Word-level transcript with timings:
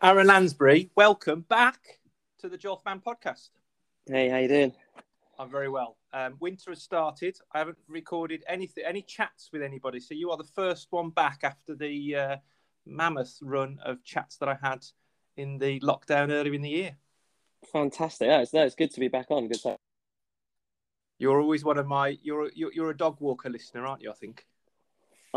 Aaron 0.00 0.28
Lansberry, 0.28 0.90
welcome 0.94 1.40
back 1.48 1.98
to 2.38 2.48
the 2.48 2.56
Jolf 2.56 2.84
podcast. 2.84 3.48
Hey, 4.06 4.28
how 4.28 4.36
you 4.36 4.46
doing? 4.46 4.72
I'm 5.40 5.50
very 5.50 5.68
well. 5.68 5.96
Um, 6.12 6.36
winter 6.38 6.70
has 6.70 6.80
started. 6.80 7.36
I 7.52 7.58
haven't 7.58 7.78
recorded 7.88 8.44
anything, 8.46 8.84
any 8.86 9.02
chats 9.02 9.50
with 9.52 9.60
anybody, 9.60 9.98
so 9.98 10.14
you 10.14 10.30
are 10.30 10.36
the 10.36 10.44
first 10.44 10.86
one 10.90 11.10
back 11.10 11.40
after 11.42 11.74
the 11.74 12.14
uh, 12.14 12.36
mammoth 12.86 13.38
run 13.42 13.80
of 13.84 14.04
chats 14.04 14.36
that 14.36 14.48
I 14.48 14.56
had 14.62 14.86
in 15.36 15.58
the 15.58 15.80
lockdown 15.80 16.30
earlier 16.30 16.54
in 16.54 16.62
the 16.62 16.70
year. 16.70 16.96
Fantastic. 17.72 18.28
Yeah, 18.28 18.42
it's, 18.42 18.54
no, 18.54 18.64
it's 18.64 18.76
good 18.76 18.92
to 18.92 19.00
be 19.00 19.08
back 19.08 19.26
on. 19.30 19.48
Good 19.48 19.64
time. 19.64 19.78
You're 21.18 21.40
always 21.40 21.64
one 21.64 21.76
of 21.76 21.88
my. 21.88 22.16
You're 22.22 22.52
you're, 22.54 22.72
you're 22.72 22.90
a 22.90 22.96
dog 22.96 23.16
walker 23.18 23.50
listener, 23.50 23.84
aren't 23.84 24.02
you? 24.02 24.12
I 24.12 24.14
think. 24.14 24.46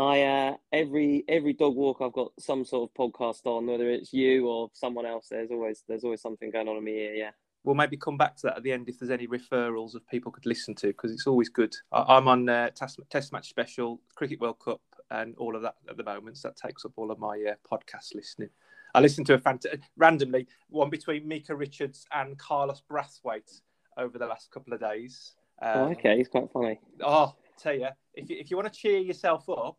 I 0.02 0.22
uh, 0.22 0.56
every 0.72 1.24
every 1.28 1.52
dog 1.52 1.76
walk 1.76 1.98
I've 2.00 2.12
got 2.12 2.32
some 2.38 2.64
sort 2.64 2.90
of 2.90 2.94
podcast 2.94 3.46
on, 3.46 3.66
whether 3.66 3.88
it's 3.88 4.12
you 4.12 4.48
or 4.48 4.70
someone 4.72 5.06
else. 5.06 5.28
There's 5.30 5.50
always 5.50 5.84
there's 5.88 6.04
always 6.04 6.20
something 6.20 6.50
going 6.50 6.68
on 6.68 6.76
in 6.76 6.84
my 6.84 6.90
ear. 6.90 7.14
Yeah. 7.14 7.30
We'll 7.64 7.76
maybe 7.76 7.96
come 7.96 8.16
back 8.16 8.34
to 8.36 8.48
that 8.48 8.56
at 8.56 8.62
the 8.64 8.72
end 8.72 8.88
if 8.88 8.98
there's 8.98 9.12
any 9.12 9.28
referrals 9.28 9.94
of 9.94 10.04
people 10.08 10.32
could 10.32 10.46
listen 10.46 10.74
to 10.76 10.88
because 10.88 11.12
it's 11.12 11.28
always 11.28 11.48
good. 11.48 11.72
I, 11.92 12.16
am 12.16 12.26
on 12.26 12.48
uh, 12.48 12.70
test, 12.70 12.98
test 13.08 13.32
match 13.32 13.48
special, 13.48 14.00
Cricket 14.16 14.40
World 14.40 14.58
Cup, 14.58 14.80
and 15.12 15.36
all 15.36 15.54
of 15.54 15.62
that 15.62 15.76
at 15.88 15.96
the 15.96 16.02
moment. 16.02 16.38
So 16.38 16.48
that 16.48 16.56
takes 16.56 16.84
up 16.84 16.90
all 16.96 17.12
of 17.12 17.20
my 17.20 17.40
uh, 17.48 17.54
podcast 17.70 18.16
listening. 18.16 18.48
I 18.96 19.00
listened 19.00 19.28
to 19.28 19.34
a 19.34 19.38
fant- 19.38 19.78
randomly 19.96 20.48
one 20.70 20.90
between 20.90 21.28
Micah 21.28 21.54
Richards 21.54 22.04
and 22.12 22.36
Carlos 22.36 22.82
Brathwaite 22.90 23.60
over 23.96 24.18
the 24.18 24.26
last 24.26 24.50
couple 24.50 24.74
of 24.74 24.80
days. 24.80 25.34
Um, 25.60 25.78
oh, 25.78 25.90
okay, 25.90 26.16
he's 26.16 26.26
quite 26.26 26.50
funny. 26.50 26.80
Oh, 27.00 27.36
tell 27.58 27.74
you, 27.74 27.88
if 28.14 28.28
you, 28.28 28.36
if 28.38 28.50
you 28.50 28.56
want 28.56 28.72
to 28.72 28.76
cheer 28.76 28.98
yourself 28.98 29.48
up, 29.48 29.76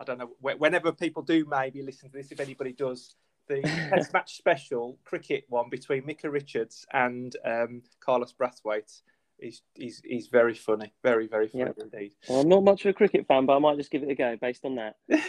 I 0.00 0.04
don't 0.04 0.18
know, 0.18 0.30
whenever 0.40 0.92
people 0.92 1.22
do 1.22 1.44
maybe 1.48 1.82
listen 1.82 2.10
to 2.10 2.16
this, 2.16 2.32
if 2.32 2.40
anybody 2.40 2.72
does, 2.72 3.14
the 3.48 3.62
test 3.90 4.12
match 4.12 4.36
special 4.36 4.98
cricket 5.04 5.44
one 5.48 5.68
between 5.68 6.06
Micah 6.06 6.30
Richards 6.30 6.86
and 6.92 7.36
um, 7.44 7.82
Carlos 8.00 8.32
Brathwaite 8.32 9.02
is 9.38 9.62
he's, 9.74 10.00
he's 10.04 10.28
very 10.28 10.54
funny, 10.54 10.92
very 11.02 11.26
very 11.26 11.48
funny 11.48 11.72
indeed. 11.78 12.14
Well, 12.28 12.40
I'm 12.40 12.48
not 12.48 12.64
much 12.64 12.84
of 12.84 12.90
a 12.90 12.92
cricket 12.92 13.26
fan, 13.26 13.46
but 13.46 13.56
I 13.56 13.58
might 13.58 13.76
just 13.76 13.90
give 13.90 14.02
it 14.02 14.10
a 14.10 14.14
go 14.14 14.36
based 14.40 14.64
on 14.64 14.76
that. 14.76 14.96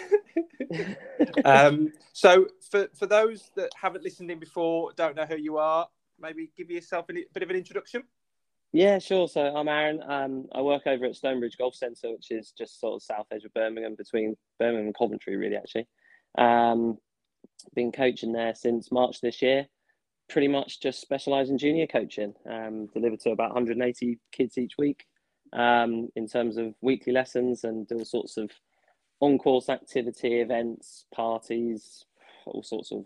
um, 1.45 1.91
so 2.13 2.47
for 2.69 2.87
for 2.95 3.05
those 3.05 3.51
that 3.55 3.71
haven't 3.75 4.03
listened 4.03 4.31
in 4.31 4.39
before, 4.39 4.91
don't 4.95 5.15
know 5.15 5.25
who 5.25 5.37
you 5.37 5.57
are, 5.57 5.87
maybe 6.19 6.51
give 6.57 6.69
yourself 6.69 7.07
a 7.09 7.13
bit 7.13 7.43
of 7.43 7.49
an 7.49 7.55
introduction. 7.55 8.03
Yeah, 8.75 8.99
sure. 8.99 9.29
So 9.29 9.41
I'm 9.41 9.69
Aaron. 9.69 10.01
Um, 10.05 10.47
I 10.53 10.59
work 10.59 10.85
over 10.85 11.05
at 11.05 11.15
Stonebridge 11.15 11.57
Golf 11.57 11.75
Centre, 11.75 12.11
which 12.11 12.29
is 12.29 12.51
just 12.57 12.81
sort 12.81 12.95
of 12.95 13.03
south 13.03 13.25
edge 13.31 13.45
of 13.45 13.53
Birmingham, 13.53 13.95
between 13.95 14.35
Birmingham 14.59 14.87
and 14.87 14.97
Coventry, 14.97 15.37
really. 15.37 15.55
Actually, 15.55 15.87
um, 16.37 16.97
been 17.73 17.93
coaching 17.93 18.33
there 18.33 18.53
since 18.53 18.91
March 18.91 19.21
this 19.21 19.41
year. 19.41 19.67
Pretty 20.27 20.49
much 20.49 20.81
just 20.81 20.99
specialise 20.99 21.47
in 21.47 21.57
junior 21.57 21.87
coaching. 21.87 22.33
Um, 22.51 22.87
deliver 22.93 23.15
to 23.15 23.29
about 23.29 23.53
180 23.53 24.19
kids 24.33 24.57
each 24.57 24.73
week 24.77 25.05
um, 25.53 26.09
in 26.17 26.27
terms 26.27 26.57
of 26.57 26.73
weekly 26.81 27.13
lessons 27.13 27.63
and 27.63 27.89
all 27.93 28.03
sorts 28.03 28.35
of 28.35 28.51
on-course 29.21 29.69
activity, 29.69 30.41
events, 30.41 31.05
parties, 31.15 32.03
all 32.45 32.61
sorts 32.61 32.91
of 32.91 33.05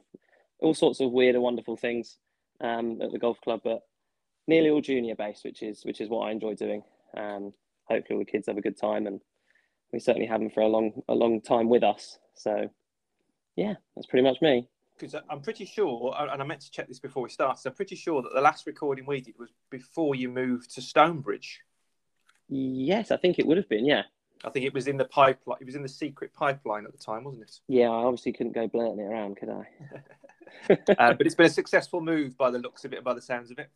all 0.62 0.74
sorts 0.74 1.00
of 1.00 1.12
weird 1.12 1.36
and 1.36 1.44
wonderful 1.44 1.78
things 1.78 2.18
um, 2.60 3.00
at 3.04 3.12
the 3.12 3.20
golf 3.20 3.40
club. 3.42 3.62
But 3.64 3.82
nearly 4.50 4.70
all 4.70 4.82
junior 4.82 5.16
based, 5.16 5.46
which 5.46 5.64
is 5.64 5.86
which 5.86 6.02
is 6.02 6.10
what 6.10 6.28
I 6.28 6.32
enjoy 6.32 6.56
doing. 6.56 6.84
Um, 7.16 7.54
hopefully, 7.86 8.16
all 8.16 8.20
the 8.20 8.26
kids 8.26 8.48
have 8.48 8.58
a 8.58 8.62
good 8.62 8.78
time, 8.78 9.08
and 9.08 9.22
we 9.94 10.00
certainly 10.00 10.28
have 10.28 10.42
them 10.42 10.50
for 10.50 10.62
a 10.62 10.68
long 10.68 11.02
a 11.08 11.14
long 11.14 11.40
time 11.40 11.70
with 11.70 11.84
us. 11.84 12.20
So, 12.34 12.70
yeah, 13.56 13.76
that's 13.96 14.08
pretty 14.08 14.28
much 14.28 14.42
me. 14.42 14.68
Because 14.98 15.16
I'm 15.30 15.40
pretty 15.40 15.64
sure, 15.64 16.14
and 16.18 16.42
I 16.42 16.46
meant 16.46 16.62
to 16.62 16.72
check 16.72 16.90
this 16.90 17.00
before 17.00 17.24
we 17.24 17.30
started. 17.30 17.66
I'm 17.66 17.74
pretty 17.74 17.96
sure 17.96 18.22
that 18.22 18.34
the 18.34 18.42
last 18.42 18.68
recording 18.68 19.06
we 19.06 19.22
did 19.22 19.36
was 19.40 19.50
before 19.70 20.14
you 20.14 20.28
moved 20.28 20.76
to 20.76 20.82
Stonebridge. 20.82 21.62
Yes, 22.50 23.10
I 23.12 23.16
think 23.16 23.40
it 23.40 23.46
would 23.46 23.56
have 23.56 23.70
been. 23.70 23.86
Yeah. 23.86 24.04
I 24.44 24.50
think 24.50 24.66
it 24.66 24.74
was 24.74 24.88
in 24.88 24.98
the 24.98 25.06
pipeline. 25.06 25.58
It 25.62 25.66
was 25.66 25.76
in 25.76 25.84
the 25.84 25.90
secret 25.90 26.34
pipeline 26.34 26.86
at 26.86 26.92
the 26.92 26.98
time, 26.98 27.26
wasn't 27.26 27.44
it? 27.44 27.60
Yeah, 27.68 27.90
I 27.90 28.04
obviously 28.04 28.34
couldn't 28.34 28.54
go 28.54 28.68
blurting 28.68 29.00
it 29.00 29.04
around, 29.04 29.38
could 29.38 29.50
I? 29.50 29.68
uh, 30.98 31.14
but 31.14 31.26
it's 31.26 31.36
been 31.36 31.46
a 31.46 31.50
successful 31.50 32.02
move 32.02 32.38
by 32.38 32.50
the 32.50 32.60
looks 32.60 32.86
of 32.86 32.94
it, 32.94 33.04
by 33.04 33.14
the 33.14 33.22
sounds 33.22 33.52
of 33.52 33.60
it. 33.60 33.70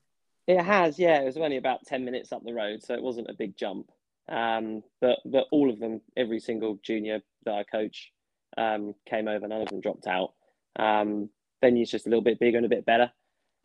It 0.48 0.62
has, 0.62 1.00
yeah. 1.00 1.22
It 1.22 1.26
was 1.26 1.38
only 1.38 1.58
about 1.58 1.86
ten 1.86 2.04
minutes 2.04 2.32
up 2.32 2.44
the 2.44 2.54
road, 2.54 2.84
so 2.84 2.94
it 2.94 3.02
wasn't 3.02 3.30
a 3.30 3.34
big 3.34 3.56
jump. 3.56 3.90
Um, 4.30 4.84
but 5.02 5.20
but 5.26 5.46
all 5.52 5.70
of 5.70 5.80
them, 5.80 6.02
every 6.18 6.40
single 6.40 6.80
junior 6.84 7.22
that 7.46 7.54
I 7.54 7.64
coach, 7.64 8.12
um, 8.58 8.94
came 9.10 9.28
over. 9.28 9.48
None 9.48 9.62
of 9.62 9.70
them 9.70 9.82
dropped 9.82 10.08
out. 10.08 10.34
Um, 10.78 11.30
venue's 11.62 11.92
just 11.92 12.08
a 12.08 12.10
little 12.10 12.24
bit 12.24 12.40
bigger 12.40 12.58
and 12.58 12.66
a 12.66 12.70
bit 12.70 12.86
better. 12.86 13.12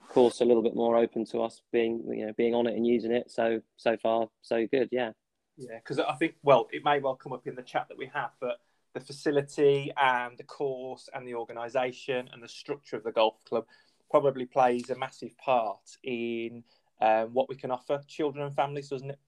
Of 0.00 0.09
Course 0.09 0.41
a 0.41 0.44
little 0.44 0.62
bit 0.62 0.75
more 0.75 0.97
open 0.97 1.27
to 1.27 1.43
us 1.43 1.61
being 1.72 2.03
you 2.11 2.27
know 2.27 2.33
being 2.37 2.55
on 2.55 2.67
it 2.67 2.75
and 2.75 2.87
using 2.87 3.12
it. 3.12 3.31
So 3.31 3.61
so 3.77 3.97
far 3.97 4.28
so 4.43 4.67
good. 4.67 4.88
Yeah. 4.93 5.12
Yeah, 5.56 5.78
because 5.78 5.99
I 5.99 6.15
think 6.15 6.37
well, 6.44 6.69
it 6.71 6.84
may 6.84 7.00
well 7.00 7.17
come 7.17 7.33
up 7.33 7.49
in 7.49 7.56
the 7.56 7.62
chat 7.62 7.87
that 7.88 7.99
we 7.99 8.09
have, 8.15 8.31
but 8.41 8.61
the 8.94 9.00
facility 9.00 9.93
and 9.97 10.38
the 10.38 10.44
course 10.44 11.09
and 11.12 11.27
the 11.27 11.34
organisation 11.34 12.28
and 12.33 12.43
the 12.43 12.49
structure 12.49 12.97
of 12.97 13.03
the 13.03 13.12
golf 13.12 13.34
club 13.44 13.65
probably 14.10 14.46
plays 14.46 14.91
a 14.91 14.96
massive 14.96 15.36
part 15.38 15.96
in 16.02 16.64
um, 17.00 17.28
what 17.32 17.48
we 17.48 17.56
can 17.56 17.70
offer 17.70 18.00
children 18.06 18.44
and 18.44 18.54
families, 18.54 18.88
doesn't 18.88 19.10
it? 19.10 19.19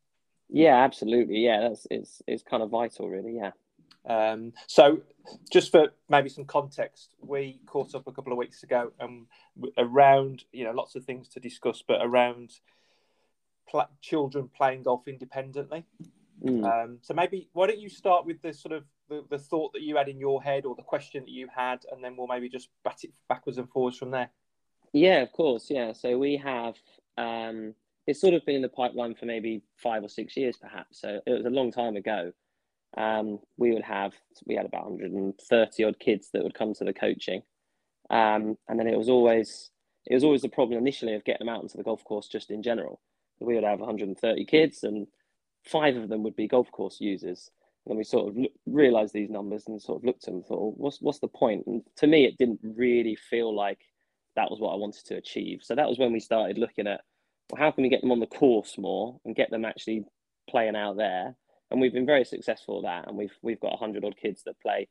Yeah, 0.48 0.76
absolutely. 0.76 1.38
Yeah, 1.38 1.60
that's 1.60 1.86
it's 1.91 2.22
it's 2.26 2.42
kind 2.42 2.62
of 2.62 2.70
vital, 2.70 3.08
really. 3.08 3.36
Yeah. 3.36 3.52
Um, 4.08 4.52
so, 4.66 5.00
just 5.52 5.70
for 5.70 5.88
maybe 6.08 6.28
some 6.28 6.44
context, 6.44 7.14
we 7.20 7.60
caught 7.66 7.94
up 7.94 8.06
a 8.06 8.12
couple 8.12 8.32
of 8.32 8.38
weeks 8.38 8.62
ago, 8.62 8.92
and 8.98 9.26
around 9.78 10.44
you 10.52 10.64
know 10.64 10.72
lots 10.72 10.97
of 10.97 11.04
things 11.04 11.28
to 11.28 11.41
discuss, 11.41 11.82
but 11.86 12.00
around 12.02 12.50
pl- 13.68 13.91
children 14.00 14.48
playing 14.54 14.82
golf 14.82 15.06
independently. 15.06 15.84
Mm. 16.42 16.64
Um, 16.64 16.98
so 17.02 17.14
maybe 17.14 17.48
why 17.52 17.66
don't 17.66 17.78
you 17.78 17.91
start 17.91 18.24
with 18.24 18.41
the 18.42 18.52
sort 18.52 18.72
of 18.72 18.84
the, 19.08 19.24
the 19.28 19.38
thought 19.38 19.72
that 19.74 19.82
you 19.82 19.97
had 19.97 20.08
in 20.08 20.18
your 20.18 20.42
head 20.42 20.64
or 20.64 20.74
the 20.74 20.82
question 20.82 21.24
that 21.24 21.30
you 21.30 21.48
had, 21.54 21.80
and 21.92 22.02
then 22.02 22.16
we'll 22.16 22.26
maybe 22.26 22.48
just 22.48 22.68
bat 22.82 23.00
it 23.02 23.12
backwards 23.28 23.58
and 23.58 23.68
forwards 23.68 23.98
from 23.98 24.10
there. 24.10 24.30
Yeah, 24.93 25.23
of 25.23 25.33
course. 25.33 25.67
Yeah. 25.71 25.93
So 25.93 26.19
we 26.19 26.37
have, 26.37 26.75
um, 27.17 27.75
it's 28.06 28.21
sort 28.21 28.34
of 28.34 28.45
been 28.45 28.56
in 28.56 28.62
the 28.62 28.69
pipeline 28.69 29.15
for 29.15 29.27
maybe 29.27 29.62
five 29.77 30.03
or 30.03 30.09
six 30.09 30.37
years, 30.37 30.56
perhaps. 30.56 31.01
So 31.01 31.21
it 31.27 31.31
was 31.31 31.47
a 31.47 31.51
long 31.51 31.71
time 31.71 31.97
ago. 31.97 32.33
Um, 32.97 33.41
we 33.59 33.73
would 33.73 33.83
have, 33.84 34.15
we 34.47 34.56
had 34.56 34.67
about 34.67 34.84
130 34.91 35.84
odd 35.84 35.99
kids 36.01 36.31
that 36.33 36.43
would 36.43 36.55
come 36.55 36.75
to 36.75 36.84
the 36.84 36.93
coaching. 36.93 37.43
Um, 38.11 38.59
and 38.69 38.78
then 38.81 38.89
it 38.89 38.99
was 38.99 39.09
always, 39.11 39.71
it 40.06 40.15
was 40.15 40.25
always 40.25 40.43
the 40.43 40.49
problem 40.51 40.78
initially 40.78 41.15
of 41.15 41.25
getting 41.25 41.47
them 41.47 41.55
out 41.55 41.62
into 41.62 41.77
the 41.77 41.84
golf 41.84 42.05
course 42.05 42.28
just 42.28 42.51
in 42.51 42.62
general. 42.62 43.01
We 43.41 43.55
would 43.55 43.65
have 43.65 43.81
130 43.81 44.45
kids 44.47 44.84
and 44.84 45.07
five 45.65 45.97
of 45.97 46.09
them 46.09 46.22
would 46.25 46.37
be 46.37 46.49
golf 46.49 46.71
course 46.72 46.99
users. 47.01 47.51
And 47.87 47.99
we 47.99 48.05
sort 48.05 48.28
of 48.37 48.45
realized 48.67 49.15
these 49.15 49.31
numbers 49.31 49.65
and 49.69 49.81
sort 49.83 50.01
of 50.01 50.05
looked 50.07 50.25
at 50.25 50.27
them 50.27 50.37
and 50.37 50.47
thought, 50.47 50.75
what's, 50.78 51.01
what's 51.01 51.21
the 51.21 51.28
point? 51.28 51.65
And 51.67 51.83
to 51.99 52.07
me, 52.07 52.25
it 52.27 52.39
didn't 52.39 52.61
really 52.62 53.17
feel 53.17 53.55
like 53.55 53.78
that 54.36 54.50
was 54.50 54.60
what 54.60 54.72
I 54.72 54.76
wanted 54.76 55.04
to 55.06 55.16
achieve. 55.16 55.60
So 55.62 55.74
that 55.74 55.88
was 55.88 55.98
when 55.98 56.12
we 56.12 56.20
started 56.20 56.58
looking 56.58 56.86
at 56.86 57.00
well, 57.50 57.60
how 57.60 57.70
can 57.70 57.82
we 57.82 57.88
get 57.88 58.00
them 58.00 58.12
on 58.12 58.20
the 58.20 58.26
course 58.26 58.78
more 58.78 59.18
and 59.24 59.34
get 59.34 59.50
them 59.50 59.64
actually 59.64 60.04
playing 60.48 60.76
out 60.76 60.96
there. 60.96 61.34
And 61.70 61.80
we've 61.80 61.92
been 61.92 62.06
very 62.06 62.24
successful 62.24 62.78
at 62.78 62.84
that. 62.84 63.08
And 63.08 63.16
we've 63.16 63.34
we've 63.42 63.60
got 63.60 63.78
hundred 63.78 64.04
odd 64.04 64.16
kids 64.16 64.42
that 64.44 64.60
play 64.60 64.88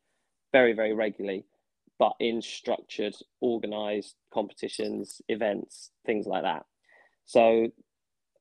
very 0.52 0.74
very 0.74 0.94
regularly, 0.94 1.46
but 1.98 2.14
in 2.20 2.42
structured, 2.42 3.16
organised 3.42 4.16
competitions, 4.34 5.22
events, 5.28 5.92
things 6.06 6.26
like 6.26 6.44
that. 6.44 6.66
So 7.26 7.68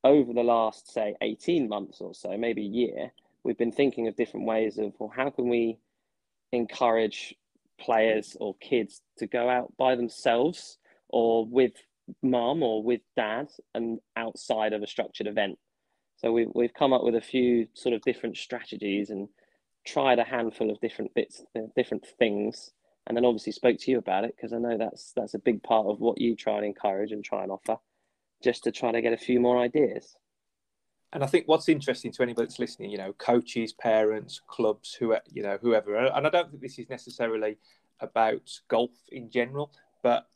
over 0.04 0.32
the 0.32 0.42
last 0.42 0.92
say 0.92 1.15
18 1.20 1.69
months 1.69 2.00
or 2.00 2.15
so 2.15 2.36
maybe 2.36 2.62
a 2.62 2.69
year 2.69 3.12
we've 3.42 3.59
been 3.59 3.72
thinking 3.72 4.06
of 4.06 4.16
different 4.16 4.47
ways 4.47 4.78
of 4.78 4.92
well 4.98 5.12
how 5.15 5.28
can 5.28 5.48
we 5.48 5.76
encourage 6.53 7.34
players 7.80 8.36
or 8.41 8.54
kids 8.60 9.03
to 9.16 9.26
go 9.26 9.48
out 9.48 9.72
by 9.76 9.94
themselves 9.97 10.78
or 11.09 11.47
with 11.47 11.72
mum 12.22 12.63
or 12.63 12.83
with 12.83 13.01
dad 13.16 13.49
and 13.75 13.99
outside 14.16 14.72
of 14.72 14.83
a 14.83 14.87
structured 14.87 15.27
event. 15.27 15.59
So 16.16 16.33
we've, 16.33 16.49
we've 16.55 16.75
come 16.75 16.93
up 16.93 17.05
with 17.05 17.15
a 17.15 17.21
few 17.21 17.69
sort 17.75 17.95
of 17.95 18.03
different 18.03 18.37
strategies 18.37 19.10
and 19.10 19.28
tried 19.87 20.19
a 20.19 20.25
handful 20.25 20.71
of 20.71 20.81
different 20.81 21.15
bits, 21.15 21.43
uh, 21.57 21.63
different 21.77 22.07
things, 22.19 22.72
and 23.07 23.16
then 23.16 23.25
obviously 23.25 23.53
spoke 23.53 23.78
to 23.78 23.91
you 23.91 23.99
about 23.99 24.25
it 24.25 24.34
because 24.37 24.53
I 24.53 24.59
know 24.59 24.77
that's 24.77 25.13
that's 25.15 25.34
a 25.34 25.39
big 25.39 25.63
part 25.63 25.87
of 25.87 26.01
what 26.01 26.21
you 26.21 26.37
try 26.37 26.57
and 26.57 26.66
encourage 26.66 27.13
and 27.13 27.25
try 27.25 27.43
and 27.43 27.53
offer, 27.53 27.77
just 28.43 28.65
to 28.65 28.72
try 28.72 28.93
to 28.93 29.01
get 29.01 29.13
a 29.13 29.19
few 29.19 29.41
more 29.41 29.59
ideas. 29.59 30.16
And 31.13 31.25
I 31.25 31.27
think 31.27 31.49
what's 31.49 31.71
interesting 31.71 32.13
to 32.13 32.22
anybody 32.22 32.47
that's 32.47 32.59
listening, 32.59 32.91
you 32.91 32.99
know, 32.99 33.15
coaches, 33.15 33.72
parents, 33.72 34.43
clubs, 34.47 34.93
who 34.93 35.16
you 35.33 35.43
know, 35.43 35.59
whoever, 35.61 35.97
and 35.97 36.27
I 36.27 36.31
don't 36.31 36.51
think 36.51 36.61
this 36.61 36.78
is 36.78 36.91
necessarily 36.91 37.57
about 38.01 38.51
golf 38.69 38.91
in 39.11 39.31
general, 39.31 39.72
but 40.03 40.27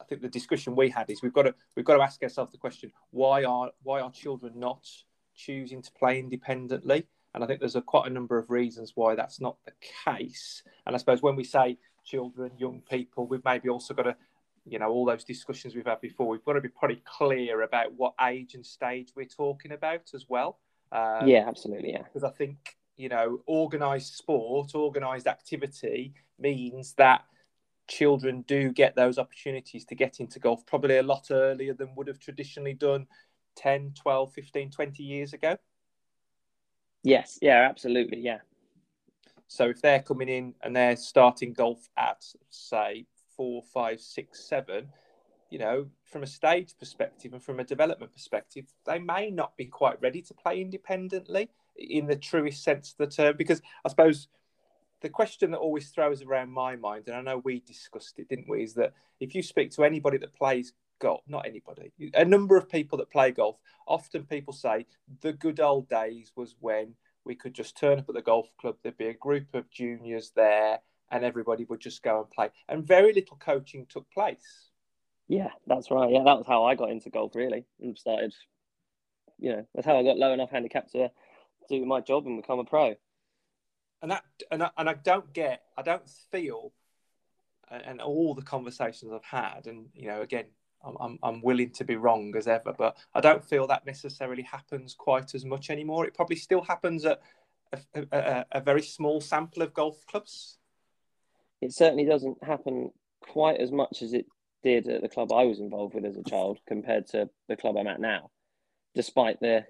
I 0.00 0.04
think 0.04 0.22
the 0.22 0.28
discussion 0.28 0.76
we 0.76 0.90
had 0.90 1.08
is 1.10 1.22
we've 1.22 1.32
got 1.32 1.42
to 1.42 1.54
we've 1.76 1.84
got 1.84 1.96
to 1.96 2.02
ask 2.02 2.22
ourselves 2.22 2.52
the 2.52 2.58
question 2.58 2.92
why 3.10 3.44
are 3.44 3.70
why 3.82 4.00
are 4.00 4.10
children 4.10 4.52
not 4.56 4.86
choosing 5.34 5.82
to 5.82 5.92
play 5.92 6.18
independently? 6.18 7.06
And 7.34 7.42
I 7.42 7.46
think 7.46 7.58
there's 7.60 7.76
a 7.76 7.82
quite 7.82 8.06
a 8.08 8.12
number 8.12 8.38
of 8.38 8.50
reasons 8.50 8.92
why 8.94 9.16
that's 9.16 9.40
not 9.40 9.56
the 9.64 9.72
case. 10.04 10.62
And 10.86 10.94
I 10.94 10.98
suppose 10.98 11.20
when 11.20 11.34
we 11.34 11.42
say 11.42 11.78
children, 12.04 12.52
young 12.58 12.82
people, 12.88 13.26
we've 13.26 13.44
maybe 13.44 13.68
also 13.68 13.92
got 13.94 14.04
to 14.04 14.16
you 14.66 14.78
know 14.78 14.88
all 14.88 15.04
those 15.04 15.24
discussions 15.24 15.74
we've 15.74 15.86
had 15.86 16.00
before 16.00 16.26
we've 16.26 16.44
got 16.44 16.54
to 16.54 16.60
be 16.60 16.68
pretty 16.68 17.02
clear 17.04 17.62
about 17.62 17.92
what 17.96 18.14
age 18.26 18.54
and 18.54 18.64
stage 18.64 19.10
we're 19.14 19.26
talking 19.26 19.72
about 19.72 20.10
as 20.14 20.26
well 20.28 20.58
um, 20.92 21.26
yeah 21.28 21.44
absolutely 21.46 21.92
yeah 21.92 22.02
because 22.02 22.24
i 22.24 22.30
think 22.30 22.76
you 22.96 23.08
know 23.08 23.40
organized 23.46 24.14
sport 24.14 24.74
organized 24.74 25.26
activity 25.26 26.14
means 26.38 26.94
that 26.94 27.24
children 27.88 28.42
do 28.46 28.72
get 28.72 28.96
those 28.96 29.18
opportunities 29.18 29.84
to 29.86 29.94
get 29.94 30.20
into 30.20 30.38
golf 30.38 30.64
probably 30.66 30.98
a 30.98 31.02
lot 31.02 31.26
earlier 31.30 31.74
than 31.74 31.94
would 31.94 32.08
have 32.08 32.18
traditionally 32.18 32.74
done 32.74 33.06
10 33.56 33.92
12 33.94 34.32
15 34.32 34.70
20 34.70 35.02
years 35.02 35.32
ago. 35.32 35.56
Yes. 37.02 37.38
Yeah 37.42 37.66
absolutely. 37.68 38.20
Yeah. 38.20 38.38
So 39.48 39.68
if 39.68 39.82
they're 39.82 40.02
coming 40.02 40.28
in 40.28 40.54
and 40.62 40.74
they're 40.74 40.96
starting 40.96 41.52
golf 41.52 41.88
at 41.96 42.24
say 42.50 43.06
four, 43.36 43.62
five, 43.62 44.00
six, 44.00 44.48
seven, 44.48 44.88
you 45.50 45.58
know, 45.58 45.86
from 46.04 46.22
a 46.22 46.26
stage 46.26 46.74
perspective 46.78 47.32
and 47.32 47.42
from 47.42 47.60
a 47.60 47.64
development 47.64 48.12
perspective, 48.12 48.66
they 48.86 48.98
may 48.98 49.30
not 49.30 49.56
be 49.56 49.66
quite 49.66 50.00
ready 50.00 50.22
to 50.22 50.34
play 50.34 50.60
independently 50.60 51.48
in 51.76 52.06
the 52.06 52.16
truest 52.16 52.62
sense 52.64 52.92
of 52.92 52.96
the 52.96 53.14
term. 53.14 53.36
Because 53.36 53.62
I 53.84 53.88
suppose 53.88 54.28
the 55.04 55.10
question 55.10 55.50
that 55.50 55.58
always 55.58 55.90
throws 55.90 56.22
around 56.22 56.50
my 56.50 56.76
mind, 56.76 57.04
and 57.08 57.14
I 57.14 57.20
know 57.20 57.42
we 57.44 57.60
discussed 57.60 58.18
it, 58.18 58.26
didn't 58.26 58.48
we, 58.48 58.62
is 58.62 58.72
that 58.74 58.94
if 59.20 59.34
you 59.34 59.42
speak 59.42 59.70
to 59.72 59.84
anybody 59.84 60.16
that 60.16 60.34
plays 60.34 60.72
golf, 60.98 61.20
not 61.28 61.46
anybody, 61.46 61.92
a 62.14 62.24
number 62.24 62.56
of 62.56 62.70
people 62.70 62.96
that 62.96 63.10
play 63.10 63.30
golf, 63.30 63.56
often 63.86 64.24
people 64.24 64.54
say 64.54 64.86
the 65.20 65.34
good 65.34 65.60
old 65.60 65.90
days 65.90 66.32
was 66.36 66.56
when 66.58 66.94
we 67.26 67.34
could 67.34 67.52
just 67.52 67.76
turn 67.76 67.98
up 67.98 68.08
at 68.08 68.14
the 68.14 68.22
golf 68.22 68.48
club, 68.58 68.76
there'd 68.82 68.96
be 68.96 69.08
a 69.08 69.12
group 69.12 69.54
of 69.54 69.70
juniors 69.70 70.32
there, 70.34 70.78
and 71.10 71.22
everybody 71.22 71.64
would 71.64 71.80
just 71.80 72.02
go 72.02 72.20
and 72.20 72.30
play. 72.30 72.48
And 72.70 72.82
very 72.82 73.12
little 73.12 73.36
coaching 73.36 73.84
took 73.86 74.10
place. 74.10 74.70
Yeah, 75.28 75.50
that's 75.66 75.90
right. 75.90 76.10
Yeah, 76.10 76.22
that 76.24 76.38
was 76.38 76.46
how 76.46 76.64
I 76.64 76.76
got 76.76 76.90
into 76.90 77.10
golf 77.10 77.34
really 77.34 77.66
and 77.78 77.98
started. 77.98 78.34
You 79.38 79.50
know, 79.50 79.66
that's 79.74 79.86
how 79.86 79.98
I 79.98 80.02
got 80.02 80.16
low 80.16 80.32
enough 80.32 80.50
handicap 80.50 80.90
to 80.92 81.10
do 81.68 81.84
my 81.84 82.00
job 82.00 82.26
and 82.26 82.40
become 82.40 82.58
a 82.58 82.64
pro. 82.64 82.94
And 84.04 84.10
that, 84.10 84.24
and 84.50 84.62
I, 84.62 84.70
and 84.76 84.88
I 84.88 84.94
don't 84.94 85.32
get, 85.32 85.62
I 85.78 85.82
don't 85.82 86.08
feel, 86.30 86.72
and 87.70 88.00
all 88.00 88.34
the 88.34 88.42
conversations 88.42 89.12
I've 89.12 89.24
had, 89.24 89.66
and 89.66 89.86
you 89.94 90.08
know, 90.08 90.20
again, 90.20 90.44
I'm, 91.00 91.18
I'm, 91.22 91.40
willing 91.40 91.70
to 91.70 91.84
be 91.84 91.96
wrong 91.96 92.34
as 92.36 92.46
ever, 92.46 92.74
but 92.76 92.98
I 93.14 93.22
don't 93.22 93.42
feel 93.42 93.66
that 93.68 93.86
necessarily 93.86 94.42
happens 94.42 94.94
quite 94.94 95.34
as 95.34 95.46
much 95.46 95.70
anymore. 95.70 96.04
It 96.04 96.12
probably 96.12 96.36
still 96.36 96.60
happens 96.60 97.06
at 97.06 97.22
a, 97.72 98.06
a, 98.12 98.44
a 98.52 98.60
very 98.60 98.82
small 98.82 99.22
sample 99.22 99.62
of 99.62 99.72
golf 99.72 100.04
clubs 100.06 100.58
it 101.64 101.72
certainly 101.72 102.04
doesn't 102.04 102.44
happen 102.44 102.90
quite 103.20 103.58
as 103.58 103.72
much 103.72 104.02
as 104.02 104.12
it 104.12 104.26
did 104.62 104.86
at 104.86 105.00
the 105.00 105.08
club 105.08 105.32
I 105.32 105.44
was 105.44 105.60
involved 105.60 105.94
with 105.94 106.04
as 106.04 106.16
a 106.16 106.22
child 106.22 106.58
compared 106.66 107.06
to 107.08 107.30
the 107.48 107.56
club 107.56 107.76
I'm 107.78 107.86
at 107.86 108.00
now, 108.00 108.30
despite 108.94 109.40
the 109.40 109.64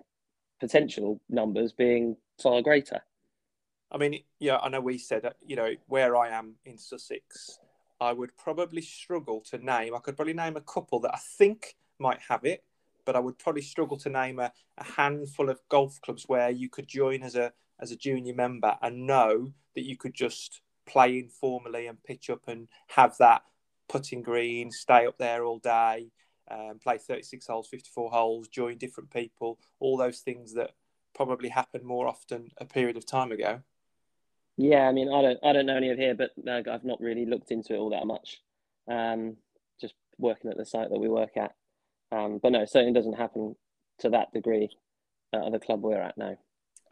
potential 0.59 1.21
numbers 1.29 1.73
being 1.73 2.17
far 2.43 2.63
greater. 2.63 3.03
I 3.95 3.97
mean, 3.97 4.25
yeah, 4.41 4.57
I 4.57 4.69
know 4.71 4.81
we 4.81 4.99
said 4.99 5.23
you 5.47 5.55
know, 5.55 5.71
where 5.87 6.17
I 6.17 6.31
am 6.31 6.57
in 6.65 6.77
Sussex, 6.77 7.61
I 8.01 8.13
would 8.13 8.37
probably 8.37 8.83
struggle 8.83 9.41
to 9.51 9.59
name, 9.59 9.95
I 9.95 10.01
could 10.01 10.17
probably 10.17 10.35
name 10.35 10.57
a 10.57 10.61
couple 10.61 10.99
that 11.01 11.15
I 11.15 11.21
think 11.39 11.77
might 12.01 12.19
have 12.29 12.45
it, 12.45 12.65
but 13.05 13.15
I 13.15 13.21
would 13.21 13.39
probably 13.39 13.63
struggle 13.63 13.97
to 13.99 14.11
name 14.11 14.41
a, 14.41 14.53
a 14.79 14.85
handful 14.85 15.49
of 15.49 15.61
golf 15.69 16.01
clubs 16.03 16.25
where 16.27 16.51
you 16.51 16.69
could 16.69 16.89
join 16.89 17.23
as 17.23 17.37
a 17.37 17.53
as 17.81 17.93
a 17.93 17.97
junior 17.97 18.35
member 18.35 18.77
and 18.83 19.07
know 19.07 19.53
that 19.75 19.85
you 19.85 19.97
could 19.97 20.15
just 20.15 20.61
play 20.87 21.19
informally 21.19 21.87
and 21.87 22.03
pitch 22.03 22.31
up 22.31 22.49
and 22.49 22.69
have 22.89 23.17
that 23.19 23.43
putting 23.89 24.23
green, 24.23 24.71
stay 24.73 25.07
up 25.07 25.19
there 25.19 25.45
all 25.45 25.59
day, 25.59 26.11
um, 26.51 26.79
play 26.83 26.99
36 26.99 27.47
holes, 27.47 27.69
54 27.69 28.11
holes, 28.11 28.49
join 28.49 28.77
different 28.77 29.11
people, 29.11 29.59
all 29.79 29.97
those 29.97 30.21
things 30.21 30.55
that 30.55 30.73
probably 31.15 31.49
happened 31.49 31.85
more 31.85 32.09
often 32.09 32.51
a 32.59 32.65
period 32.65 32.97
of 32.97 33.07
time 33.07 33.31
ago. 33.31 33.61
Yeah, 34.57 34.89
I 34.89 34.93
mean, 34.93 35.13
I 35.13 35.23
don't, 35.23 35.39
I 35.43 35.53
don't 35.53 35.67
know 35.67 35.77
any 35.77 35.91
of 35.91 35.99
here, 35.99 36.15
but 36.15 36.31
uh, 36.47 36.63
I've 36.71 36.85
not 36.85 37.01
really 37.01 37.27
looked 37.27 37.51
into 37.51 37.75
it 37.75 37.79
all 37.79 37.91
that 37.91 38.07
much. 38.07 38.41
Um, 38.89 39.37
just 39.81 39.95
working 40.19 40.51
at 40.51 40.57
the 40.57 40.65
site 40.65 40.91
that 40.91 40.99
we 41.01 41.09
work 41.09 41.37
at, 41.37 41.55
um, 42.13 42.39
but 42.43 42.53
no, 42.53 42.63
it 42.63 42.71
certainly 42.71 42.93
doesn't 42.93 43.15
happen 43.15 43.57
to 43.99 44.11
that 44.11 44.33
degree 44.33 44.69
at 45.33 45.51
the 45.51 45.59
club 45.59 45.83
we're 45.83 46.01
at 46.01 46.17
now. 46.17 46.37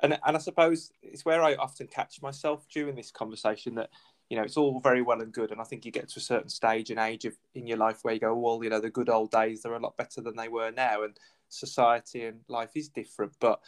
And 0.02 0.18
and 0.26 0.36
I 0.36 0.40
suppose 0.40 0.90
it's 1.02 1.24
where 1.24 1.42
I 1.42 1.54
often 1.54 1.86
catch 1.86 2.20
myself 2.22 2.66
during 2.68 2.96
this 2.96 3.12
conversation 3.12 3.76
that 3.76 3.90
you 4.28 4.36
know 4.36 4.42
it's 4.42 4.56
all 4.56 4.80
very 4.80 5.02
well 5.02 5.20
and 5.20 5.32
good, 5.32 5.52
and 5.52 5.60
I 5.60 5.64
think 5.64 5.84
you 5.84 5.92
get 5.92 6.08
to 6.08 6.18
a 6.18 6.22
certain 6.22 6.48
stage 6.48 6.90
and 6.90 6.98
age 6.98 7.24
of 7.24 7.34
in 7.54 7.68
your 7.68 7.78
life 7.78 7.98
where 8.02 8.14
you 8.14 8.20
go, 8.20 8.34
well, 8.34 8.64
you 8.64 8.70
know, 8.70 8.80
the 8.80 8.90
good 8.90 9.08
old 9.08 9.30
days 9.30 9.62
they're 9.62 9.74
a 9.74 9.78
lot 9.78 9.96
better 9.96 10.20
than 10.20 10.34
they 10.36 10.48
were 10.48 10.72
now, 10.72 11.04
and 11.04 11.16
society 11.48 12.24
and 12.24 12.40
life 12.48 12.70
is 12.74 12.88
different, 12.88 13.34
but 13.38 13.60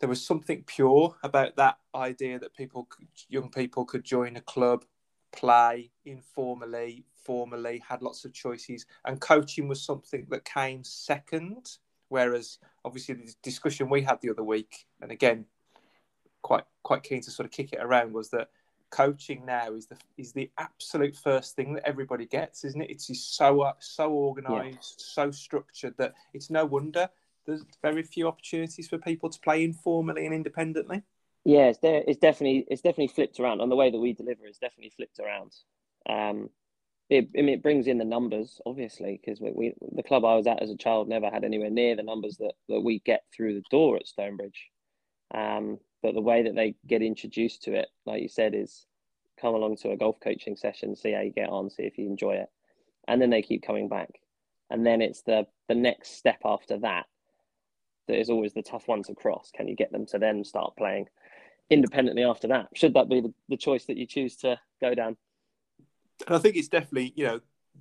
there 0.00 0.08
was 0.08 0.24
something 0.24 0.62
pure 0.66 1.16
about 1.22 1.56
that 1.56 1.78
idea 1.94 2.38
that 2.38 2.54
people, 2.54 2.88
young 3.28 3.50
people, 3.50 3.84
could 3.84 4.04
join 4.04 4.36
a 4.36 4.40
club, 4.40 4.84
play 5.32 5.90
informally, 6.04 7.04
formally, 7.24 7.82
had 7.86 8.02
lots 8.02 8.24
of 8.24 8.32
choices, 8.32 8.86
and 9.04 9.20
coaching 9.20 9.68
was 9.68 9.82
something 9.82 10.26
that 10.30 10.44
came 10.44 10.84
second. 10.84 11.78
Whereas 12.10 12.58
obviously 12.84 13.16
the 13.16 13.34
discussion 13.42 13.90
we 13.90 14.02
had 14.02 14.20
the 14.22 14.30
other 14.30 14.44
week, 14.44 14.86
and 15.02 15.10
again, 15.10 15.44
quite 16.42 16.64
quite 16.82 17.02
keen 17.02 17.20
to 17.22 17.30
sort 17.30 17.44
of 17.44 17.52
kick 17.52 17.72
it 17.72 17.80
around, 17.82 18.12
was 18.12 18.30
that 18.30 18.48
coaching 18.90 19.44
now 19.44 19.74
is 19.74 19.86
the 19.86 19.98
is 20.16 20.32
the 20.32 20.50
absolute 20.56 21.16
first 21.16 21.54
thing 21.54 21.74
that 21.74 21.86
everybody 21.86 22.24
gets, 22.24 22.64
isn't 22.64 22.80
it? 22.80 22.90
It's 22.90 23.10
so 23.26 23.72
so 23.80 24.12
organised, 24.12 25.04
yeah. 25.16 25.24
so 25.24 25.30
structured 25.30 25.94
that 25.98 26.14
it's 26.32 26.50
no 26.50 26.64
wonder 26.64 27.10
there's 27.48 27.64
very 27.82 28.02
few 28.02 28.28
opportunities 28.28 28.86
for 28.88 28.98
people 28.98 29.30
to 29.30 29.40
play 29.40 29.64
informally 29.64 30.26
and 30.26 30.34
independently. 30.34 31.02
Yeah, 31.44 31.68
it's, 31.68 31.78
there, 31.78 32.04
it's 32.06 32.18
definitely 32.18 32.66
it's 32.68 32.82
definitely 32.82 33.08
flipped 33.08 33.40
around, 33.40 33.60
and 33.60 33.72
the 33.72 33.76
way 33.76 33.90
that 33.90 33.98
we 33.98 34.12
deliver 34.12 34.46
is 34.46 34.58
definitely 34.58 34.92
flipped 34.94 35.18
around. 35.18 35.52
Um, 36.08 36.50
it, 37.08 37.28
I 37.36 37.40
mean, 37.40 37.54
it 37.54 37.62
brings 37.62 37.86
in 37.86 37.96
the 37.96 38.04
numbers, 38.04 38.60
obviously, 38.66 39.18
because 39.18 39.40
we, 39.40 39.50
we, 39.52 39.74
the 39.96 40.02
club 40.02 40.26
I 40.26 40.34
was 40.34 40.46
at 40.46 40.62
as 40.62 40.70
a 40.70 40.76
child 40.76 41.08
never 41.08 41.30
had 41.30 41.42
anywhere 41.42 41.70
near 41.70 41.96
the 41.96 42.02
numbers 42.02 42.36
that, 42.36 42.52
that 42.68 42.82
we 42.82 42.98
get 43.00 43.22
through 43.34 43.54
the 43.54 43.64
door 43.70 43.96
at 43.96 44.06
Stonebridge. 44.06 44.68
Um, 45.34 45.78
but 46.02 46.14
the 46.14 46.20
way 46.20 46.42
that 46.42 46.54
they 46.54 46.74
get 46.86 47.00
introduced 47.00 47.62
to 47.62 47.72
it, 47.72 47.88
like 48.04 48.20
you 48.20 48.28
said, 48.28 48.54
is 48.54 48.84
come 49.40 49.54
along 49.54 49.76
to 49.78 49.92
a 49.92 49.96
golf 49.96 50.16
coaching 50.22 50.54
session, 50.54 50.94
see 50.94 51.12
how 51.12 51.22
you 51.22 51.32
get 51.32 51.48
on, 51.48 51.70
see 51.70 51.84
if 51.84 51.96
you 51.96 52.06
enjoy 52.06 52.32
it, 52.32 52.48
and 53.06 53.22
then 53.22 53.30
they 53.30 53.40
keep 53.40 53.62
coming 53.62 53.88
back. 53.88 54.10
And 54.68 54.84
then 54.86 55.00
it's 55.00 55.22
the 55.22 55.46
the 55.68 55.74
next 55.74 56.18
step 56.18 56.40
after 56.44 56.78
that 56.80 57.06
that 58.08 58.18
is 58.18 58.30
always 58.30 58.52
the 58.52 58.62
tough 58.62 58.88
one 58.88 59.02
to 59.04 59.14
cross. 59.14 59.50
Can 59.54 59.68
you 59.68 59.76
get 59.76 59.92
them 59.92 60.06
to 60.06 60.18
then 60.18 60.44
start 60.44 60.76
playing 60.76 61.06
independently 61.70 62.24
after 62.24 62.48
that? 62.48 62.68
Should 62.74 62.94
that 62.94 63.08
be 63.08 63.20
the, 63.20 63.32
the 63.48 63.56
choice 63.56 63.84
that 63.84 63.96
you 63.96 64.06
choose 64.06 64.36
to 64.36 64.58
go 64.80 64.94
down? 64.94 65.16
and 66.26 66.36
I 66.36 66.38
think 66.38 66.56
it's 66.56 66.68
definitely 66.68 67.12
you 67.16 67.26
know 67.26 67.40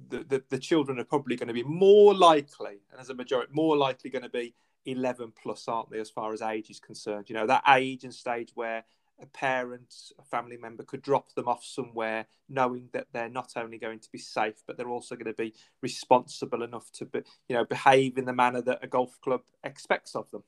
the, 0.09 0.23
the, 0.23 0.43
the 0.49 0.59
children 0.59 0.99
are 0.99 1.03
probably 1.03 1.35
going 1.35 1.47
to 1.47 1.53
be 1.53 1.63
more 1.63 2.13
likely, 2.13 2.81
and 2.91 2.99
as 2.99 3.09
a 3.09 3.15
majority, 3.15 3.51
more 3.53 3.75
likely 3.75 4.09
going 4.09 4.23
to 4.23 4.29
be 4.29 4.53
11 4.85 5.33
plus, 5.41 5.67
aren't 5.67 5.89
they, 5.89 5.99
as 5.99 6.09
far 6.09 6.33
as 6.33 6.41
age 6.41 6.69
is 6.69 6.79
concerned? 6.79 7.29
You 7.29 7.35
know, 7.35 7.47
that 7.47 7.63
age 7.67 8.03
and 8.03 8.13
stage 8.13 8.51
where 8.53 8.85
a 9.21 9.25
parent, 9.25 9.93
a 10.19 10.23
family 10.23 10.57
member 10.57 10.83
could 10.83 11.01
drop 11.01 11.33
them 11.33 11.47
off 11.47 11.63
somewhere, 11.63 12.27
knowing 12.49 12.89
that 12.93 13.07
they're 13.13 13.29
not 13.29 13.53
only 13.55 13.77
going 13.77 13.99
to 13.99 14.11
be 14.11 14.19
safe, 14.19 14.61
but 14.65 14.77
they're 14.77 14.89
also 14.89 15.15
going 15.15 15.25
to 15.25 15.33
be 15.33 15.53
responsible 15.81 16.63
enough 16.63 16.91
to, 16.91 17.05
be, 17.05 17.21
you 17.47 17.55
know, 17.55 17.65
behave 17.65 18.17
in 18.17 18.25
the 18.25 18.33
manner 18.33 18.61
that 18.61 18.83
a 18.83 18.87
golf 18.87 19.19
club 19.21 19.41
expects 19.63 20.15
of 20.15 20.29
them. 20.31 20.43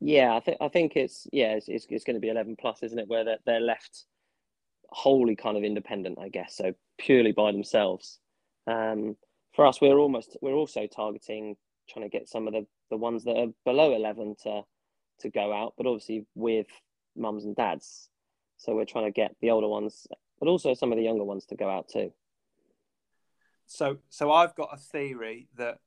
Yeah, 0.00 0.34
I 0.34 0.40
think 0.40 0.58
I 0.60 0.68
think 0.68 0.96
it's 0.96 1.26
yeah, 1.32 1.54
it's, 1.54 1.68
it's, 1.68 1.86
it's 1.88 2.04
going 2.04 2.14
to 2.14 2.20
be 2.20 2.28
11 2.28 2.56
plus, 2.56 2.82
isn't 2.82 2.98
it? 2.98 3.08
Where 3.08 3.24
they're, 3.24 3.38
they're 3.46 3.60
left 3.60 4.04
wholly 4.88 5.34
kind 5.34 5.56
of 5.56 5.64
independent, 5.64 6.18
I 6.18 6.28
guess. 6.28 6.56
So 6.56 6.74
purely 6.98 7.32
by 7.32 7.52
themselves. 7.52 8.18
Um, 8.66 9.16
for 9.54 9.66
us, 9.66 9.80
we're 9.80 9.98
almost 9.98 10.36
we're 10.40 10.54
also 10.54 10.86
targeting 10.86 11.56
trying 11.88 12.04
to 12.04 12.10
get 12.10 12.28
some 12.28 12.46
of 12.46 12.54
the, 12.54 12.66
the 12.90 12.96
ones 12.96 13.24
that 13.24 13.36
are 13.36 13.52
below 13.64 13.94
eleven 13.94 14.34
to 14.42 14.62
to 15.20 15.30
go 15.30 15.52
out, 15.52 15.74
but 15.76 15.86
obviously 15.86 16.26
with 16.34 16.66
mums 17.16 17.44
and 17.44 17.56
dads. 17.56 18.08
So 18.56 18.74
we're 18.74 18.84
trying 18.84 19.06
to 19.06 19.10
get 19.10 19.36
the 19.40 19.50
older 19.50 19.68
ones, 19.68 20.06
but 20.38 20.48
also 20.48 20.74
some 20.74 20.92
of 20.92 20.98
the 20.98 21.04
younger 21.04 21.24
ones 21.24 21.46
to 21.46 21.56
go 21.56 21.68
out 21.68 21.88
too. 21.88 22.12
So 23.66 23.98
so 24.08 24.30
I've 24.30 24.54
got 24.54 24.70
a 24.72 24.76
theory 24.76 25.48
that 25.56 25.78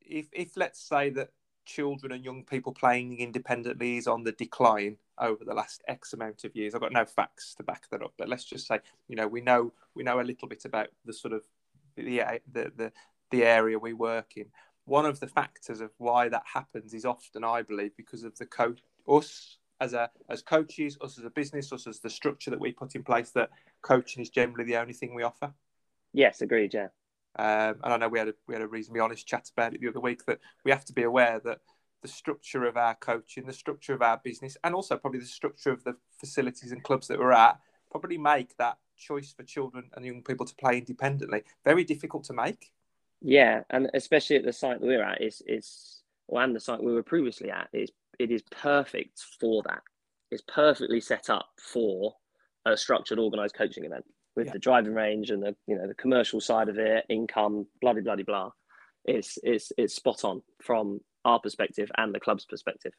if 0.00 0.28
if 0.32 0.56
let's 0.56 0.80
say 0.80 1.10
that 1.10 1.30
children 1.64 2.12
and 2.12 2.24
young 2.24 2.44
people 2.44 2.72
playing 2.72 3.18
independently 3.18 3.96
is 3.96 4.06
on 4.06 4.24
the 4.24 4.32
decline 4.32 4.96
over 5.18 5.44
the 5.44 5.54
last 5.54 5.82
X 5.86 6.12
amount 6.12 6.44
of 6.44 6.56
years. 6.56 6.74
I've 6.74 6.80
got 6.80 6.92
no 6.92 7.04
facts 7.04 7.54
to 7.56 7.62
back 7.62 7.88
that 7.90 8.02
up, 8.02 8.14
but 8.18 8.28
let's 8.28 8.44
just 8.44 8.66
say, 8.66 8.80
you 9.06 9.16
know, 9.16 9.28
we 9.28 9.40
know 9.40 9.72
we 9.94 10.02
know 10.02 10.20
a 10.20 10.22
little 10.22 10.48
bit 10.48 10.64
about 10.64 10.88
the 11.04 11.12
sort 11.12 11.32
of 11.32 11.44
the 11.96 12.40
the 12.52 12.72
the, 12.76 12.92
the 13.30 13.44
area 13.44 13.78
we 13.78 13.92
work 13.92 14.36
in. 14.36 14.46
One 14.86 15.06
of 15.06 15.20
the 15.20 15.28
factors 15.28 15.80
of 15.80 15.90
why 15.98 16.28
that 16.28 16.42
happens 16.52 16.94
is 16.94 17.04
often, 17.04 17.44
I 17.44 17.62
believe, 17.62 17.96
because 17.96 18.24
of 18.24 18.36
the 18.36 18.46
coach 18.46 18.80
us 19.06 19.58
as 19.80 19.94
a 19.94 20.10
as 20.28 20.42
coaches, 20.42 20.98
us 21.00 21.18
as 21.18 21.24
a 21.24 21.30
business, 21.30 21.72
us 21.72 21.86
as 21.86 22.00
the 22.00 22.10
structure 22.10 22.50
that 22.50 22.60
we 22.60 22.72
put 22.72 22.94
in 22.94 23.02
place. 23.02 23.30
That 23.30 23.50
coaching 23.82 24.22
is 24.22 24.30
generally 24.30 24.64
the 24.64 24.76
only 24.76 24.92
thing 24.92 25.14
we 25.14 25.22
offer. 25.22 25.52
Yes, 26.12 26.40
agreed. 26.40 26.74
Yeah. 26.74 26.88
Um, 27.38 27.76
and 27.84 27.94
I 27.94 27.96
know 27.96 28.08
we 28.08 28.18
had 28.18 28.28
a, 28.28 28.34
we 28.48 28.54
had 28.54 28.62
a 28.62 28.66
reasonably 28.66 29.00
honest 29.00 29.26
chat 29.26 29.50
about 29.56 29.74
it 29.74 29.80
the 29.80 29.88
other 29.88 30.00
week 30.00 30.24
that 30.26 30.40
we 30.64 30.70
have 30.72 30.84
to 30.86 30.92
be 30.92 31.04
aware 31.04 31.40
that 31.44 31.60
the 32.02 32.08
structure 32.08 32.64
of 32.64 32.76
our 32.76 32.94
coaching, 32.94 33.46
the 33.46 33.52
structure 33.52 33.94
of 33.94 34.02
our 34.02 34.20
business, 34.22 34.56
and 34.64 34.74
also 34.74 34.96
probably 34.96 35.20
the 35.20 35.26
structure 35.26 35.70
of 35.70 35.84
the 35.84 35.96
facilities 36.18 36.72
and 36.72 36.82
clubs 36.82 37.06
that 37.08 37.18
we're 37.18 37.32
at 37.32 37.58
probably 37.90 38.18
make 38.18 38.56
that 38.56 38.78
choice 38.96 39.32
for 39.32 39.42
children 39.42 39.90
and 39.94 40.04
young 40.04 40.22
people 40.22 40.46
to 40.46 40.54
play 40.56 40.78
independently 40.78 41.42
very 41.64 41.84
difficult 41.84 42.24
to 42.24 42.32
make. 42.32 42.70
Yeah, 43.20 43.62
and 43.70 43.90
especially 43.94 44.36
at 44.36 44.44
the 44.44 44.52
site 44.52 44.80
that 44.80 44.86
we're 44.86 45.02
at 45.02 45.20
is 45.20 45.42
is 45.46 46.02
or 46.26 46.42
and 46.42 46.54
the 46.54 46.60
site 46.60 46.82
we 46.82 46.92
were 46.92 47.02
previously 47.02 47.50
at 47.50 47.68
is 47.72 47.90
it 48.20 48.30
is 48.30 48.42
perfect 48.50 49.24
for 49.40 49.62
that. 49.66 49.82
It's 50.30 50.42
perfectly 50.46 51.00
set 51.00 51.30
up 51.30 51.48
for 51.58 52.14
a 52.66 52.76
structured, 52.76 53.18
organised 53.18 53.56
coaching 53.56 53.84
event 53.84 54.04
with 54.36 54.46
yeah. 54.46 54.52
the 54.52 54.58
driving 54.58 54.94
range 54.94 55.30
and 55.30 55.42
the 55.42 55.56
you 55.66 55.76
know 55.76 55.88
the 55.88 55.94
commercial 55.94 56.40
side 56.40 56.68
of 56.68 56.78
it, 56.78 57.06
income, 57.08 57.66
bloody 57.80 58.02
bloody 58.02 58.22
blah 58.22 58.42
blah. 58.44 58.50
It's 59.06 59.38
it's 59.42 59.72
it's 59.78 59.94
spot 59.94 60.22
on 60.24 60.42
from 60.62 61.00
our 61.24 61.40
perspective 61.40 61.90
and 61.96 62.14
the 62.14 62.20
club's 62.20 62.44
perspective. 62.44 62.92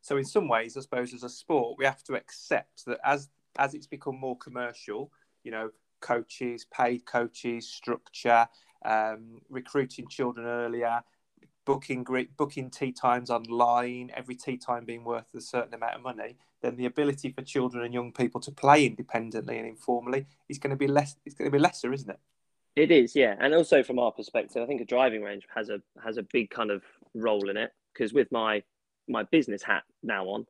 So 0.00 0.16
in 0.16 0.24
some 0.24 0.48
ways, 0.48 0.76
I 0.76 0.80
suppose 0.80 1.12
as 1.12 1.22
a 1.22 1.28
sport, 1.28 1.76
we 1.78 1.84
have 1.84 2.02
to 2.04 2.14
accept 2.14 2.86
that 2.86 2.98
as 3.04 3.28
as 3.58 3.74
it's 3.74 3.86
become 3.86 4.18
more 4.18 4.38
commercial, 4.38 5.12
you 5.44 5.50
know, 5.50 5.70
coaches, 6.00 6.66
paid 6.72 7.04
coaches, 7.04 7.68
structure, 7.68 8.48
um, 8.86 9.40
recruiting 9.50 10.08
children 10.08 10.46
earlier, 10.46 11.02
booking 11.68 12.02
booking 12.38 12.70
tee 12.70 12.92
times 12.92 13.28
online, 13.28 14.10
every 14.16 14.34
tee 14.34 14.56
time 14.56 14.86
being 14.86 15.04
worth 15.04 15.26
a 15.36 15.40
certain 15.40 15.74
amount 15.74 15.96
of 15.96 16.02
money, 16.02 16.34
then 16.62 16.76
the 16.76 16.86
ability 16.86 17.30
for 17.30 17.42
children 17.42 17.84
and 17.84 17.92
young 17.92 18.10
people 18.10 18.40
to 18.40 18.50
play 18.50 18.86
independently 18.86 19.58
and 19.58 19.68
informally 19.68 20.24
is 20.48 20.58
going 20.58 20.70
to 20.70 20.76
be 20.76 20.86
less. 20.86 21.16
It's 21.26 21.34
going 21.34 21.50
to 21.50 21.54
be 21.54 21.58
lesser, 21.58 21.92
isn't 21.92 22.08
it? 22.08 22.18
It 22.74 22.90
is, 22.90 23.14
yeah, 23.14 23.34
and 23.38 23.52
also 23.54 23.82
from 23.82 23.98
our 23.98 24.10
perspective, 24.10 24.62
I 24.62 24.66
think 24.66 24.80
a 24.80 24.86
driving 24.86 25.22
range 25.22 25.46
has 25.54 25.68
a 25.68 25.82
has 26.02 26.16
a 26.16 26.22
big 26.22 26.48
kind 26.48 26.70
of 26.70 26.82
role 27.12 27.50
in 27.50 27.58
it 27.58 27.70
because 27.92 28.14
with 28.14 28.32
my 28.32 28.62
my 29.06 29.24
business 29.24 29.62
hat 29.62 29.82
now 30.02 30.24
on, 30.24 30.46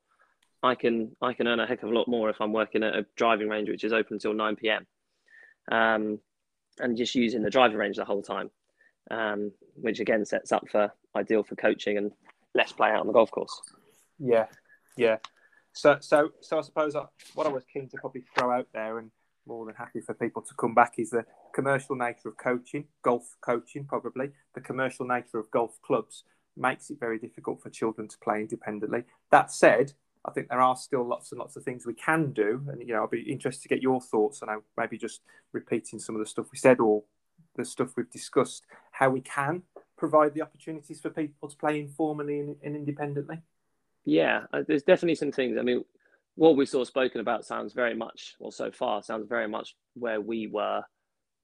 I 0.62 0.76
can 0.76 1.16
I 1.20 1.32
can 1.32 1.48
earn 1.48 1.58
a 1.58 1.66
heck 1.66 1.82
of 1.82 1.90
a 1.90 1.94
lot 1.94 2.06
more 2.06 2.30
if 2.30 2.40
I'm 2.40 2.52
working 2.52 2.84
at 2.84 2.94
a 2.94 3.04
driving 3.16 3.48
range 3.48 3.68
which 3.68 3.82
is 3.82 3.92
open 3.92 4.14
until 4.14 4.34
nine 4.34 4.54
pm, 4.54 4.86
um, 5.72 6.20
and 6.78 6.96
just 6.96 7.16
using 7.16 7.42
the 7.42 7.50
driving 7.50 7.76
range 7.76 7.96
the 7.96 8.04
whole 8.04 8.22
time, 8.22 8.50
um, 9.10 9.52
which 9.74 10.00
again 10.00 10.24
sets 10.24 10.52
up 10.52 10.68
for 10.68 10.92
ideal 11.16 11.42
for 11.42 11.56
coaching 11.56 11.98
and 11.98 12.12
less 12.54 12.72
play 12.72 12.90
out 12.90 13.00
on 13.00 13.06
the 13.06 13.12
golf 13.12 13.30
course. 13.30 13.60
Yeah, 14.18 14.46
yeah. 14.96 15.16
So 15.72 15.98
so 16.00 16.30
so 16.40 16.58
I 16.58 16.62
suppose 16.62 16.96
I, 16.96 17.04
what 17.34 17.46
I 17.46 17.50
was 17.50 17.64
keen 17.72 17.88
to 17.88 17.96
probably 17.98 18.24
throw 18.36 18.50
out 18.50 18.68
there, 18.72 18.98
and 18.98 19.10
more 19.46 19.64
than 19.66 19.74
happy 19.74 20.00
for 20.00 20.14
people 20.14 20.42
to 20.42 20.54
come 20.54 20.74
back, 20.74 20.94
is 20.98 21.10
the 21.10 21.24
commercial 21.54 21.96
nature 21.96 22.28
of 22.28 22.36
coaching, 22.36 22.84
golf 23.02 23.36
coaching, 23.40 23.84
probably 23.84 24.30
the 24.54 24.60
commercial 24.60 25.06
nature 25.06 25.38
of 25.38 25.50
golf 25.50 25.78
clubs 25.82 26.24
makes 26.56 26.90
it 26.90 26.98
very 26.98 27.18
difficult 27.18 27.62
for 27.62 27.70
children 27.70 28.08
to 28.08 28.18
play 28.18 28.40
independently. 28.40 29.04
That 29.30 29.52
said, 29.52 29.92
I 30.24 30.32
think 30.32 30.48
there 30.48 30.60
are 30.60 30.76
still 30.76 31.06
lots 31.06 31.30
and 31.30 31.38
lots 31.38 31.56
of 31.56 31.62
things 31.62 31.86
we 31.86 31.94
can 31.94 32.32
do, 32.32 32.64
and 32.68 32.80
you 32.80 32.94
know, 32.94 33.02
I'll 33.02 33.08
be 33.08 33.20
interested 33.22 33.62
to 33.62 33.68
get 33.68 33.82
your 33.82 34.00
thoughts 34.00 34.42
on 34.42 34.62
maybe 34.76 34.98
just 34.98 35.22
repeating 35.52 35.98
some 35.98 36.16
of 36.16 36.20
the 36.20 36.26
stuff 36.26 36.48
we 36.52 36.58
said 36.58 36.80
or 36.80 37.04
the 37.56 37.64
stuff 37.64 37.90
we've 37.96 38.10
discussed, 38.10 38.64
how 38.98 39.08
we 39.08 39.20
can 39.20 39.62
provide 39.96 40.34
the 40.34 40.42
opportunities 40.42 40.98
for 40.98 41.08
people 41.10 41.48
to 41.48 41.56
play 41.56 41.78
informally 41.78 42.40
and, 42.40 42.56
and 42.64 42.74
independently. 42.74 43.40
Yeah, 44.04 44.42
uh, 44.52 44.62
there's 44.66 44.82
definitely 44.82 45.14
some 45.14 45.30
things. 45.30 45.56
I 45.56 45.62
mean, 45.62 45.84
what 46.34 46.56
we 46.56 46.66
saw 46.66 46.82
spoken 46.82 47.20
about 47.20 47.44
sounds 47.44 47.74
very 47.74 47.94
much, 47.94 48.34
or 48.40 48.50
so 48.50 48.72
far, 48.72 49.00
sounds 49.04 49.28
very 49.28 49.46
much 49.46 49.76
where 49.94 50.20
we 50.20 50.48
were 50.48 50.82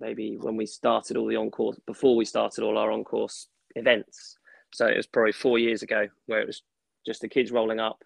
maybe 0.01 0.37
when 0.37 0.57
we 0.57 0.67
started 0.67 1.17
all 1.17 1.29
the 1.29 1.37
on 1.37 1.53
course, 1.53 1.79
before 1.87 2.17
we 2.17 2.25
started 2.25 2.65
all 2.65 2.77
our 2.77 2.91
on 2.91 3.05
course 3.05 3.47
events. 3.77 4.37
So 4.73 4.87
it 4.89 4.97
was 4.97 5.07
probably 5.07 5.31
four 5.31 5.61
years 5.61 5.83
ago 5.83 6.09
where 6.27 6.41
it 6.41 6.49
was 6.49 6.63
just 7.07 7.21
the 7.21 7.29
kids 7.29 7.53
rolling 7.53 7.79
up, 7.79 8.03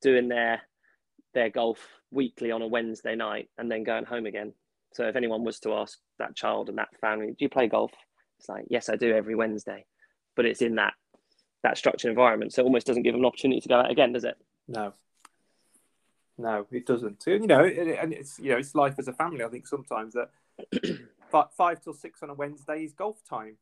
doing 0.00 0.28
their 0.28 0.62
their 1.34 1.50
golf 1.50 1.80
weekly 2.12 2.52
on 2.52 2.62
a 2.62 2.68
Wednesday 2.68 3.16
night 3.16 3.48
and 3.58 3.68
then 3.68 3.82
going 3.82 4.04
home 4.04 4.26
again. 4.26 4.52
So 4.94 5.08
if 5.08 5.16
anyone 5.16 5.42
was 5.42 5.58
to 5.60 5.74
ask 5.74 5.98
that 6.20 6.36
child 6.36 6.68
and 6.68 6.78
that 6.78 6.96
family, 7.00 7.26
do 7.26 7.36
you 7.40 7.48
play 7.48 7.66
golf? 7.66 7.90
It's 8.38 8.48
like, 8.48 8.66
yes, 8.68 8.88
I 8.88 8.96
do 8.96 9.14
every 9.14 9.34
Wednesday, 9.34 9.86
but 10.34 10.44
it's 10.44 10.62
in 10.62 10.76
that 10.76 10.94
that 11.62 11.78
structured 11.78 12.10
environment. 12.10 12.52
So 12.52 12.62
it 12.62 12.66
almost 12.66 12.86
doesn't 12.86 13.02
give 13.02 13.14
them 13.14 13.22
an 13.22 13.26
opportunity 13.26 13.60
to 13.60 13.68
go 13.68 13.80
out 13.80 13.90
again, 13.90 14.12
does 14.12 14.24
it? 14.24 14.36
No. 14.68 14.92
No, 16.38 16.66
it 16.70 16.86
doesn't. 16.86 17.26
And 17.26 17.42
you 17.42 17.48
know, 17.48 17.64
and 17.64 18.12
it's 18.12 18.38
you 18.38 18.52
know, 18.52 18.58
it's 18.58 18.74
life 18.74 18.94
as 18.98 19.08
a 19.08 19.12
family. 19.12 19.42
I 19.42 19.48
think 19.48 19.66
sometimes 19.66 20.14
that 20.14 20.30
five, 21.30 21.46
five 21.56 21.80
till 21.80 21.94
six 21.94 22.22
on 22.22 22.30
a 22.30 22.34
Wednesday 22.34 22.84
is 22.84 22.92
golf 22.92 23.18
time. 23.28 23.56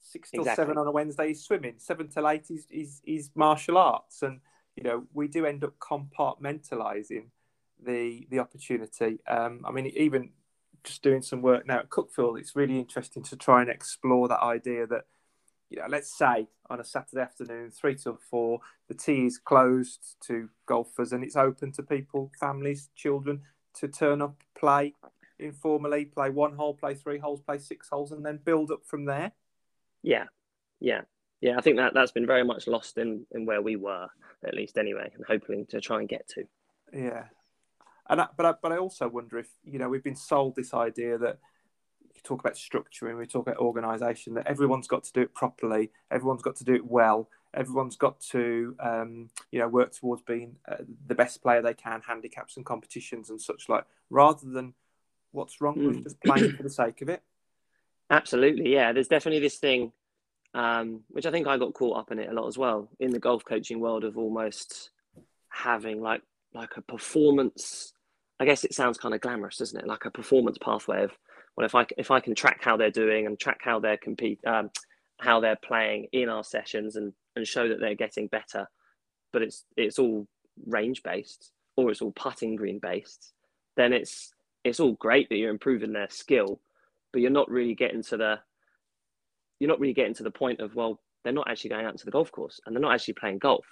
Six 0.00 0.30
till 0.30 0.40
exactly. 0.40 0.62
seven 0.62 0.78
on 0.78 0.86
a 0.86 0.90
Wednesday 0.90 1.32
is 1.32 1.44
swimming. 1.44 1.74
Seven 1.78 2.08
till 2.08 2.28
eight 2.28 2.50
is, 2.50 2.66
is 2.70 3.02
is 3.04 3.30
martial 3.34 3.76
arts, 3.76 4.22
and 4.22 4.40
you 4.76 4.82
know, 4.82 5.04
we 5.12 5.28
do 5.28 5.44
end 5.44 5.62
up 5.62 5.74
compartmentalizing 5.78 7.26
the 7.84 8.26
the 8.30 8.38
opportunity. 8.38 9.18
Um, 9.26 9.62
I 9.66 9.72
mean, 9.72 9.86
even 9.88 10.30
just 10.86 11.02
doing 11.02 11.20
some 11.20 11.42
work 11.42 11.66
now 11.66 11.80
at 11.80 11.90
Cuckfield, 11.90 12.38
it's 12.38 12.56
really 12.56 12.78
interesting 12.78 13.22
to 13.24 13.36
try 13.36 13.60
and 13.60 13.68
explore 13.68 14.28
that 14.28 14.42
idea 14.42 14.86
that, 14.86 15.02
you 15.68 15.78
know, 15.78 15.86
let's 15.88 16.16
say 16.16 16.48
on 16.70 16.80
a 16.80 16.84
Saturday 16.84 17.20
afternoon, 17.20 17.70
three 17.70 17.96
till 17.96 18.18
four, 18.30 18.60
the 18.88 18.94
tee 18.94 19.26
is 19.26 19.38
closed 19.38 20.16
to 20.26 20.48
golfers 20.66 21.12
and 21.12 21.22
it's 21.24 21.36
open 21.36 21.72
to 21.72 21.82
people, 21.82 22.30
families, 22.38 22.88
children 22.94 23.42
to 23.74 23.88
turn 23.88 24.22
up, 24.22 24.36
play 24.58 24.94
informally, 25.38 26.04
play 26.04 26.30
one 26.30 26.54
hole, 26.56 26.74
play 26.74 26.94
three 26.94 27.18
holes, 27.18 27.40
play 27.40 27.58
six 27.58 27.88
holes, 27.88 28.12
and 28.12 28.24
then 28.24 28.38
build 28.42 28.70
up 28.70 28.86
from 28.86 29.04
there. 29.04 29.32
Yeah, 30.02 30.24
yeah, 30.80 31.02
yeah. 31.40 31.58
I 31.58 31.60
think 31.60 31.76
that 31.76 31.94
that's 31.94 32.12
been 32.12 32.26
very 32.26 32.44
much 32.44 32.66
lost 32.66 32.96
in 32.96 33.26
in 33.32 33.44
where 33.44 33.60
we 33.60 33.76
were, 33.76 34.06
at 34.46 34.54
least 34.54 34.78
anyway, 34.78 35.10
and 35.14 35.24
hoping 35.26 35.66
to 35.66 35.80
try 35.80 35.98
and 35.98 36.08
get 36.08 36.28
to. 36.28 36.44
Yeah, 36.92 37.24
and 38.08 38.20
I, 38.20 38.28
but 38.36 38.46
I, 38.46 38.54
but 38.62 38.72
I 38.72 38.78
also 38.78 39.08
wonder 39.08 39.38
if 39.38 39.48
you 39.64 39.78
know 39.78 39.88
we've 39.88 40.04
been 40.04 40.16
sold 40.16 40.56
this 40.56 40.74
idea 40.74 41.18
that 41.18 41.38
you 42.14 42.20
talk 42.22 42.40
about 42.40 42.56
structure 42.56 43.08
and 43.08 43.18
we 43.18 43.26
talk 43.26 43.46
about 43.46 43.58
organisation 43.58 44.34
that 44.34 44.46
everyone's 44.46 44.88
got 44.88 45.04
to 45.04 45.12
do 45.12 45.22
it 45.22 45.34
properly, 45.34 45.90
everyone's 46.10 46.42
got 46.42 46.56
to 46.56 46.64
do 46.64 46.74
it 46.74 46.84
well, 46.84 47.28
everyone's 47.54 47.96
got 47.96 48.20
to 48.20 48.76
um, 48.80 49.28
you 49.50 49.58
know 49.58 49.68
work 49.68 49.92
towards 49.92 50.22
being 50.22 50.56
uh, 50.68 50.76
the 51.06 51.14
best 51.14 51.42
player 51.42 51.62
they 51.62 51.74
can, 51.74 52.02
handicaps 52.06 52.56
and 52.56 52.66
competitions 52.66 53.30
and 53.30 53.40
such 53.40 53.68
like, 53.68 53.84
rather 54.10 54.48
than 54.48 54.74
what's 55.32 55.60
wrong 55.60 55.76
mm. 55.76 55.86
with 55.88 55.96
hmm. 55.96 56.02
just 56.02 56.20
playing 56.22 56.52
for 56.52 56.62
the 56.62 56.70
sake 56.70 57.02
of 57.02 57.08
it. 57.08 57.22
Absolutely, 58.10 58.72
yeah. 58.72 58.92
There's 58.92 59.08
definitely 59.08 59.40
this 59.40 59.58
thing, 59.58 59.92
um, 60.54 61.02
which 61.08 61.26
I 61.26 61.30
think 61.30 61.46
I 61.46 61.58
got 61.58 61.74
caught 61.74 61.98
up 61.98 62.12
in 62.12 62.18
it 62.18 62.30
a 62.30 62.32
lot 62.32 62.46
as 62.46 62.56
well 62.56 62.88
in 63.00 63.10
the 63.10 63.18
golf 63.18 63.44
coaching 63.44 63.80
world 63.80 64.04
of 64.04 64.16
almost 64.16 64.90
having 65.48 66.00
like 66.00 66.22
like 66.54 66.76
a 66.76 66.82
performance 66.82 67.92
I 68.38 68.44
guess 68.44 68.64
it 68.64 68.74
sounds 68.74 68.98
kind 68.98 69.14
of 69.14 69.20
glamorous, 69.20 69.56
doesn't 69.56 69.78
it? 69.78 69.86
Like 69.86 70.04
a 70.04 70.10
performance 70.10 70.58
pathway 70.58 71.04
of, 71.04 71.12
well, 71.56 71.66
if 71.66 71.74
I 71.74 71.86
if 71.96 72.10
I 72.10 72.20
can 72.20 72.34
track 72.34 72.60
how 72.62 72.76
they're 72.76 72.90
doing 72.90 73.26
and 73.26 73.38
track 73.38 73.60
how 73.62 73.80
they're 73.80 73.96
compete, 73.96 74.40
um, 74.46 74.70
how 75.18 75.40
they're 75.40 75.56
playing 75.56 76.08
in 76.12 76.28
our 76.28 76.44
sessions 76.44 76.96
and 76.96 77.12
and 77.34 77.46
show 77.46 77.68
that 77.68 77.80
they're 77.80 77.94
getting 77.94 78.26
better, 78.26 78.68
but 79.32 79.42
it's 79.42 79.64
it's 79.76 79.98
all 79.98 80.26
range 80.66 81.02
based 81.02 81.52
or 81.76 81.90
it's 81.90 82.02
all 82.02 82.12
putting 82.12 82.56
green 82.56 82.78
based, 82.78 83.32
then 83.76 83.92
it's 83.92 84.32
it's 84.64 84.80
all 84.80 84.92
great 84.94 85.28
that 85.28 85.36
you're 85.36 85.50
improving 85.50 85.92
their 85.92 86.10
skill, 86.10 86.60
but 87.12 87.22
you're 87.22 87.30
not 87.30 87.50
really 87.50 87.74
getting 87.74 88.02
to 88.02 88.16
the 88.16 88.38
you're 89.60 89.68
not 89.68 89.80
really 89.80 89.94
getting 89.94 90.14
to 90.14 90.22
the 90.22 90.30
point 90.30 90.60
of 90.60 90.74
well, 90.74 91.00
they're 91.24 91.32
not 91.32 91.48
actually 91.50 91.70
going 91.70 91.86
out 91.86 91.96
to 91.96 92.04
the 92.04 92.10
golf 92.10 92.30
course 92.30 92.60
and 92.66 92.76
they're 92.76 92.82
not 92.82 92.92
actually 92.92 93.14
playing 93.14 93.38
golf. 93.38 93.64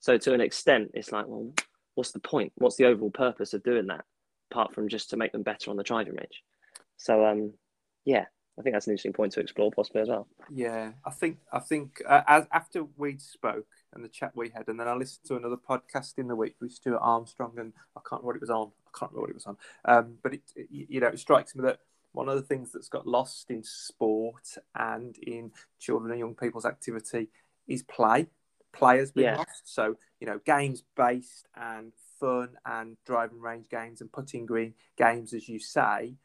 So 0.00 0.18
to 0.18 0.34
an 0.34 0.40
extent, 0.40 0.90
it's 0.94 1.12
like, 1.12 1.26
well, 1.26 1.52
what's 1.94 2.12
the 2.12 2.20
point? 2.20 2.52
What's 2.56 2.76
the 2.76 2.86
overall 2.86 3.10
purpose 3.10 3.54
of 3.54 3.62
doing 3.62 3.86
that, 3.88 4.04
apart 4.50 4.74
from 4.74 4.88
just 4.88 5.10
to 5.10 5.16
make 5.16 5.32
them 5.32 5.42
better 5.42 5.70
on 5.70 5.76
the 5.76 5.82
driving 5.82 6.14
range? 6.14 6.42
So, 6.96 7.24
um, 7.24 7.52
yeah, 8.04 8.26
I 8.58 8.62
think 8.62 8.74
that's 8.74 8.86
an 8.86 8.92
interesting 8.92 9.12
point 9.12 9.32
to 9.32 9.40
explore 9.40 9.70
possibly 9.72 10.02
as 10.02 10.08
well. 10.08 10.28
Yeah, 10.50 10.92
I 11.04 11.10
think 11.10 11.38
I 11.52 11.58
think 11.58 12.00
uh, 12.08 12.22
as 12.26 12.46
after 12.52 12.84
we 12.96 13.18
spoke 13.18 13.66
and 13.92 14.04
the 14.04 14.08
chat 14.08 14.32
we 14.34 14.50
had, 14.50 14.68
and 14.68 14.78
then 14.78 14.88
I 14.88 14.94
listened 14.94 15.26
to 15.26 15.36
another 15.36 15.56
podcast 15.56 16.18
in 16.18 16.28
the 16.28 16.36
week 16.36 16.56
with 16.60 16.72
Stuart 16.72 17.00
Armstrong, 17.00 17.54
and 17.58 17.72
I 17.96 18.00
can't 18.08 18.22
remember 18.22 18.26
what 18.26 18.36
it 18.36 18.40
was 18.42 18.50
on. 18.50 18.70
I 18.86 18.98
can't 18.98 19.12
remember 19.12 19.20
what 19.22 19.30
it 19.30 19.36
was 19.36 19.46
on. 19.46 19.56
Um, 19.84 20.18
but 20.22 20.34
it, 20.34 20.42
it, 20.54 20.68
you 20.70 21.00
know, 21.00 21.08
it 21.08 21.18
strikes 21.18 21.56
me 21.56 21.62
that 21.62 21.80
one 22.12 22.28
of 22.28 22.36
the 22.36 22.42
things 22.42 22.70
that's 22.72 22.88
got 22.88 23.08
lost 23.08 23.50
in 23.50 23.64
sport 23.64 24.56
and 24.76 25.16
in 25.18 25.50
children 25.80 26.12
and 26.12 26.20
young 26.20 26.34
people's 26.36 26.64
activity 26.64 27.28
is 27.66 27.82
play 27.82 28.28
players 28.74 29.12
being 29.12 29.26
yeah. 29.26 29.36
lost. 29.36 29.62
So, 29.64 29.96
you 30.20 30.26
know, 30.26 30.40
games 30.44 30.82
based 30.96 31.46
and 31.56 31.92
fun 32.20 32.50
and 32.66 32.96
driving 33.06 33.40
range 33.40 33.68
games 33.68 34.00
and 34.00 34.10
putting 34.12 34.46
green 34.46 34.74
games, 34.96 35.32
as 35.32 35.48
you 35.48 35.58
say. 35.58 36.16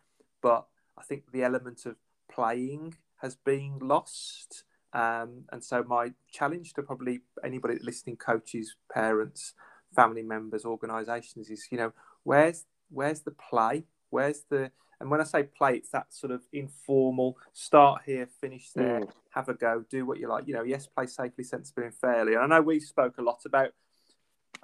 But 0.42 0.66
I 0.98 1.04
think 1.04 1.32
the 1.32 1.44
element 1.44 1.86
of 1.86 1.96
playing 2.32 2.96
has 3.18 3.36
been 3.36 3.80
lost. 3.80 4.64
Um, 4.94 5.46
and 5.52 5.64
so, 5.64 5.84
my 5.84 6.14
challenge 6.32 6.74
to 6.74 6.84
probably 6.84 7.22
anybody 7.44 7.78
listening, 7.82 8.18
coaches, 8.18 8.76
parents, 8.92 9.54
family 9.96 10.24
members, 10.24 10.66
organisations, 10.66 11.50
is 11.50 11.68
you 11.72 11.78
know, 11.78 11.94
where's 12.24 12.66
where's 12.90 13.22
the 13.22 13.32
play? 13.32 13.86
Where's 14.10 14.42
the 14.50 14.72
And 15.00 15.10
when 15.10 15.22
I 15.22 15.24
say 15.24 15.44
play, 15.44 15.76
it's 15.76 15.90
that 15.92 16.14
sort 16.14 16.32
of 16.32 16.44
informal 16.52 17.38
start 17.54 18.02
here, 18.06 18.28
finish 18.42 18.72
there, 18.74 19.02
Mm. 19.02 19.12
have 19.32 19.48
a 19.50 19.54
go, 19.54 19.86
do 19.90 20.06
what 20.06 20.20
you 20.20 20.28
like. 20.28 20.48
You 20.48 20.56
know, 20.56 20.64
yes, 20.64 20.88
play 20.88 21.06
safely, 21.06 21.44
sensibly, 21.44 21.86
and 21.86 21.96
fairly. 21.96 22.34
And 22.34 22.44
I 22.44 22.48
know 22.48 22.62
we 22.62 22.80
spoke 22.80 23.18
a 23.18 23.22
lot 23.22 23.46
about, 23.46 23.72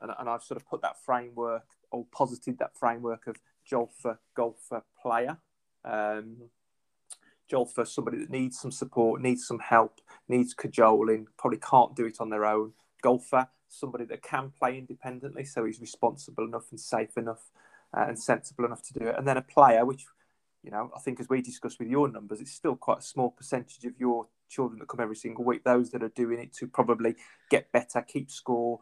and, 0.02 0.12
and 0.20 0.30
I've 0.30 0.44
sort 0.44 0.60
of 0.60 0.68
put 0.68 0.82
that 0.82 1.02
framework 1.04 1.68
or 1.92 2.06
posited 2.12 2.58
that 2.60 2.78
framework 2.78 3.28
of 3.28 3.38
Jolfa, 3.70 4.18
golfer, 4.36 4.84
player. 5.02 5.38
Um, 5.86 6.50
Jolfa, 7.50 7.86
somebody 7.88 8.18
that 8.18 8.30
needs 8.30 8.60
some 8.60 8.72
support, 8.72 9.22
needs 9.22 9.46
some 9.48 9.60
help, 9.60 10.02
needs 10.28 10.54
cajoling, 10.54 11.28
probably 11.38 11.60
can't 11.60 11.96
do 11.96 12.06
it 12.06 12.20
on 12.20 12.30
their 12.30 12.44
own. 12.46 12.74
Golfer, 13.02 13.48
somebody 13.70 14.06
that 14.06 14.24
can 14.24 14.52
play 14.58 14.78
independently, 14.78 15.46
so 15.46 15.64
he's 15.64 15.80
responsible 15.80 16.44
enough 16.44 16.72
and 16.72 16.80
safe 16.80 17.18
enough 17.18 17.52
uh, 17.96 18.06
and 18.08 18.20
sensible 18.20 18.66
enough 18.66 18.82
to 18.82 18.94
do 18.94 19.08
it. 19.08 19.16
And 19.18 19.28
then 19.28 19.38
a 19.38 19.42
player, 19.44 19.86
which, 19.86 20.06
you 20.66 20.72
know, 20.72 20.90
I 20.96 21.00
think 21.00 21.20
as 21.20 21.30
we 21.30 21.44
discussed 21.44 21.78
with 21.78 21.90
your 21.90 22.10
numbers, 22.10 22.42
it's 22.42 22.52
still 22.52 22.76
quite 22.76 22.98
a 22.98 23.04
small 23.04 23.30
percentage 23.30 23.86
of 23.86 24.00
your 24.00 24.28
children 24.50 24.80
that 24.80 24.88
come 24.88 25.00
every 25.00 25.16
single 25.16 25.44
week. 25.44 25.64
Those 25.64 25.92
that 25.92 26.02
are 26.02 26.10
doing 26.10 26.40
it 26.40 26.54
to 26.54 26.68
probably 26.68 27.16
get 27.52 27.72
better, 27.72 28.02
keep 28.02 28.32
score, 28.32 28.80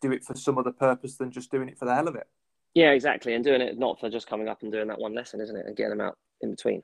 do 0.00 0.12
it 0.12 0.24
for 0.24 0.34
some 0.34 0.56
other 0.56 0.72
purpose 0.72 1.16
than 1.16 1.30
just 1.30 1.50
doing 1.50 1.68
it 1.68 1.78
for 1.78 1.84
the 1.84 1.94
hell 1.94 2.08
of 2.08 2.16
it. 2.16 2.26
Yeah, 2.72 2.92
exactly. 2.92 3.34
And 3.34 3.44
doing 3.44 3.60
it 3.60 3.78
not 3.78 4.00
for 4.00 4.08
just 4.08 4.26
coming 4.26 4.48
up 4.48 4.62
and 4.62 4.72
doing 4.72 4.88
that 4.88 4.98
one 4.98 5.14
lesson, 5.14 5.42
isn't 5.42 5.56
it? 5.56 5.66
And 5.66 5.76
getting 5.76 5.90
them 5.90 6.00
out 6.00 6.16
in 6.40 6.52
between. 6.52 6.82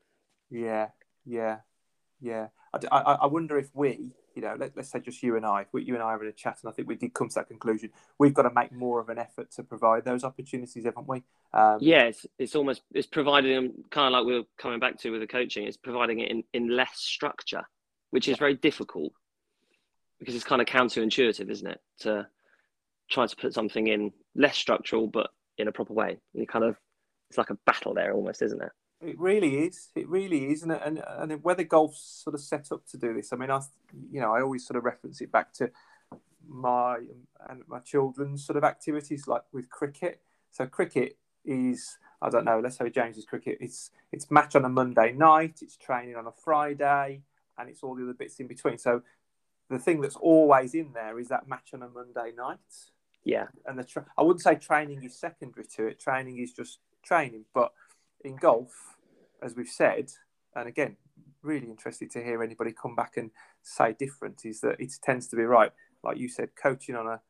Yeah, 0.50 0.88
yeah, 1.25 1.61
yeah. 2.21 2.49
I, 2.75 2.78
I, 2.94 3.12
I 3.23 3.26
wonder 3.26 3.56
if 3.56 3.71
we, 3.73 4.14
you 4.34 4.42
know, 4.42 4.56
let, 4.58 4.76
let's 4.76 4.90
say 4.90 5.00
just 5.00 5.22
you 5.22 5.36
and 5.36 5.44
I, 5.44 5.66
you 5.74 5.94
and 5.94 6.02
I 6.02 6.12
are 6.12 6.22
in 6.22 6.28
a 6.28 6.32
chat, 6.32 6.58
and 6.62 6.70
I 6.70 6.72
think 6.72 6.88
we 6.88 6.96
did 6.96 7.14
come 7.14 7.28
to 7.28 7.34
that 7.36 7.48
conclusion. 7.48 7.90
We've 8.18 8.34
got 8.34 8.42
to 8.42 8.52
make 8.54 8.72
more 8.72 9.00
of 9.00 9.08
an 9.08 9.18
effort 9.18 9.50
to 9.52 9.62
provide 9.62 10.04
those 10.04 10.24
opportunities, 10.24 10.84
haven't 10.84 11.08
we? 11.08 11.22
Um, 11.52 11.78
Yeah, 11.80 12.04
it's, 12.04 12.26
it's 12.38 12.54
almost 12.54 12.82
it's 12.92 13.06
providing 13.06 13.54
them 13.54 13.72
kind 13.90 14.06
of 14.06 14.18
like 14.18 14.26
we 14.26 14.38
are 14.38 14.44
coming 14.58 14.80
back 14.80 14.98
to 14.98 15.10
with 15.10 15.20
the 15.20 15.26
coaching. 15.26 15.66
It's 15.66 15.76
providing 15.76 16.20
it 16.20 16.30
in, 16.30 16.44
in 16.52 16.74
less 16.74 16.96
structure, 16.98 17.62
which 18.10 18.28
is 18.28 18.38
very 18.38 18.54
difficult 18.54 19.12
because 20.18 20.34
it's 20.34 20.44
kind 20.44 20.62
of 20.62 20.68
counterintuitive, 20.68 21.50
isn't 21.50 21.66
it? 21.66 21.80
To 22.00 22.26
try 23.10 23.26
to 23.26 23.36
put 23.36 23.52
something 23.52 23.88
in 23.88 24.12
less 24.34 24.56
structural 24.56 25.06
but 25.06 25.30
in 25.58 25.68
a 25.68 25.72
proper 25.72 25.92
way. 25.92 26.18
You 26.32 26.46
kind 26.46 26.64
of 26.64 26.76
it's 27.28 27.38
like 27.38 27.50
a 27.50 27.58
battle 27.66 27.94
there 27.94 28.12
almost, 28.12 28.42
isn't 28.42 28.62
it? 28.62 28.72
It 29.02 29.18
really 29.18 29.66
is. 29.66 29.88
It 29.94 30.09
really 30.09 30.52
is, 30.52 30.62
and 30.62 30.73
and 30.73 31.02
and 31.06 31.42
whether 31.42 31.64
golf's 31.64 32.23
sort 32.23 32.35
of 32.35 32.40
set 32.40 32.71
up 32.71 32.87
to 32.88 32.97
do 32.97 33.12
this. 33.14 33.32
I 33.32 33.37
mean, 33.37 33.50
I, 33.50 33.61
you 34.11 34.21
know, 34.21 34.32
I 34.32 34.42
always 34.42 34.66
sort 34.66 34.76
of 34.76 34.85
reference 34.85 35.21
it 35.21 35.32
back 35.32 35.52
to 35.54 35.71
my 36.49 36.99
and 37.49 37.62
my 37.66 37.80
children's 37.80 38.44
sort 38.44 38.56
of 38.56 38.64
activities, 38.64 39.26
like 39.26 39.42
with 39.52 39.68
cricket. 39.71 40.21
So 40.50 40.66
cricket 40.66 41.16
is, 41.44 41.99
I 42.21 42.30
don't 42.30 42.44
know. 42.44 42.61
Let's 42.61 42.76
say 42.76 42.90
James's 42.90 43.25
cricket. 43.25 43.59
It's 43.61 43.90
it's 44.12 44.30
match 44.30 44.54
on 44.54 44.64
a 44.64 44.68
Monday 44.68 45.12
night. 45.12 45.59
It's 45.62 45.76
training 45.76 46.16
on 46.16 46.26
a 46.26 46.32
Friday, 46.32 47.23
and 47.59 47.68
it's 47.68 47.82
all 47.82 47.94
the 47.94 48.04
other 48.04 48.14
bits 48.14 48.38
in 48.38 48.47
between. 48.47 48.78
So 48.78 49.02
the 49.68 49.78
thing 49.78 50.00
that's 50.00 50.16
always 50.16 50.75
in 50.75 50.92
there 50.92 51.18
is 51.18 51.28
that 51.28 51.49
match 51.49 51.71
on 51.75 51.82
a 51.82 51.88
Monday 51.88 52.32
night. 52.37 52.59
Yeah. 53.25 53.47
And 53.66 53.78
the 53.78 53.85
tra- 53.85 54.06
I 54.16 54.23
wouldn't 54.23 54.42
say 54.42 54.54
training 54.56 55.02
is 55.02 55.18
secondary 55.18 55.66
to 55.76 55.87
it. 55.87 56.00
Training 56.00 56.38
is 56.38 56.52
just 56.52 56.78
training, 57.02 57.44
but 57.54 57.73
in 58.25 58.37
golf, 58.37 58.97
as 59.43 59.55
we've 59.57 59.69
said, 59.69 60.11
and 60.55 60.69
again, 60.69 60.97
really 61.43 61.67
interested 61.67 62.11
to 62.12 62.23
hear 62.23 62.43
anybody 62.43 62.73
come 62.73 62.95
back 62.95 63.17
and 63.17 63.31
say 63.62 63.95
different, 63.99 64.45
is 64.45 64.61
that 64.61 64.81
it 64.81 64.93
tends 65.02 65.26
to 65.29 65.37
be 65.37 65.43
right. 65.43 65.73
Like 66.02 66.19
you 66.19 66.29
said, 66.29 66.50
coaching 66.61 66.97
on 66.97 67.07
a 67.07 67.21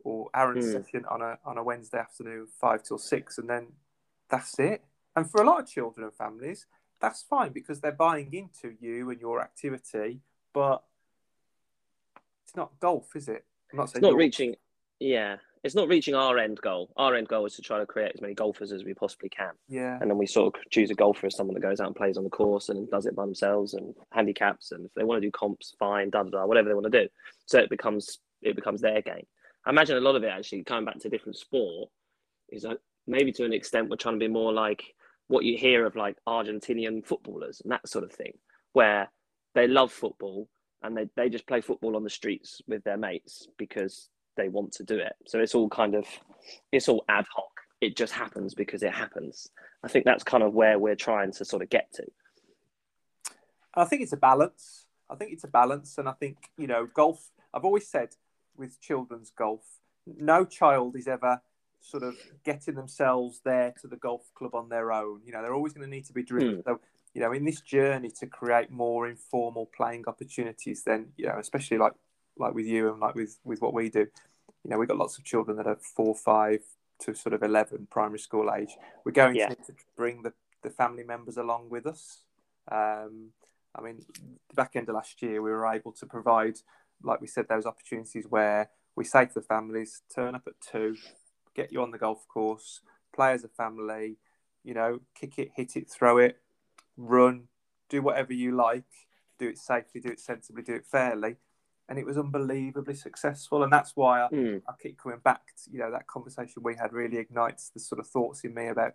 or 0.00 0.30
Aaron's 0.34 0.64
Hmm. 0.64 0.72
session 0.72 1.04
on 1.10 1.20
a 1.22 1.38
on 1.44 1.58
a 1.58 1.64
Wednesday 1.64 1.98
afternoon, 1.98 2.46
five 2.60 2.82
till 2.82 2.98
six, 2.98 3.38
and 3.38 3.48
then 3.50 3.72
that's 4.30 4.58
it. 4.58 4.84
And 5.16 5.28
for 5.28 5.42
a 5.42 5.46
lot 5.46 5.60
of 5.60 5.68
children 5.68 6.04
and 6.04 6.14
families, 6.14 6.66
that's 7.00 7.22
fine 7.22 7.52
because 7.52 7.80
they're 7.80 7.92
buying 7.92 8.32
into 8.32 8.76
you 8.80 9.10
and 9.10 9.20
your 9.20 9.40
activity, 9.40 10.20
but 10.52 10.84
it's 12.44 12.54
not 12.56 12.78
golf, 12.78 13.16
is 13.16 13.28
it? 13.28 13.44
I'm 13.72 13.78
not 13.78 13.84
It's 13.84 13.94
saying 13.94 14.02
not 14.02 14.10
yours. 14.10 14.18
reaching 14.20 14.56
yeah. 15.00 15.36
It's 15.66 15.74
not 15.74 15.88
reaching 15.88 16.14
our 16.14 16.38
end 16.38 16.60
goal. 16.60 16.92
Our 16.96 17.16
end 17.16 17.26
goal 17.26 17.44
is 17.44 17.56
to 17.56 17.62
try 17.62 17.80
to 17.80 17.86
create 17.86 18.12
as 18.14 18.20
many 18.20 18.34
golfers 18.34 18.70
as 18.70 18.84
we 18.84 18.94
possibly 18.94 19.28
can. 19.28 19.50
Yeah, 19.66 19.98
and 20.00 20.08
then 20.08 20.16
we 20.16 20.24
sort 20.24 20.54
of 20.54 20.60
choose 20.70 20.92
a 20.92 20.94
golfer 20.94 21.26
as 21.26 21.34
someone 21.34 21.54
that 21.54 21.60
goes 21.60 21.80
out 21.80 21.88
and 21.88 21.96
plays 21.96 22.16
on 22.16 22.22
the 22.22 22.30
course 22.30 22.68
and 22.68 22.88
does 22.88 23.04
it 23.04 23.16
by 23.16 23.24
themselves 23.24 23.74
and 23.74 23.92
handicaps 24.12 24.70
and 24.70 24.86
if 24.86 24.94
they 24.94 25.02
want 25.02 25.20
to 25.20 25.26
do 25.26 25.32
comps 25.32 25.74
fine 25.78 26.10
da 26.10 26.22
da 26.22 26.30
da 26.30 26.46
whatever 26.46 26.68
they 26.68 26.74
want 26.74 26.90
to 26.90 27.02
do 27.02 27.08
so 27.46 27.58
it 27.58 27.68
becomes 27.68 28.20
it 28.42 28.54
becomes 28.54 28.80
their 28.80 29.02
game 29.02 29.26
i 29.64 29.70
imagine 29.70 29.96
a 29.96 30.00
lot 30.00 30.14
of 30.14 30.22
it 30.22 30.28
actually 30.28 30.62
coming 30.62 30.84
back 30.84 30.98
to 30.98 31.08
different 31.08 31.36
sport 31.36 31.88
is 32.50 32.62
that 32.62 32.78
maybe 33.06 33.32
to 33.32 33.44
an 33.44 33.52
extent 33.52 33.88
we're 33.88 33.96
trying 33.96 34.14
to 34.14 34.24
be 34.24 34.32
more 34.32 34.52
like 34.52 34.94
what 35.28 35.44
you 35.44 35.58
hear 35.58 35.84
of 35.84 35.96
like 35.96 36.16
argentinian 36.28 37.04
footballers 37.04 37.60
and 37.62 37.72
that 37.72 37.88
sort 37.88 38.04
of 38.04 38.12
thing 38.12 38.32
where 38.72 39.10
they 39.54 39.66
love 39.66 39.90
football 39.90 40.48
and 40.82 40.96
they, 40.96 41.08
they 41.16 41.28
just 41.28 41.46
play 41.46 41.60
football 41.60 41.96
on 41.96 42.04
the 42.04 42.10
streets 42.10 42.60
with 42.68 42.84
their 42.84 42.98
mates 42.98 43.48
because 43.58 44.08
they 44.36 44.48
want 44.48 44.72
to 44.72 44.84
do 44.84 44.98
it 44.98 45.14
so 45.26 45.38
it's 45.40 45.54
all 45.54 45.68
kind 45.68 45.94
of 45.94 46.06
it's 46.72 46.88
all 46.88 47.04
ad 47.08 47.26
hoc 47.34 47.50
it 47.80 47.96
just 47.96 48.12
happens 48.12 48.54
because 48.54 48.82
it 48.82 48.92
happens 48.92 49.50
I 49.86 49.88
think 49.88 50.04
that's 50.04 50.24
kind 50.24 50.42
of 50.42 50.52
where 50.52 50.80
we're 50.80 50.96
trying 50.96 51.30
to 51.32 51.44
sort 51.44 51.62
of 51.62 51.70
get 51.70 51.92
to. 51.94 52.04
I 53.72 53.84
think 53.84 54.02
it's 54.02 54.12
a 54.12 54.16
balance. 54.16 54.86
I 55.08 55.14
think 55.14 55.32
it's 55.32 55.44
a 55.44 55.48
balance, 55.48 55.96
and 55.98 56.08
I 56.08 56.12
think 56.12 56.38
you 56.58 56.66
know, 56.66 56.88
golf. 56.92 57.30
I've 57.54 57.64
always 57.64 57.86
said 57.86 58.08
with 58.56 58.80
children's 58.80 59.30
golf, 59.30 59.64
no 60.04 60.44
child 60.44 60.96
is 60.96 61.06
ever 61.06 61.40
sort 61.80 62.02
of 62.02 62.16
getting 62.44 62.74
themselves 62.74 63.40
there 63.44 63.74
to 63.80 63.86
the 63.86 63.96
golf 63.96 64.22
club 64.34 64.56
on 64.56 64.68
their 64.68 64.90
own. 64.90 65.20
You 65.24 65.32
know, 65.32 65.42
they're 65.42 65.54
always 65.54 65.72
going 65.72 65.88
to 65.88 65.94
need 65.94 66.06
to 66.06 66.12
be 66.12 66.24
driven. 66.24 66.56
Hmm. 66.56 66.60
So, 66.64 66.80
you 67.14 67.20
know, 67.20 67.30
in 67.30 67.44
this 67.44 67.60
journey 67.60 68.10
to 68.18 68.26
create 68.26 68.72
more 68.72 69.06
informal 69.06 69.70
playing 69.76 70.04
opportunities, 70.08 70.82
then 70.82 71.12
you 71.16 71.26
know, 71.26 71.38
especially 71.38 71.78
like 71.78 71.92
like 72.38 72.54
with 72.54 72.66
you 72.66 72.90
and 72.90 73.00
like 73.00 73.14
with 73.14 73.38
with 73.44 73.60
what 73.60 73.74
we 73.74 73.90
do, 73.90 74.06
you 74.64 74.70
know, 74.70 74.78
we've 74.78 74.88
got 74.88 74.98
lots 74.98 75.18
of 75.18 75.24
children 75.24 75.56
that 75.56 75.66
are 75.66 75.76
four, 75.76 76.14
five 76.14 76.60
to 77.00 77.14
sort 77.14 77.34
of 77.34 77.42
eleven, 77.42 77.86
primary 77.90 78.18
school 78.18 78.52
age. 78.52 78.76
We're 79.04 79.12
going 79.12 79.36
Yeah. 79.36 79.48
to 79.48 79.54
to 79.56 79.72
bring 79.96 80.22
the 80.22 80.32
the 80.62 80.70
family 80.70 81.04
members 81.04 81.36
along 81.36 81.68
with 81.68 81.86
us. 81.86 82.24
Um, 82.70 83.30
I 83.74 83.82
mean, 83.82 84.00
the 84.48 84.54
back 84.54 84.74
end 84.74 84.88
of 84.88 84.94
last 84.94 85.20
year, 85.22 85.42
we 85.42 85.50
were 85.50 85.66
able 85.66 85.92
to 85.92 86.06
provide, 86.06 86.58
like 87.02 87.20
we 87.20 87.26
said, 87.26 87.46
those 87.46 87.66
opportunities 87.66 88.26
where 88.28 88.70
we 88.96 89.04
say 89.04 89.26
to 89.26 89.34
the 89.34 89.42
families, 89.42 90.02
turn 90.12 90.34
up 90.34 90.46
at 90.46 90.54
two, 90.60 90.96
get 91.54 91.70
you 91.70 91.82
on 91.82 91.90
the 91.90 91.98
golf 91.98 92.26
course, 92.26 92.80
play 93.14 93.32
as 93.32 93.44
a 93.44 93.48
family, 93.48 94.16
you 94.64 94.74
know, 94.74 95.00
kick 95.14 95.38
it, 95.38 95.50
hit 95.54 95.76
it, 95.76 95.90
throw 95.90 96.16
it, 96.18 96.40
run, 96.96 97.48
do 97.90 98.00
whatever 98.00 98.32
you 98.32 98.56
like, 98.56 98.84
do 99.38 99.46
it 99.48 99.58
safely, 99.58 100.00
do 100.00 100.08
it 100.08 100.18
sensibly, 100.18 100.62
do 100.62 100.74
it 100.74 100.86
fairly. 100.86 101.36
And 101.88 101.98
it 101.98 102.06
was 102.06 102.18
unbelievably 102.18 102.94
successful. 102.94 103.62
And 103.62 103.72
that's 103.72 103.94
why 103.94 104.22
I, 104.22 104.28
Mm. 104.28 104.62
I 104.68 104.72
keep 104.80 104.98
coming 104.98 105.20
back 105.22 105.42
to, 105.64 105.70
you 105.70 105.78
know, 105.78 105.90
that 105.92 106.06
conversation 106.08 106.62
we 106.62 106.74
had 106.74 106.92
really 106.92 107.18
ignites 107.18 107.70
the 107.70 107.80
sort 107.80 108.00
of 108.00 108.08
thoughts 108.08 108.42
in 108.42 108.54
me 108.54 108.66
about 108.68 108.94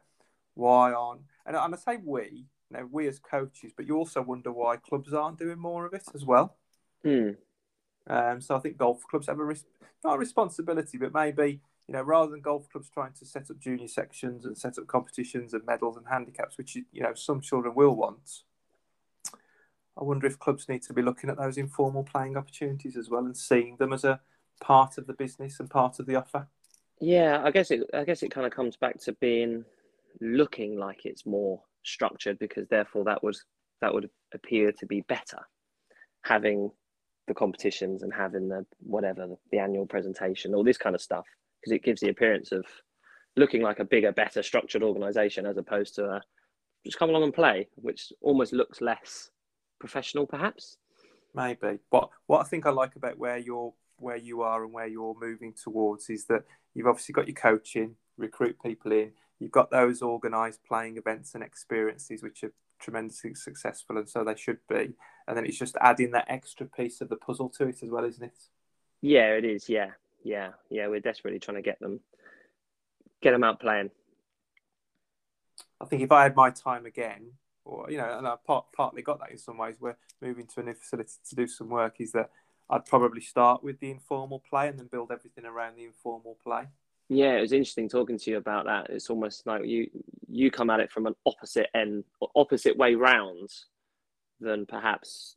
why 0.55 0.91
aren't, 0.91 1.21
and, 1.45 1.55
and 1.55 1.73
I 1.73 1.77
say 1.77 1.97
we, 2.03 2.47
you 2.69 2.77
know, 2.77 2.87
we 2.91 3.07
as 3.07 3.19
coaches, 3.19 3.71
but 3.75 3.87
you 3.87 3.95
also 3.95 4.21
wonder 4.21 4.51
why 4.51 4.75
clubs 4.75 5.13
aren't 5.13 5.39
doing 5.39 5.59
more 5.59 5.85
of 5.85 5.93
it 5.93 6.03
as 6.13 6.25
well. 6.25 6.57
Mm. 7.05 7.37
Um, 8.07 8.41
so 8.41 8.55
I 8.55 8.59
think 8.59 8.77
golf 8.77 9.03
clubs 9.09 9.27
have 9.27 9.39
a 9.39 9.45
res- 9.45 9.65
not 10.03 10.15
a 10.15 10.19
responsibility, 10.19 10.97
but 10.97 11.13
maybe 11.13 11.61
you 11.87 11.93
know 11.93 12.01
rather 12.01 12.31
than 12.31 12.41
golf 12.41 12.67
clubs 12.69 12.89
trying 12.89 13.13
to 13.13 13.25
set 13.25 13.49
up 13.49 13.59
junior 13.59 13.87
sections 13.87 14.45
and 14.45 14.57
set 14.57 14.77
up 14.77 14.87
competitions 14.87 15.53
and 15.53 15.65
medals 15.65 15.97
and 15.97 16.07
handicaps, 16.07 16.57
which 16.57 16.75
you 16.75 17.01
know 17.01 17.13
some 17.13 17.41
children 17.41 17.75
will 17.75 17.95
want. 17.95 18.43
I 20.01 20.03
wonder 20.03 20.25
if 20.25 20.39
clubs 20.39 20.67
need 20.67 20.81
to 20.83 20.93
be 20.93 21.03
looking 21.03 21.29
at 21.29 21.37
those 21.37 21.59
informal 21.59 22.03
playing 22.03 22.35
opportunities 22.35 22.97
as 22.97 23.09
well 23.09 23.25
and 23.25 23.37
seeing 23.37 23.77
them 23.77 23.93
as 23.93 24.03
a 24.03 24.19
part 24.59 24.97
of 24.97 25.05
the 25.05 25.13
business 25.13 25.59
and 25.59 25.69
part 25.69 25.99
of 25.99 26.07
the 26.07 26.15
offer. 26.15 26.47
Yeah, 26.99 27.41
I 27.43 27.51
guess 27.51 27.69
it. 27.69 27.81
I 27.93 28.03
guess 28.03 28.23
it 28.23 28.31
kind 28.31 28.47
of 28.47 28.53
comes 28.53 28.75
back 28.75 28.99
to 29.01 29.13
being 29.13 29.63
looking 30.19 30.77
like 30.77 31.05
it's 31.05 31.25
more 31.25 31.61
structured 31.83 32.39
because 32.39 32.67
therefore 32.67 33.03
that 33.05 33.23
would 33.23 33.35
that 33.81 33.93
would 33.93 34.09
appear 34.33 34.71
to 34.71 34.85
be 34.87 35.01
better, 35.01 35.39
having 36.23 36.71
the 37.27 37.33
competitions 37.35 38.01
and 38.01 38.13
having 38.13 38.49
the 38.49 38.65
whatever 38.79 39.27
the, 39.27 39.37
the 39.51 39.59
annual 39.59 39.85
presentation, 39.85 40.55
all 40.55 40.63
this 40.63 40.77
kind 40.77 40.95
of 40.95 41.01
stuff, 41.01 41.25
because 41.59 41.75
it 41.75 41.83
gives 41.83 42.01
the 42.01 42.09
appearance 42.09 42.51
of 42.51 42.65
looking 43.35 43.61
like 43.61 43.79
a 43.79 43.85
bigger, 43.85 44.11
better 44.11 44.41
structured 44.41 44.83
organisation 44.83 45.45
as 45.45 45.57
opposed 45.57 45.95
to 45.95 46.05
a 46.05 46.21
just 46.85 46.97
come 46.97 47.09
along 47.09 47.23
and 47.23 47.33
play, 47.33 47.67
which 47.75 48.11
almost 48.21 48.51
looks 48.51 48.81
less 48.81 49.29
professional, 49.81 50.25
perhaps. 50.25 50.77
Maybe. 51.33 51.79
What 51.89 52.09
what 52.27 52.39
I 52.39 52.43
think 52.43 52.65
I 52.65 52.69
like 52.69 52.95
about 52.95 53.17
where 53.17 53.37
you're 53.37 53.73
where 53.97 54.17
you 54.17 54.41
are 54.41 54.63
and 54.63 54.73
where 54.73 54.87
you're 54.87 55.15
moving 55.19 55.53
towards 55.53 56.09
is 56.09 56.25
that 56.25 56.43
you've 56.73 56.87
obviously 56.87 57.13
got 57.13 57.27
your 57.27 57.35
coaching, 57.35 57.95
recruit 58.17 58.57
people 58.63 58.91
in, 58.91 59.11
you've 59.39 59.51
got 59.51 59.69
those 59.69 60.01
organised 60.01 60.63
playing 60.63 60.97
events 60.97 61.35
and 61.35 61.43
experiences 61.43 62.23
which 62.23 62.43
are 62.43 62.53
tremendously 62.79 63.35
successful 63.35 63.97
and 63.97 64.09
so 64.09 64.23
they 64.23 64.35
should 64.35 64.59
be. 64.67 64.93
And 65.27 65.37
then 65.37 65.45
it's 65.45 65.57
just 65.57 65.77
adding 65.81 66.11
that 66.11 66.25
extra 66.27 66.65
piece 66.65 67.01
of 67.01 67.09
the 67.09 67.15
puzzle 67.15 67.49
to 67.49 67.67
it 67.67 67.83
as 67.83 67.89
well, 67.89 68.05
isn't 68.05 68.23
it? 68.23 68.37
Yeah, 69.01 69.33
it 69.33 69.45
is. 69.45 69.69
Yeah, 69.69 69.91
yeah, 70.23 70.49
yeah. 70.69 70.87
We're 70.87 70.99
desperately 70.99 71.39
trying 71.39 71.57
to 71.57 71.61
get 71.61 71.79
them, 71.79 71.99
get 73.21 73.31
them 73.31 73.43
out 73.43 73.59
playing. 73.59 73.91
I 75.79 75.85
think 75.85 76.01
if 76.01 76.11
I 76.11 76.23
had 76.23 76.35
my 76.35 76.49
time 76.49 76.85
again, 76.85 77.33
or 77.65 77.89
you 77.89 77.97
know, 77.97 78.17
and 78.17 78.27
I 78.27 78.35
part, 78.45 78.65
partly 78.75 79.01
got 79.01 79.19
that 79.19 79.31
in 79.31 79.37
some 79.37 79.57
ways, 79.57 79.75
where 79.79 79.97
moving 80.21 80.47
to 80.47 80.59
a 80.61 80.63
new 80.63 80.73
facility 80.73 81.13
to 81.29 81.35
do 81.35 81.47
some 81.47 81.69
work 81.69 81.95
is 81.99 82.11
that 82.13 82.29
I'd 82.69 82.85
probably 82.85 83.21
start 83.21 83.63
with 83.63 83.79
the 83.79 83.91
informal 83.91 84.39
play 84.39 84.67
and 84.67 84.79
then 84.79 84.87
build 84.87 85.11
everything 85.11 85.45
around 85.45 85.75
the 85.75 85.83
informal 85.83 86.37
play. 86.43 86.67
Yeah, 87.09 87.33
it 87.33 87.41
was 87.41 87.51
interesting 87.51 87.89
talking 87.89 88.17
to 88.17 88.31
you 88.31 88.37
about 88.37 88.65
that. 88.65 88.89
It's 88.89 89.09
almost 89.09 89.45
like 89.45 89.65
you 89.65 89.89
you 90.29 90.49
come 90.49 90.69
at 90.69 90.79
it 90.79 90.91
from 90.91 91.07
an 91.07 91.15
opposite 91.25 91.69
end, 91.75 92.05
opposite 92.35 92.77
way 92.77 92.95
round 92.95 93.49
than 94.39 94.65
perhaps 94.65 95.35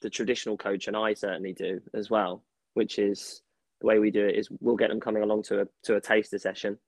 the 0.00 0.08
traditional 0.08 0.56
coach 0.56 0.88
and 0.88 0.96
I 0.96 1.12
certainly 1.14 1.52
do 1.52 1.82
as 1.92 2.08
well. 2.08 2.42
Which 2.74 2.98
is 2.98 3.42
the 3.82 3.86
way 3.86 3.98
we 3.98 4.10
do 4.10 4.26
it 4.26 4.36
is 4.36 4.48
we'll 4.60 4.76
get 4.76 4.88
them 4.88 5.00
coming 5.00 5.22
along 5.22 5.42
to 5.44 5.60
a 5.60 5.66
to 5.84 5.96
a 5.96 6.00
taster 6.00 6.38
session. 6.38 6.78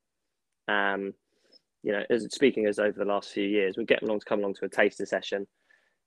Um, 0.68 1.12
you 1.85 1.92
know, 1.92 2.03
as 2.09 2.27
speaking 2.33 2.66
as 2.66 2.79
over 2.79 2.99
the 2.99 3.05
last 3.05 3.31
few 3.31 3.44
years, 3.44 3.77
we'd 3.77 3.87
get 3.87 4.03
along 4.03 4.20
to 4.20 4.25
come 4.25 4.38
along 4.38 4.55
to 4.55 4.64
a 4.64 4.68
taster 4.68 5.05
session. 5.05 5.47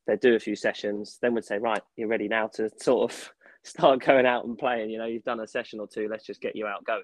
They'd 0.08 0.20
do 0.20 0.34
a 0.34 0.40
few 0.40 0.56
sessions, 0.56 1.20
then 1.22 1.36
we'd 1.36 1.46
say, 1.46 1.60
right, 1.60 1.82
you're 1.96 2.08
ready 2.08 2.28
now 2.28 2.48
to 2.56 2.72
sort 2.82 3.12
of 3.12 3.32
start 3.63 4.04
going 4.04 4.26
out 4.26 4.46
and 4.46 4.58
playing. 4.58 4.90
You 4.90 4.98
know, 4.98 5.06
you've 5.06 5.24
done 5.24 5.40
a 5.40 5.48
session 5.48 5.80
or 5.80 5.88
two. 5.88 6.08
Let's 6.10 6.26
just 6.26 6.42
get 6.42 6.56
you 6.56 6.66
out 6.66 6.84
going. 6.84 7.04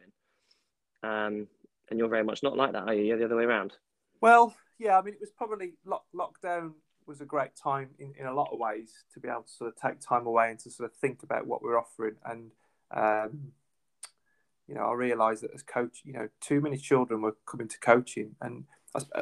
Um, 1.04 1.48
and 1.90 2.00
you're 2.00 2.10
very 2.10 2.24
much 2.24 2.42
not 2.42 2.58
like 2.58 2.72
that, 2.72 2.88
are 2.88 2.94
you? 2.94 3.04
You're 3.04 3.20
the 3.20 3.26
other 3.26 3.36
way 3.36 3.44
around. 3.44 3.74
Well, 4.22 4.56
yeah. 4.80 4.98
I 4.98 5.04
mean, 5.04 5.14
it 5.14 5.20
was 5.20 5.32
probably 5.38 5.74
lock, 5.86 6.06
lockdown 6.16 6.72
was 7.06 7.22
a 7.22 7.26
great 7.26 7.56
time 7.56 7.90
in, 8.00 8.14
in 8.18 8.26
a 8.26 8.34
lot 8.34 8.50
of 8.52 8.58
ways 8.58 9.04
to 9.14 9.20
be 9.20 9.28
able 9.28 9.44
to 9.44 9.52
sort 9.52 9.72
of 9.72 9.80
take 9.80 10.00
time 10.00 10.26
away 10.26 10.50
and 10.50 10.60
to 10.60 10.72
sort 10.72 10.90
of 10.90 10.98
think 10.98 11.22
about 11.22 11.46
what 11.46 11.62
we're 11.62 11.78
offering. 11.78 12.16
And 12.26 12.52
um, 12.96 13.52
you 14.68 14.76
know, 14.76 14.82
I 14.82 14.94
realised 14.94 15.44
that 15.44 15.54
as 15.54 15.64
coach, 15.64 16.02
you 16.04 16.14
know, 16.14 16.30
too 16.42 16.62
many 16.62 16.78
children 16.78 17.22
were 17.22 17.36
coming 17.46 17.68
to 17.68 17.80
coaching, 17.80 18.36
and 18.42 18.66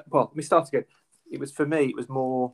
well, 0.09 0.25
let 0.25 0.35
me 0.35 0.43
start 0.43 0.67
again. 0.67 0.85
It 1.31 1.39
was 1.39 1.51
for 1.51 1.65
me. 1.65 1.85
It 1.85 1.95
was 1.95 2.09
more. 2.09 2.53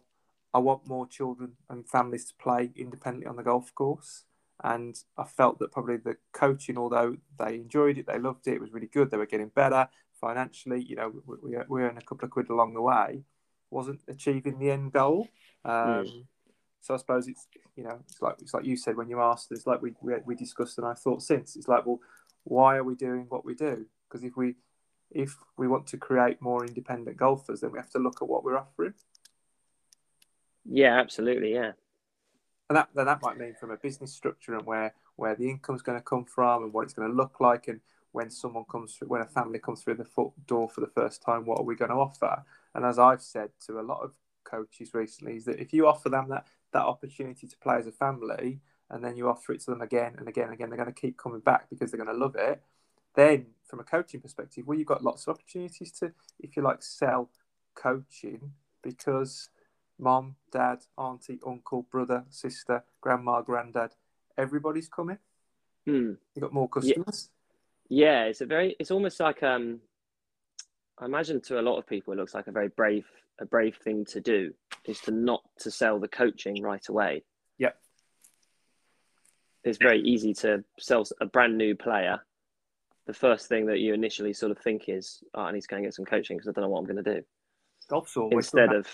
I 0.53 0.59
want 0.59 0.87
more 0.87 1.05
children 1.07 1.53
and 1.69 1.87
families 1.87 2.25
to 2.25 2.33
play 2.41 2.71
independently 2.75 3.27
on 3.27 3.35
the 3.35 3.43
golf 3.43 3.75
course 3.75 4.23
and 4.63 4.97
I 5.17 5.23
felt 5.23 5.59
that 5.59 5.71
probably 5.71 5.97
the 5.97 6.17
coaching, 6.33 6.77
although 6.77 7.15
they 7.37 7.55
enjoyed 7.55 7.97
it, 7.97 8.07
they 8.07 8.17
loved 8.17 8.47
it, 8.47 8.55
it 8.55 8.61
was 8.61 8.73
really 8.73 8.87
good, 8.87 9.11
they 9.11 9.17
were 9.17 9.27
getting 9.27 9.49
better 9.49 9.87
financially. 10.19 10.83
You 10.83 10.95
know, 10.95 11.13
we, 11.25 11.35
we, 11.43 11.57
we 11.69 11.81
earned 11.83 11.99
a 11.99 12.05
couple 12.05 12.25
of 12.25 12.31
quid 12.31 12.49
along 12.49 12.73
the 12.73 12.81
way, 12.81 13.23
wasn't 13.69 14.01
achieving 14.07 14.57
the 14.57 14.71
end 14.71 14.93
goal. 14.93 15.27
Um, 15.63 15.73
mm. 15.73 16.25
So 16.81 16.93
I 16.93 16.97
suppose 16.97 17.27
it's 17.27 17.47
you 17.75 17.83
know 17.83 17.99
it's 18.07 18.21
like 18.21 18.35
it's 18.39 18.53
like 18.53 18.65
you 18.65 18.77
said 18.77 18.95
when 18.95 19.09
you 19.09 19.19
asked. 19.19 19.51
It's 19.51 19.67
like 19.67 19.81
we, 19.81 19.93
we 20.01 20.13
we 20.25 20.35
discussed 20.35 20.77
and 20.77 20.87
I 20.87 20.93
thought 20.93 21.21
since 21.21 21.55
it's 21.55 21.67
like 21.67 21.85
well, 21.85 21.99
why 22.49 22.75
are 22.75 22.83
we 22.83 22.95
doing 22.95 23.25
what 23.29 23.45
we 23.45 23.55
do? 23.55 23.85
Because 24.07 24.23
if 24.23 24.35
we 24.37 24.55
if 25.09 25.37
we 25.57 25.67
want 25.67 25.87
to 25.87 25.97
create 25.97 26.41
more 26.41 26.65
independent 26.65 27.17
golfers, 27.17 27.61
then 27.61 27.71
we 27.71 27.79
have 27.79 27.89
to 27.91 27.99
look 27.99 28.21
at 28.21 28.27
what 28.27 28.43
we're 28.43 28.57
offering. 28.57 28.93
Yeah, 30.65 30.99
absolutely. 30.99 31.53
Yeah, 31.53 31.71
and 32.69 32.77
that 32.77 32.89
then 32.93 33.05
that 33.05 33.21
might 33.21 33.37
mean 33.37 33.55
from 33.59 33.71
a 33.71 33.77
business 33.77 34.13
structure 34.13 34.55
and 34.55 34.65
where 34.65 34.93
where 35.15 35.35
the 35.35 35.49
income's 35.49 35.81
going 35.81 35.97
to 35.97 36.03
come 36.03 36.25
from 36.25 36.63
and 36.63 36.73
what 36.73 36.83
it's 36.83 36.93
going 36.93 37.09
to 37.09 37.15
look 37.15 37.39
like 37.39 37.67
and 37.67 37.79
when 38.11 38.29
someone 38.29 38.65
comes 38.69 38.95
through, 38.95 39.07
when 39.07 39.21
a 39.21 39.25
family 39.25 39.59
comes 39.59 39.81
through 39.81 39.95
the 39.95 40.05
foot 40.05 40.31
door 40.47 40.69
for 40.69 40.81
the 40.81 40.87
first 40.87 41.21
time, 41.21 41.45
what 41.45 41.59
are 41.59 41.63
we 41.63 41.75
going 41.75 41.91
to 41.91 41.97
offer? 41.97 42.43
And 42.73 42.85
as 42.85 42.97
I've 42.97 43.21
said 43.21 43.49
to 43.65 43.79
a 43.79 43.81
lot 43.81 44.01
of 44.01 44.13
coaches 44.43 44.93
recently, 44.93 45.35
is 45.35 45.45
that 45.45 45.59
if 45.59 45.73
you 45.73 45.87
offer 45.87 46.09
them 46.09 46.29
that 46.29 46.47
that 46.73 46.83
opportunity 46.83 47.47
to 47.47 47.57
play 47.57 47.75
as 47.77 47.87
a 47.87 47.91
family, 47.91 48.59
and 48.89 49.03
then 49.03 49.17
you 49.17 49.27
offer 49.27 49.53
it 49.53 49.61
to 49.61 49.71
them 49.71 49.81
again 49.81 50.15
and 50.17 50.27
again 50.27 50.45
and 50.45 50.53
again, 50.53 50.69
they're 50.69 50.77
going 50.77 50.93
to 50.93 51.01
keep 51.01 51.17
coming 51.17 51.41
back 51.41 51.69
because 51.69 51.91
they're 51.91 52.03
going 52.03 52.15
to 52.15 52.23
love 52.23 52.35
it. 52.35 52.61
Then, 53.15 53.47
from 53.65 53.79
a 53.79 53.83
coaching 53.83 54.21
perspective, 54.21 54.65
well, 54.65 54.77
you've 54.77 54.87
got 54.87 55.03
lots 55.03 55.27
of 55.27 55.35
opportunities 55.35 55.91
to, 55.93 56.11
if 56.39 56.55
you 56.55 56.63
like, 56.63 56.83
sell 56.83 57.29
coaching 57.75 58.51
because 58.81 59.49
mom, 59.99 60.35
dad, 60.51 60.79
auntie, 60.97 61.39
uncle, 61.45 61.87
brother, 61.91 62.23
sister, 62.29 62.83
grandma, 63.01 63.41
granddad, 63.41 63.91
everybody's 64.37 64.87
coming. 64.87 65.17
Mm. 65.87 66.17
You 66.35 66.41
got 66.41 66.53
more 66.53 66.69
customers. 66.69 67.29
Yeah. 67.89 68.23
yeah, 68.23 68.23
it's 68.25 68.41
a 68.41 68.45
very. 68.45 68.75
It's 68.79 68.91
almost 68.91 69.19
like 69.19 69.43
um. 69.43 69.79
I 70.99 71.05
imagine 71.05 71.41
to 71.41 71.59
a 71.59 71.61
lot 71.61 71.77
of 71.77 71.85
people, 71.85 72.13
it 72.13 72.17
looks 72.17 72.33
like 72.33 72.47
a 72.47 72.51
very 72.51 72.69
brave, 72.69 73.05
a 73.39 73.45
brave 73.45 73.77
thing 73.83 74.03
to 74.05 74.19
do 74.19 74.53
is 74.85 74.99
to 75.01 75.11
not 75.11 75.43
to 75.59 75.69
sell 75.69 75.99
the 75.99 76.07
coaching 76.07 76.61
right 76.61 76.87
away. 76.87 77.23
It's 79.67 79.77
very 79.77 80.01
easy 80.01 80.33
to 80.35 80.63
sell 80.79 81.03
a 81.21 81.25
brand 81.25 81.57
new 81.57 81.75
player. 81.75 82.19
The 83.05 83.13
first 83.13 83.47
thing 83.47 83.67
that 83.67 83.79
you 83.79 83.93
initially 83.93 84.33
sort 84.33 84.51
of 84.51 84.57
think 84.59 84.89
is, 84.89 85.23
oh, 85.33 85.41
I 85.41 85.51
need 85.51 85.61
to 85.61 85.67
go 85.67 85.77
and 85.77 85.85
get 85.85 85.93
some 85.93 86.05
coaching 86.05 86.37
because 86.37 86.49
I 86.49 86.51
don't 86.51 86.63
know 86.63 86.69
what 86.69 86.79
I'm 86.79 86.85
going 86.85 87.03
to 87.03 87.15
do. 87.15 87.21
Golf's 87.89 88.17
always 88.17 88.45
instead 88.45 88.73
of 88.73 88.87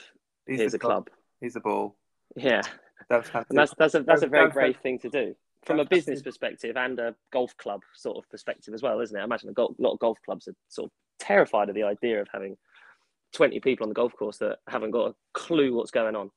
He's 0.45 0.59
here's 0.59 0.73
a 0.73 0.79
club. 0.79 1.07
club. 1.07 1.17
Here's 1.39 1.55
a 1.55 1.59
ball. 1.59 1.95
Yeah, 2.36 2.62
that's 3.09 3.29
and 3.33 3.45
that's 3.51 3.73
that's 3.77 3.95
a 3.95 4.03
that's 4.03 4.23
a 4.23 4.27
very 4.27 4.49
brave 4.49 4.77
thing 4.77 4.99
to 4.99 5.09
do 5.09 5.36
from 5.63 5.79
a 5.79 5.86
business 5.86 6.21
perspective 6.21 6.75
and 6.75 6.99
a 6.99 7.15
golf 7.31 7.55
club 7.57 7.81
sort 7.95 8.17
of 8.17 8.29
perspective 8.29 8.73
as 8.73 8.81
well, 8.81 8.99
isn't 8.99 9.15
it? 9.15 9.21
I 9.21 9.23
imagine 9.23 9.49
a 9.49 9.53
golf, 9.53 9.75
lot 9.79 9.93
of 9.93 9.99
golf 9.99 10.17
clubs 10.25 10.47
are 10.47 10.55
sort 10.67 10.88
of 10.88 10.91
terrified 11.19 11.69
of 11.69 11.75
the 11.75 11.83
idea 11.83 12.21
of 12.21 12.27
having 12.31 12.57
twenty 13.33 13.59
people 13.59 13.86
on 13.86 13.89
the 13.89 13.95
golf 13.95 14.13
course 14.17 14.38
that 14.39 14.59
haven't 14.67 14.91
got 14.91 15.12
a 15.12 15.15
clue 15.33 15.73
what's 15.73 15.91
going 15.91 16.15
on. 16.15 16.31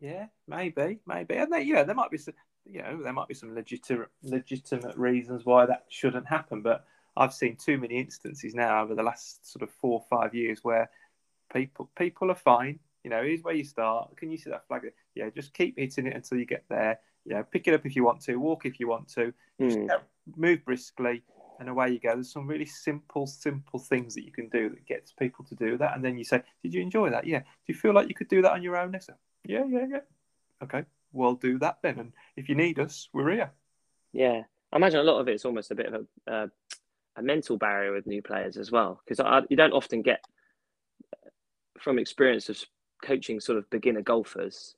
Yeah, 0.00 0.26
maybe, 0.48 0.98
maybe, 1.06 1.36
and 1.36 1.52
they, 1.52 1.62
yeah, 1.62 1.84
there 1.84 1.94
might 1.94 2.10
be 2.10 2.18
some, 2.18 2.34
you 2.64 2.82
know, 2.82 3.02
there 3.02 3.12
might 3.12 3.28
be 3.28 3.34
some 3.34 3.54
legitimate 3.54 4.08
legitimate 4.22 4.96
reasons 4.96 5.44
why 5.44 5.66
that 5.66 5.84
shouldn't 5.88 6.26
happen, 6.26 6.62
but 6.62 6.84
I've 7.16 7.34
seen 7.34 7.56
too 7.56 7.78
many 7.78 7.98
instances 7.98 8.54
now 8.54 8.82
over 8.82 8.94
the 8.94 9.02
last 9.02 9.50
sort 9.50 9.62
of 9.62 9.70
four 9.70 10.00
or 10.00 10.04
five 10.08 10.34
years 10.34 10.60
where 10.62 10.90
people 11.52 11.90
people 11.96 12.30
are 12.30 12.36
fine. 12.36 12.78
You 13.04 13.10
know, 13.10 13.22
here's 13.22 13.42
where 13.42 13.54
you 13.54 13.64
start. 13.64 14.16
Can 14.16 14.30
you 14.30 14.38
see 14.38 14.50
that 14.50 14.66
flag? 14.68 14.92
Yeah, 15.14 15.28
just 15.30 15.54
keep 15.54 15.76
hitting 15.76 16.06
it 16.06 16.14
until 16.14 16.38
you 16.38 16.46
get 16.46 16.64
there. 16.68 17.00
Yeah, 17.24 17.42
pick 17.42 17.68
it 17.68 17.74
up 17.74 17.84
if 17.84 17.96
you 17.96 18.04
want 18.04 18.20
to, 18.22 18.36
walk 18.36 18.64
if 18.64 18.80
you 18.80 18.88
want 18.88 19.08
to, 19.14 19.32
just 19.60 19.78
mm. 19.78 20.00
move 20.36 20.64
briskly, 20.64 21.22
and 21.60 21.68
away 21.68 21.90
you 21.90 22.00
go. 22.00 22.14
There's 22.14 22.32
some 22.32 22.46
really 22.46 22.66
simple, 22.66 23.26
simple 23.26 23.78
things 23.78 24.14
that 24.14 24.24
you 24.24 24.32
can 24.32 24.48
do 24.48 24.68
that 24.70 24.86
gets 24.86 25.12
people 25.12 25.44
to 25.46 25.54
do 25.54 25.78
that. 25.78 25.94
And 25.94 26.04
then 26.04 26.18
you 26.18 26.24
say, 26.24 26.42
Did 26.62 26.74
you 26.74 26.82
enjoy 26.82 27.10
that? 27.10 27.26
Yeah. 27.26 27.40
Do 27.40 27.46
you 27.66 27.74
feel 27.74 27.94
like 27.94 28.08
you 28.08 28.14
could 28.14 28.28
do 28.28 28.42
that 28.42 28.52
on 28.52 28.62
your 28.62 28.76
own 28.76 28.90
next? 28.90 29.10
Yeah, 29.44 29.64
yeah, 29.68 29.86
yeah. 29.88 30.00
Okay, 30.62 30.84
we'll 31.12 31.34
do 31.34 31.58
that 31.58 31.78
then. 31.82 31.98
And 31.98 32.12
if 32.36 32.48
you 32.48 32.54
need 32.54 32.78
us, 32.78 33.08
we're 33.12 33.30
here. 33.30 33.52
Yeah. 34.12 34.42
I 34.72 34.76
imagine 34.76 35.00
a 35.00 35.04
lot 35.04 35.20
of 35.20 35.28
it's 35.28 35.44
almost 35.44 35.70
a 35.70 35.74
bit 35.74 35.92
of 35.92 36.06
a, 36.26 36.32
uh, 36.32 36.46
a 37.16 37.22
mental 37.22 37.58
barrier 37.58 37.92
with 37.92 38.06
new 38.06 38.22
players 38.22 38.56
as 38.56 38.70
well, 38.70 39.00
because 39.06 39.44
you 39.50 39.56
don't 39.56 39.72
often 39.72 40.02
get 40.02 40.24
from 41.78 41.98
experience 41.98 42.48
of 42.48 42.58
coaching 43.02 43.40
sort 43.40 43.58
of 43.58 43.68
beginner 43.68 44.00
golfers, 44.02 44.74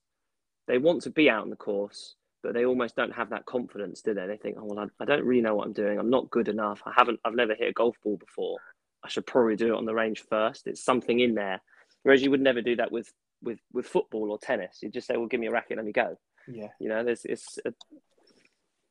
they 0.66 0.78
want 0.78 1.02
to 1.02 1.10
be 1.10 1.28
out 1.30 1.42
on 1.42 1.50
the 1.50 1.56
course, 1.56 2.16
but 2.42 2.54
they 2.54 2.64
almost 2.64 2.96
don't 2.96 3.14
have 3.14 3.30
that 3.30 3.46
confidence, 3.46 4.02
do 4.02 4.14
they? 4.14 4.26
They 4.26 4.36
think, 4.36 4.56
oh 4.58 4.64
well, 4.64 4.78
I, 4.80 5.02
I 5.02 5.06
don't 5.06 5.24
really 5.24 5.42
know 5.42 5.54
what 5.54 5.66
I'm 5.66 5.72
doing. 5.72 5.98
I'm 5.98 6.10
not 6.10 6.30
good 6.30 6.48
enough. 6.48 6.82
I 6.86 6.92
haven't. 6.96 7.20
I've 7.24 7.34
never 7.34 7.54
hit 7.54 7.68
a 7.68 7.72
golf 7.72 7.96
ball 8.02 8.16
before. 8.16 8.58
I 9.04 9.08
should 9.08 9.26
probably 9.26 9.56
do 9.56 9.74
it 9.74 9.76
on 9.76 9.84
the 9.84 9.94
range 9.94 10.24
first. 10.28 10.66
It's 10.66 10.82
something 10.82 11.20
in 11.20 11.34
there. 11.34 11.60
Whereas 12.02 12.22
you 12.22 12.30
would 12.30 12.40
never 12.40 12.62
do 12.62 12.76
that 12.76 12.90
with 12.90 13.12
with 13.44 13.60
with 13.72 13.86
football 13.86 14.30
or 14.30 14.38
tennis. 14.38 14.78
You 14.82 14.90
just 14.90 15.06
say, 15.06 15.16
well, 15.16 15.26
give 15.26 15.40
me 15.40 15.46
a 15.46 15.52
racket, 15.52 15.76
let 15.76 15.86
me 15.86 15.92
go. 15.92 16.18
Yeah. 16.48 16.68
You 16.80 16.88
know, 16.88 17.04
there's 17.04 17.24
it's 17.24 17.58
a, 17.64 17.72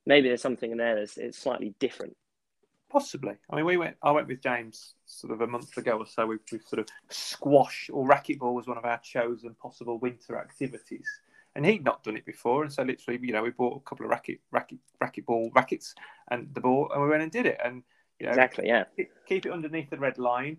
maybe 0.06 0.28
there's 0.28 0.42
something 0.42 0.72
in 0.72 0.78
there 0.78 0.96
that's 0.96 1.18
it's 1.18 1.38
slightly 1.38 1.76
different. 1.80 2.16
Possibly. 2.90 3.34
I 3.50 3.56
mean, 3.56 3.66
we 3.66 3.78
went. 3.78 3.98
I 4.04 4.12
went 4.12 4.28
with 4.28 4.42
James 4.42 4.94
sort 5.06 5.34
of 5.34 5.42
a 5.42 5.48
month 5.48 5.76
ago 5.78 5.98
or 5.98 6.06
so. 6.06 6.28
We've, 6.28 6.40
we've 6.52 6.62
sort 6.62 6.80
of 6.80 6.88
squash 7.10 7.90
or 7.92 8.08
racquetball 8.08 8.54
was 8.54 8.68
one 8.68 8.78
of 8.78 8.86
our 8.86 9.00
chosen 9.00 9.56
possible 9.60 9.98
winter 9.98 10.38
activities, 10.38 11.08
and 11.56 11.66
he'd 11.66 11.84
not 11.84 12.04
done 12.04 12.18
it 12.18 12.26
before. 12.26 12.64
And 12.64 12.72
so 12.72 12.84
literally, 12.84 13.20
you 13.24 13.34
know, 13.34 13.42
we 13.42 13.50
bought 13.50 13.78
a 13.78 13.90
couple 13.90 14.06
of 14.06 14.12
racket 14.12 14.42
racket 14.52 14.78
racquetball 15.02 15.50
rackets 15.56 15.96
and 16.30 16.54
the 16.54 16.62
ball, 16.62 16.92
and 16.94 17.02
we 17.02 17.10
went 17.10 17.24
and 17.24 17.32
did 17.32 17.48
it. 17.48 17.60
And 17.66 17.82
you 18.20 18.28
know, 18.28 18.32
exactly, 18.32 18.68
yeah. 18.68 18.84
Keep 19.28 19.48
it 19.48 19.52
underneath 19.52 19.90
the 19.90 19.98
red 19.98 20.20
line. 20.20 20.58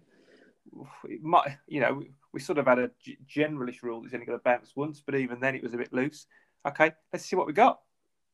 It 1.05 1.23
might, 1.23 1.59
you 1.69 1.81
know, 1.81 2.03
we 2.35 2.41
sort 2.41 2.59
of 2.59 2.67
had 2.67 2.79
a 2.79 2.91
generalish 3.27 3.83
rule 3.83 4.03
that's 4.03 4.13
only 4.13 4.27
going 4.27 4.39
to 4.39 4.43
bounce 4.43 4.73
once, 4.77 5.01
but 5.05 5.15
even 5.15 5.41
then 5.41 5.55
it 5.55 5.63
was 5.63 5.73
a 5.73 5.79
bit 5.79 5.93
loose. 5.93 6.27
Okay, 6.67 6.93
let's 7.13 7.25
see 7.25 7.37
what 7.37 7.47
we 7.47 7.53
got. 7.53 7.81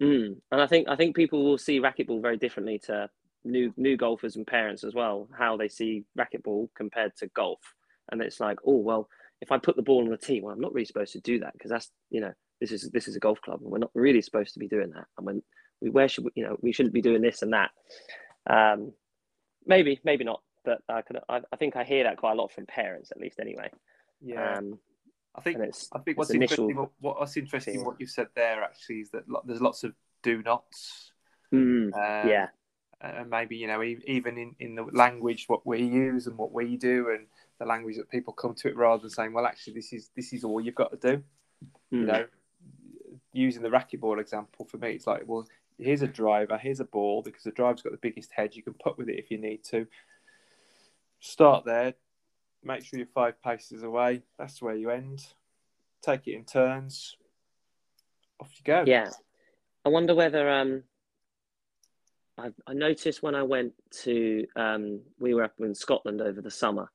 Mm. 0.02 0.36
And 0.50 0.60
I 0.60 0.66
think 0.66 0.88
I 0.88 0.96
think 0.96 1.14
people 1.14 1.44
will 1.44 1.58
see 1.58 1.80
racquetball 1.80 2.22
very 2.22 2.38
differently 2.38 2.80
to 2.86 3.10
new 3.44 3.72
new 3.76 3.96
golfers 3.96 4.36
and 4.36 4.46
parents 4.46 4.84
as 4.84 4.94
well 4.94 5.28
how 5.36 5.56
they 5.56 5.68
see 5.68 6.04
racquetball 6.18 6.68
compared 6.74 7.16
to 7.16 7.26
golf 7.28 7.60
and 8.12 8.20
it's 8.20 8.40
like 8.40 8.58
oh 8.66 8.76
well 8.76 9.08
if 9.40 9.50
i 9.50 9.58
put 9.58 9.76
the 9.76 9.82
ball 9.82 10.02
on 10.02 10.10
the 10.10 10.16
tee 10.16 10.40
well 10.40 10.52
i'm 10.52 10.60
not 10.60 10.74
really 10.74 10.84
supposed 10.84 11.12
to 11.12 11.20
do 11.20 11.38
that 11.38 11.52
because 11.54 11.70
that's 11.70 11.90
you 12.10 12.20
know 12.20 12.32
this 12.60 12.70
is 12.70 12.90
this 12.90 13.08
is 13.08 13.16
a 13.16 13.20
golf 13.20 13.40
club 13.40 13.60
and 13.62 13.70
we're 13.70 13.78
not 13.78 13.90
really 13.94 14.20
supposed 14.20 14.52
to 14.52 14.58
be 14.58 14.68
doing 14.68 14.90
that 14.90 15.06
and 15.16 15.26
when 15.26 15.42
we 15.80 15.88
where 15.88 16.08
should 16.08 16.24
we 16.24 16.30
you 16.34 16.44
know 16.44 16.56
we 16.60 16.72
shouldn't 16.72 16.94
be 16.94 17.00
doing 17.00 17.22
this 17.22 17.42
and 17.42 17.52
that 17.52 17.70
um 18.48 18.92
maybe 19.66 19.98
maybe 20.04 20.24
not 20.24 20.42
but 20.64 20.82
i 20.88 21.00
could 21.00 21.18
I, 21.28 21.40
I 21.52 21.56
think 21.56 21.76
i 21.76 21.84
hear 21.84 22.04
that 22.04 22.18
quite 22.18 22.32
a 22.32 22.40
lot 22.40 22.52
from 22.52 22.66
parents 22.66 23.10
at 23.10 23.20
least 23.20 23.40
anyway 23.40 23.70
yeah 24.20 24.58
um 24.58 24.78
I 25.34 25.40
think 25.42 25.58
I 25.92 25.98
think 26.00 26.18
what's 26.18 26.30
interesting 26.30 26.76
what, 26.76 26.90
what's 26.98 27.36
interesting 27.36 27.84
what 27.84 28.00
you 28.00 28.06
said 28.06 28.28
there 28.34 28.62
actually 28.62 28.96
is 28.96 29.10
that 29.10 29.22
there's 29.44 29.60
lots 29.60 29.84
of 29.84 29.94
do 30.22 30.42
nots. 30.42 31.12
Mm, 31.52 31.94
um, 31.94 32.28
yeah, 32.28 32.48
and 33.00 33.30
maybe 33.30 33.56
you 33.56 33.68
know 33.68 33.82
even 33.82 34.38
in, 34.38 34.54
in 34.58 34.74
the 34.74 34.84
language 34.92 35.44
what 35.46 35.64
we 35.66 35.82
use 35.82 36.26
and 36.26 36.36
what 36.36 36.52
we 36.52 36.76
do 36.76 37.10
and 37.10 37.26
the 37.60 37.66
language 37.66 37.96
that 37.96 38.10
people 38.10 38.32
come 38.32 38.54
to 38.54 38.68
it 38.68 38.76
rather 38.76 39.02
than 39.02 39.10
saying, 39.10 39.32
well, 39.32 39.46
actually, 39.46 39.74
this 39.74 39.92
is 39.92 40.10
this 40.16 40.32
is 40.32 40.42
all 40.42 40.60
you've 40.60 40.74
got 40.74 40.90
to 40.90 40.96
do. 40.96 41.18
Mm. 41.18 41.22
You 41.90 42.00
hmm. 42.00 42.06
know, 42.06 42.26
using 43.32 43.62
the 43.62 43.68
racquetball 43.68 44.20
example 44.20 44.64
for 44.64 44.78
me, 44.78 44.92
it's 44.92 45.06
like, 45.06 45.22
well, 45.26 45.46
here's 45.78 46.02
a 46.02 46.08
driver, 46.08 46.58
here's 46.58 46.80
a 46.80 46.84
ball 46.84 47.22
because 47.22 47.44
the 47.44 47.52
driver's 47.52 47.82
got 47.82 47.92
the 47.92 47.98
biggest 47.98 48.32
head. 48.32 48.56
You 48.56 48.62
can 48.62 48.74
put 48.74 48.98
with 48.98 49.08
it 49.08 49.18
if 49.18 49.30
you 49.30 49.38
need 49.38 49.62
to. 49.64 49.86
Start 51.20 51.66
there, 51.66 51.94
make 52.64 52.84
sure 52.84 52.98
you're 52.98 53.08
five 53.14 53.40
paces 53.42 53.82
away. 53.82 54.22
That's 54.38 54.60
where 54.60 54.74
you 54.74 54.90
end. 54.90 55.24
Take 56.02 56.26
it 56.26 56.34
in 56.34 56.44
turns. 56.44 57.16
Off 58.40 58.50
you 58.56 58.64
go. 58.64 58.84
Yeah, 58.86 59.10
I 59.84 59.90
wonder 59.90 60.14
whether 60.14 60.48
um, 60.48 60.82
I, 62.38 62.50
I 62.66 62.72
noticed 62.72 63.22
when 63.22 63.34
I 63.34 63.42
went 63.42 63.72
to 64.02 64.46
um, 64.56 65.00
we 65.18 65.34
were 65.34 65.44
up 65.44 65.54
in 65.58 65.74
Scotland 65.74 66.20
over 66.20 66.40
the 66.40 66.50
summer, 66.50 66.90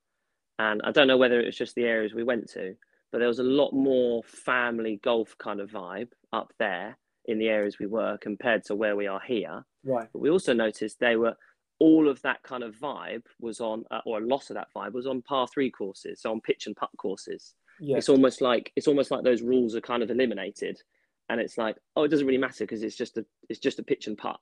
and 0.57 0.81
I 0.83 0.91
don't 0.91 1.07
know 1.07 1.17
whether 1.17 1.39
it 1.39 1.45
was 1.45 1.57
just 1.57 1.75
the 1.75 1.85
areas 1.85 2.13
we 2.13 2.23
went 2.23 2.49
to, 2.51 2.75
but 3.11 3.19
there 3.19 3.27
was 3.27 3.39
a 3.39 3.43
lot 3.43 3.73
more 3.73 4.23
family 4.23 4.99
golf 5.03 5.35
kind 5.37 5.59
of 5.59 5.69
vibe 5.69 6.09
up 6.33 6.51
there 6.57 6.97
in 7.25 7.39
the 7.39 7.47
areas 7.47 7.79
we 7.79 7.87
were 7.87 8.17
compared 8.17 8.63
to 8.65 8.75
where 8.75 8.95
we 8.95 9.07
are 9.07 9.21
here. 9.25 9.65
Right. 9.83 10.07
But 10.11 10.19
we 10.19 10.29
also 10.29 10.53
noticed 10.53 10.99
they 10.99 11.15
were 11.15 11.35
all 11.79 12.07
of 12.07 12.21
that 12.21 12.41
kind 12.43 12.63
of 12.63 12.75
vibe 12.75 13.23
was 13.39 13.59
on, 13.59 13.83
uh, 13.91 14.01
or 14.05 14.19
a 14.19 14.25
lot 14.25 14.49
of 14.49 14.55
that 14.55 14.67
vibe 14.75 14.93
was 14.93 15.07
on 15.07 15.21
par 15.21 15.47
three 15.47 15.69
courses, 15.69 16.21
so 16.21 16.31
on 16.31 16.41
pitch 16.41 16.67
and 16.67 16.75
putt 16.75 16.89
courses. 16.97 17.53
Yeah. 17.79 17.97
It's 17.97 18.09
almost 18.09 18.41
like 18.41 18.71
it's 18.75 18.87
almost 18.87 19.11
like 19.11 19.23
those 19.23 19.41
rules 19.41 19.75
are 19.75 19.81
kind 19.81 20.01
of 20.01 20.09
eliminated, 20.09 20.81
and 21.29 21.41
it's 21.41 21.57
like, 21.57 21.75
oh, 21.95 22.03
it 22.03 22.09
doesn't 22.09 22.25
really 22.25 22.37
matter 22.37 22.63
because 22.63 22.83
it's 22.83 22.95
just 22.95 23.17
a 23.17 23.25
it's 23.49 23.59
just 23.59 23.79
a 23.79 23.83
pitch 23.83 24.07
and 24.07 24.17
putt 24.17 24.39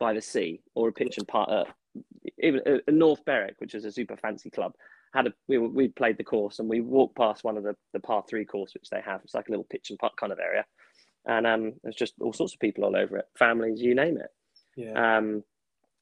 by 0.00 0.12
the 0.12 0.20
sea 0.20 0.60
or 0.74 0.88
a 0.88 0.92
pitch 0.92 1.18
and 1.18 1.28
putt. 1.28 1.48
Uh, 1.48 1.64
even 2.42 2.60
uh, 2.66 2.78
North 2.90 3.24
Berwick, 3.24 3.54
which 3.58 3.74
is 3.74 3.84
a 3.84 3.92
super 3.92 4.16
fancy 4.16 4.50
club, 4.50 4.72
had 5.14 5.28
a 5.28 5.32
we 5.46 5.58
we 5.58 5.88
played 5.88 6.18
the 6.18 6.24
course 6.24 6.58
and 6.58 6.68
we 6.68 6.80
walked 6.80 7.16
past 7.16 7.44
one 7.44 7.56
of 7.56 7.62
the 7.62 7.76
the 7.92 8.00
par 8.00 8.24
three 8.28 8.44
course 8.44 8.74
which 8.74 8.90
they 8.90 9.00
have. 9.00 9.20
It's 9.22 9.34
like 9.34 9.48
a 9.48 9.52
little 9.52 9.66
pitch 9.70 9.90
and 9.90 9.98
putt 9.98 10.16
kind 10.18 10.32
of 10.32 10.40
area, 10.40 10.64
and 11.26 11.46
um, 11.46 11.74
there's 11.84 11.94
just 11.94 12.14
all 12.20 12.32
sorts 12.32 12.54
of 12.54 12.60
people 12.60 12.84
all 12.84 12.96
over 12.96 13.18
it, 13.18 13.26
families, 13.38 13.80
you 13.80 13.94
name 13.94 14.18
it. 14.18 14.30
Yeah. 14.76 15.18
Um, 15.18 15.44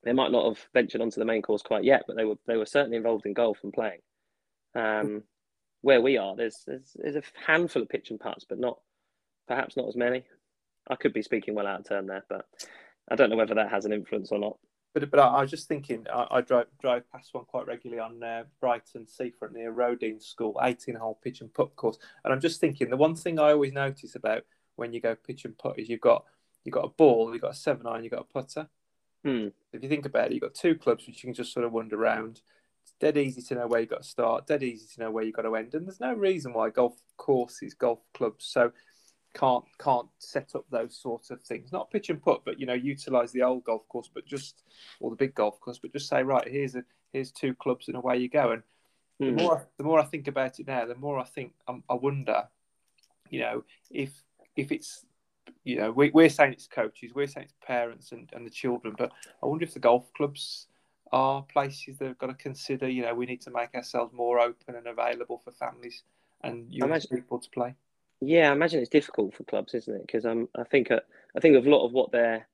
they 0.05 0.13
might 0.13 0.33
not 0.33 0.47
have 0.47 0.67
ventured 0.73 1.01
onto 1.01 1.21
the 1.21 1.25
main 1.25 1.43
course 1.43 1.63
quite 1.63 1.85
yet, 1.85 2.05
but 2.07 2.17
they 2.17 2.25
were 2.25 2.37
they 2.47 2.57
were 2.57 2.67
certainly 2.67 2.97
involved 2.97 3.27
in 3.27 3.35
golf 3.35 3.59
and 3.63 3.73
playing. 3.73 4.01
Um, 4.75 5.23
where 5.83 6.01
we 6.01 6.17
are, 6.17 6.35
there's, 6.37 6.63
there's 6.67 6.97
there's 6.97 7.17
a 7.17 7.23
handful 7.47 7.83
of 7.83 7.89
pitch 7.89 8.11
and 8.11 8.21
putts, 8.21 8.47
but 8.49 8.59
not 8.59 8.79
perhaps 9.49 9.77
not 9.77 9.89
as 9.89 9.97
many. 9.97 10.25
I 10.89 10.97
could 10.97 11.13
be 11.13 11.23
speaking 11.23 11.55
well 11.55 11.67
out 11.67 11.81
of 11.81 11.89
turn 11.89 12.07
there, 12.07 12.25
but 12.29 12.47
I 13.11 13.17
don't 13.17 13.31
know 13.31 13.37
whether 13.37 13.55
that 13.55 13.71
has 13.71 13.85
an 13.85 13.93
influence 13.93 14.33
or 14.33 14.39
not. 14.39 14.59
But 14.95 15.11
but 15.11 15.21
I, 15.21 15.27
I 15.27 15.41
was 15.43 15.51
just 15.51 15.69
thinking, 15.69 16.07
I, 16.13 16.27
I, 16.31 16.41
drive 16.41 16.67
drive 16.81 17.11
past 17.11 17.31
one 17.33 17.45
quite 17.45 17.67
regularly 17.67 18.01
on 18.01 18.23
uh, 18.23 18.45
Brighton 18.61 19.07
seafront 19.07 19.55
near 19.55 19.73
Roedean 19.73 20.23
School, 20.23 20.59
18 20.63 20.95
hole 20.97 21.19
pitch 21.23 21.41
and 21.41 21.53
putt 21.53 21.75
course, 21.77 21.99
and 22.25 22.33
I'm 22.33 22.41
just 22.41 22.61
thinking 22.61 22.91
the 22.91 22.97
one 22.97 23.15
thing 23.15 23.39
I 23.39 23.53
always 23.53 23.73
notice 23.73 24.15
about 24.15 24.45
when 24.77 24.93
you 24.93 25.01
go 25.01 25.15
pitch 25.15 25.45
and 25.45 25.57
putt 25.57 25.79
is 25.79 25.89
you've 25.89 26.01
got 26.01 26.25
you've 26.65 26.75
got 26.75 26.85
a 26.85 26.89
ball, 26.89 27.33
you've 27.33 27.43
got 27.43 27.53
a 27.53 27.57
seven 27.57 27.87
iron, 27.87 28.05
you've 28.05 28.13
got 28.13 28.27
a 28.29 28.33
putter. 28.33 28.69
Hmm. 29.25 29.49
If 29.73 29.83
you 29.83 29.89
think 29.89 30.07
about 30.07 30.27
it, 30.27 30.33
you've 30.33 30.43
got 30.43 30.55
two 30.55 30.75
clubs 30.75 31.07
which 31.07 31.23
you 31.23 31.29
can 31.29 31.35
just 31.35 31.53
sort 31.53 31.65
of 31.65 31.73
wander 31.73 32.01
around. 32.01 32.41
It's 32.83 32.95
dead 33.01 33.17
easy 33.17 33.43
to 33.43 33.55
know 33.55 33.67
where 33.69 33.81
you've 33.81 33.91
got 33.91 34.03
to 34.03 34.09
start, 34.09 34.47
dead 34.47 34.63
easy 34.63 34.87
to 34.95 35.01
know 35.01 35.11
where 35.11 35.23
you've 35.25 35.37
got 35.37 35.43
to 35.43 35.55
end, 35.55 35.75
and 35.75 35.87
there's 35.87 36.01
no 36.01 36.13
reason 36.13 36.53
why 36.53 36.71
golf 36.71 36.95
courses, 37.17 37.75
golf 37.75 38.01
clubs, 38.15 38.45
so 38.47 38.73
can't 39.35 39.65
can't 39.79 40.09
set 40.19 40.55
up 40.55 40.65
those 40.71 40.97
sorts 40.97 41.31
of 41.31 41.41
things. 41.43 41.73
Not 41.73 41.91
pitch 41.91 42.11
and 42.11 42.23
putt, 42.23 42.43
but 42.45 42.59
you 42.59 42.67
know, 42.67 42.75
utilize 42.75 43.33
the 43.33 43.43
old 43.43 43.65
golf 43.65 43.89
course, 43.89 44.11
but 44.13 44.27
just 44.27 44.63
or 45.01 45.11
the 45.11 45.17
big 45.17 45.35
golf 45.35 45.61
course, 45.61 45.79
but 45.79 45.93
just 45.93 46.09
say 46.09 46.23
right, 46.23 46.47
here's 46.47 46.75
a 46.75 46.85
here's 47.13 47.31
two 47.31 47.55
clubs 47.55 47.89
and 47.89 47.97
away 47.97 48.19
you 48.19 48.29
go. 48.29 48.53
And 48.53 48.63
mm-hmm. 49.21 49.37
the 49.37 49.43
hmm. 49.43 49.49
more 49.49 49.69
the 49.79 49.85
more 49.85 50.01
I 50.01 50.05
think 50.05 50.29
about 50.29 50.59
it 50.61 50.67
now, 50.67 50.85
the 50.87 50.95
more 50.95 51.19
I 51.19 51.25
think 51.25 51.53
um, 51.69 51.83
I 51.89 51.95
wonder, 51.95 52.45
you 53.31 53.41
know, 53.41 53.65
if 53.91 54.11
if 54.57 54.73
it's 54.73 55.05
you 55.65 55.77
know 55.77 55.91
we, 55.93 56.11
we're 56.11 56.29
saying 56.29 56.53
it's 56.53 56.67
coaches, 56.67 57.13
we're 57.15 57.27
saying 57.27 57.47
it's 57.47 57.67
parents 57.67 58.13
and, 58.13 58.29
and 58.33 58.47
the 58.47 58.51
children, 58.51 58.95
but 58.97 59.13
I 59.43 59.47
wonder 59.47 59.65
if 59.65 59.75
the 59.75 59.81
golf 59.81 60.13
clubs 60.15 60.67
are 61.13 61.43
places 61.43 61.99
that 61.99 62.07
have 62.09 62.19
got 62.19 62.29
to 62.29 62.35
consider. 62.35 62.89
You 62.89 63.03
know, 63.03 63.15
we 63.15 63.27
need 63.27 63.43
to 63.43 63.51
make 63.51 63.75
ourselves 63.75 64.13
more 64.13 64.41
open 64.41 64.75
and 64.75 64.87
available 64.87 65.41
for 65.45 65.51
families 65.53 66.03
and 66.43 66.73
young 66.73 66.89
imagine, 66.89 67.17
people 67.17 67.39
to 67.39 67.51
play. 67.51 67.75
Yeah, 68.21 68.51
I 68.51 68.53
imagine 68.53 68.81
it's 68.81 68.89
difficult 68.89 69.35
for 69.35 69.45
clubs, 69.45 69.75
isn't 69.75 69.95
it? 69.95 70.07
Because 70.07 70.25
um, 70.25 70.49
I 70.57 70.65
think 70.65 70.91
uh, 70.91 71.01
I 71.37 71.41
think 71.41 71.57
of 71.57 71.67
a 71.67 71.71
lot 71.71 71.87
of 71.87 71.93
what 71.93 72.13
they're 72.13 72.47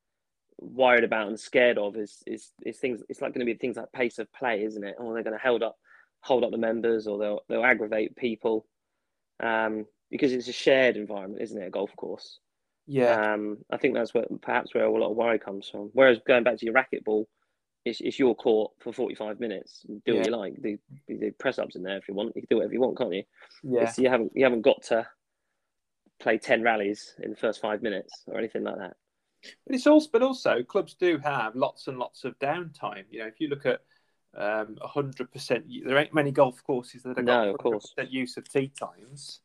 worried 0.60 1.04
about 1.04 1.28
and 1.28 1.38
scared 1.38 1.78
of 1.78 1.96
is 1.96 2.22
is, 2.26 2.50
is 2.64 2.78
things. 2.78 3.02
It's 3.08 3.20
like 3.22 3.32
going 3.32 3.46
to 3.46 3.52
be 3.52 3.58
things 3.58 3.76
like 3.76 3.92
pace 3.92 4.18
of 4.18 4.32
play, 4.32 4.64
isn't 4.64 4.84
it? 4.84 4.96
Or 4.98 5.14
they're 5.14 5.22
going 5.22 5.38
to 5.38 5.42
hold 5.42 5.62
up 5.62 5.78
hold 6.20 6.42
up 6.42 6.50
the 6.50 6.58
members, 6.58 7.06
or 7.06 7.18
they'll 7.18 7.40
they'll 7.48 7.64
aggravate 7.64 8.16
people. 8.16 8.66
Um, 9.40 9.86
because 10.10 10.32
it's 10.32 10.48
a 10.48 10.52
shared 10.52 10.96
environment, 10.96 11.42
isn't 11.42 11.60
it? 11.60 11.66
A 11.66 11.70
golf 11.70 11.94
course. 11.94 12.40
Yeah. 12.88 13.34
Um, 13.34 13.58
I 13.70 13.76
think 13.76 13.94
that's 13.94 14.14
where 14.14 14.24
perhaps 14.40 14.74
where 14.74 14.84
a 14.84 14.90
lot 14.90 15.10
of 15.10 15.16
worry 15.16 15.38
comes 15.38 15.68
from. 15.68 15.90
Whereas 15.92 16.18
going 16.26 16.42
back 16.42 16.56
to 16.58 16.64
your 16.64 16.74
racquetball, 16.74 17.26
it's, 17.84 18.00
it's 18.00 18.18
your 18.18 18.34
court 18.34 18.72
for 18.80 18.92
45 18.92 19.38
minutes. 19.38 19.82
Do 19.86 20.00
yeah. 20.06 20.14
what 20.14 20.26
you 20.26 20.32
like. 20.32 20.62
Do, 20.62 20.78
do 21.06 21.32
press 21.38 21.58
ups 21.58 21.76
in 21.76 21.82
there 21.82 21.98
if 21.98 22.08
you 22.08 22.14
want. 22.14 22.32
You 22.34 22.42
can 22.42 22.48
do 22.50 22.56
whatever 22.56 22.72
you 22.72 22.80
want, 22.80 22.96
can't 22.96 23.14
you? 23.14 23.24
Yeah. 23.62 23.82
It's, 23.82 23.98
you 23.98 24.08
haven't 24.08 24.32
you 24.34 24.44
haven't 24.44 24.62
got 24.62 24.82
to 24.84 25.06
play 26.18 26.38
10 26.38 26.62
rallies 26.62 27.14
in 27.22 27.30
the 27.30 27.36
first 27.36 27.60
five 27.60 27.82
minutes 27.82 28.24
or 28.26 28.38
anything 28.38 28.64
like 28.64 28.78
that. 28.78 28.96
But 29.66 29.76
it's 29.76 29.86
also, 29.86 30.08
but 30.12 30.22
also 30.22 30.62
clubs 30.62 30.94
do 30.94 31.18
have 31.18 31.54
lots 31.54 31.86
and 31.88 31.98
lots 31.98 32.24
of 32.24 32.38
downtime. 32.38 33.04
You 33.10 33.20
know, 33.20 33.26
if 33.26 33.38
you 33.38 33.48
look 33.48 33.66
at 33.66 33.80
um, 34.36 34.76
100%, 34.82 35.84
there 35.86 35.98
ain't 35.98 36.14
many 36.14 36.32
golf 36.32 36.62
courses 36.64 37.02
that 37.02 37.16
have 37.16 37.24
no, 37.24 37.54
got 37.62 37.72
100% 37.72 38.10
use 38.10 38.36
of 38.36 38.50
tee 38.50 38.72
times. 38.78 39.40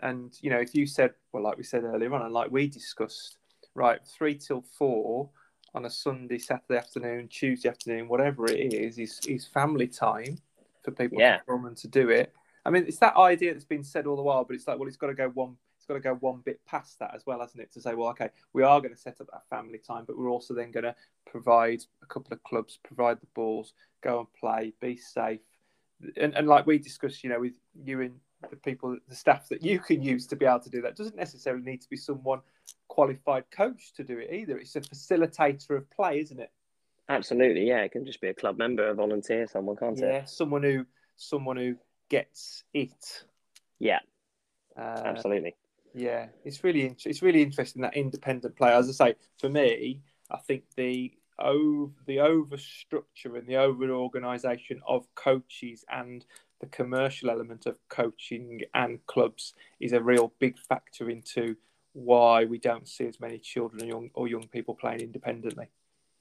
And, 0.00 0.36
you 0.40 0.50
know, 0.50 0.58
if 0.58 0.74
you 0.74 0.86
said, 0.86 1.12
well, 1.32 1.42
like 1.42 1.56
we 1.56 1.64
said 1.64 1.84
earlier 1.84 2.12
on, 2.14 2.22
and 2.22 2.32
like 2.32 2.50
we 2.50 2.68
discussed, 2.68 3.36
right, 3.74 4.00
three 4.06 4.34
till 4.34 4.62
four 4.62 5.30
on 5.74 5.84
a 5.84 5.90
Sunday, 5.90 6.38
Saturday 6.38 6.78
afternoon, 6.78 7.28
Tuesday 7.28 7.68
afternoon, 7.68 8.08
whatever 8.08 8.46
it 8.46 8.72
is, 8.72 8.98
is, 8.98 9.20
is 9.28 9.46
family 9.46 9.86
time 9.86 10.38
for 10.82 10.90
people 10.90 11.18
yeah. 11.20 11.38
to 11.38 11.44
come 11.44 11.66
and 11.66 11.76
to 11.76 11.88
do 11.88 12.08
it. 12.08 12.32
I 12.64 12.70
mean, 12.70 12.84
it's 12.86 12.98
that 12.98 13.16
idea 13.16 13.52
that's 13.52 13.64
been 13.64 13.84
said 13.84 14.06
all 14.06 14.16
the 14.16 14.22
while, 14.22 14.44
but 14.44 14.56
it's 14.56 14.66
like, 14.66 14.78
well, 14.78 14.88
it's 14.88 14.96
got 14.96 15.08
to 15.08 15.14
go 15.14 15.28
one 15.28 15.56
it's 15.76 15.86
got 15.86 15.94
to 15.94 16.00
go 16.00 16.14
one 16.16 16.42
bit 16.44 16.60
past 16.66 16.98
that 16.98 17.14
as 17.14 17.24
well, 17.24 17.40
hasn't 17.40 17.62
it? 17.62 17.72
To 17.72 17.80
say, 17.80 17.94
well, 17.94 18.10
okay, 18.10 18.28
we 18.52 18.62
are 18.62 18.82
going 18.82 18.92
to 18.92 19.00
set 19.00 19.18
up 19.18 19.28
that 19.32 19.48
family 19.48 19.78
time, 19.78 20.04
but 20.06 20.18
we're 20.18 20.28
also 20.28 20.52
then 20.52 20.70
going 20.70 20.84
to 20.84 20.94
provide 21.26 21.82
a 22.02 22.06
couple 22.06 22.34
of 22.34 22.42
clubs, 22.42 22.78
provide 22.82 23.18
the 23.18 23.26
balls, 23.34 23.72
go 24.02 24.18
and 24.18 24.28
play, 24.38 24.74
be 24.78 24.98
safe, 24.98 25.40
and, 26.18 26.34
and 26.34 26.46
like 26.46 26.66
we 26.66 26.78
discussed, 26.78 27.24
you 27.24 27.30
know, 27.30 27.40
with 27.40 27.54
you 27.82 28.02
and 28.02 28.20
the 28.48 28.56
people, 28.56 28.96
the 29.08 29.14
staff 29.14 29.48
that 29.48 29.62
you 29.62 29.78
can 29.78 30.02
use 30.02 30.26
to 30.28 30.36
be 30.36 30.46
able 30.46 30.60
to 30.60 30.70
do 30.70 30.82
that 30.82 30.96
doesn't 30.96 31.16
necessarily 31.16 31.62
need 31.62 31.82
to 31.82 31.90
be 31.90 31.96
someone 31.96 32.40
qualified 32.88 33.44
coach 33.50 33.92
to 33.94 34.04
do 34.04 34.18
it 34.18 34.32
either. 34.32 34.58
It's 34.58 34.76
a 34.76 34.80
facilitator 34.80 35.76
of 35.76 35.90
play, 35.90 36.20
isn't 36.20 36.40
it? 36.40 36.50
Absolutely, 37.08 37.66
yeah. 37.66 37.80
It 37.80 37.92
can 37.92 38.06
just 38.06 38.20
be 38.20 38.28
a 38.28 38.34
club 38.34 38.56
member, 38.56 38.88
a 38.88 38.94
volunteer, 38.94 39.46
someone, 39.46 39.76
can't 39.76 39.98
yeah, 39.98 40.06
it? 40.06 40.12
Yeah, 40.12 40.24
someone 40.24 40.62
who 40.62 40.86
someone 41.16 41.56
who 41.56 41.76
gets 42.08 42.64
it. 42.72 43.24
Yeah, 43.78 43.98
uh, 44.78 45.02
absolutely. 45.04 45.56
Yeah, 45.92 46.26
it's 46.44 46.62
really 46.62 46.94
it's 47.04 47.22
really 47.22 47.42
interesting 47.42 47.82
that 47.82 47.96
independent 47.96 48.56
play. 48.56 48.72
As 48.72 48.88
I 48.88 48.92
say, 48.92 49.14
for 49.38 49.48
me, 49.48 50.02
I 50.30 50.38
think 50.38 50.64
the 50.76 51.12
over 51.40 51.92
the 52.06 52.20
over 52.20 52.56
structure 52.56 53.36
and 53.36 53.46
the 53.46 53.56
over 53.56 53.90
organisation 53.90 54.80
of 54.86 55.06
coaches 55.14 55.84
and 55.90 56.24
the 56.60 56.66
commercial 56.66 57.30
element 57.30 57.66
of 57.66 57.76
coaching 57.88 58.60
and 58.74 59.04
clubs 59.06 59.54
is 59.80 59.92
a 59.92 60.02
real 60.02 60.32
big 60.38 60.58
factor 60.58 61.08
into 61.08 61.56
why 61.92 62.44
we 62.44 62.58
don't 62.58 62.88
see 62.88 63.06
as 63.06 63.20
many 63.20 63.38
children 63.38 63.82
or 63.82 63.86
young, 63.86 64.10
or 64.14 64.28
young 64.28 64.46
people 64.46 64.74
playing 64.74 65.00
independently. 65.00 65.66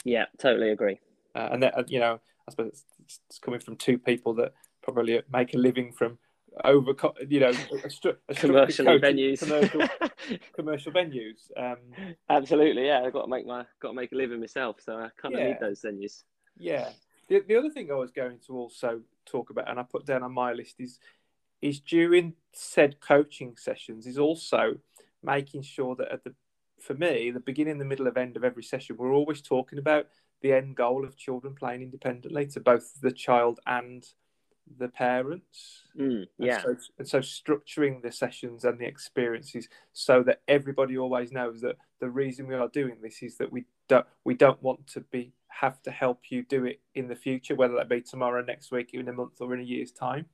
Yeah, 0.04 0.26
totally 0.40 0.72
agree. 0.72 1.00
Uh, 1.36 1.50
and 1.52 1.64
that, 1.64 1.78
uh, 1.78 1.84
you 1.88 2.00
know, 2.00 2.20
I 2.48 2.52
suppose 2.52 2.84
it's, 3.04 3.20
it's 3.30 3.40
coming 3.40 3.60
from 3.60 3.76
two 3.76 3.98
people 3.98 4.34
that 4.36 4.54
probably 4.82 5.22
make 5.32 5.54
a 5.54 5.58
living 5.58 5.92
from 5.92 6.18
over 6.64 6.94
you 7.30 7.40
know 7.40 7.50
a 7.50 7.88
stru- 7.88 8.18
a 8.28 8.34
commercial 8.34 8.86
venues 8.86 9.40
commercial, 9.40 9.82
commercial 10.56 10.92
venues 10.92 11.52
um, 11.58 11.78
absolutely 12.30 12.88
yeah 12.88 13.02
i've 13.06 13.14
got 13.14 13.24
to 13.24 13.28
make 13.28 13.46
my 13.46 13.64
got 13.80 13.90
to 13.90 13.94
make 13.94 14.12
a 14.12 14.16
living 14.16 14.40
myself 14.40 14.78
so 14.84 14.94
i 14.98 15.10
kind 15.22 15.36
of 15.36 15.40
yeah. 15.40 15.48
need 15.48 15.58
those 15.62 15.82
venues 15.82 16.24
yeah 16.58 16.90
the, 17.28 17.42
the 17.48 17.56
other 17.56 17.70
thing 17.70 17.92
i 17.92 17.96
was 17.96 18.12
going 18.12 18.40
to 18.46 18.54
also 18.54 19.00
talk 19.30 19.50
about 19.50 19.70
and 19.70 19.80
i 19.80 19.84
put 19.84 20.06
down 20.06 20.24
on 20.24 20.32
my 20.32 20.54
list 20.54 20.76
is 20.80 21.00
is 21.62 21.80
during 21.80 22.34
said 22.54 23.00
coaching 23.00 23.56
sessions 23.58 24.08
is 24.08 24.18
also 24.18 24.76
making 25.24 25.62
sure 25.62 25.96
that 25.96 26.12
at 26.12 26.24
the 26.24 26.34
for 26.82 26.94
me 26.94 27.30
the 27.32 27.40
beginning 27.40 27.78
the 27.78 27.86
middle 27.86 28.08
of 28.08 28.18
end 28.18 28.38
of 28.38 28.44
every 28.44 28.64
session 28.64 28.96
we're 28.98 29.14
always 29.14 29.42
talking 29.42 29.80
about 29.80 30.08
the 30.42 30.54
end 30.54 30.76
goal 30.76 31.04
of 31.04 31.18
children 31.18 31.54
playing 31.54 31.82
independently 31.82 32.48
to 32.48 32.60
both 32.60 33.00
the 33.02 33.12
child 33.12 33.60
and 33.66 34.06
the 34.78 34.88
parents. 34.88 35.84
Mm, 35.98 36.28
yeah. 36.38 36.62
And 36.66 36.80
so, 36.80 36.92
and 37.00 37.08
so, 37.08 37.20
structuring 37.20 38.02
the 38.02 38.12
sessions 38.12 38.66
and 38.66 38.80
the 38.80 38.86
experiences 38.86 39.68
so 39.94 40.24
that 40.24 40.42
everybody 40.48 40.98
always 40.98 41.32
knows 41.32 41.62
that 41.62 41.78
the 42.00 42.10
reason 42.10 42.48
we 42.48 42.56
are 42.56 42.68
doing 42.68 42.98
this 43.02 43.22
is 43.22 43.38
that 43.38 43.52
we 43.52 43.66
don't 43.88 44.06
we 44.24 44.36
don't 44.36 44.62
want 44.62 44.88
to 44.88 45.02
be 45.02 45.34
have 45.50 45.82
to 45.84 45.92
help 45.92 46.24
you 46.30 46.44
do 46.44 46.66
it 46.66 46.80
in 46.96 47.08
the 47.08 47.16
future, 47.16 47.56
whether 47.56 47.76
that 47.76 47.90
be 47.90 48.02
tomorrow, 48.02 48.44
next 48.44 48.72
week, 48.72 48.92
in 48.94 49.08
a 49.08 49.14
month, 49.14 49.42
or 49.42 49.54
in 49.54 49.60
a 49.60 49.64
year's 49.64 49.92
time. 49.92 50.26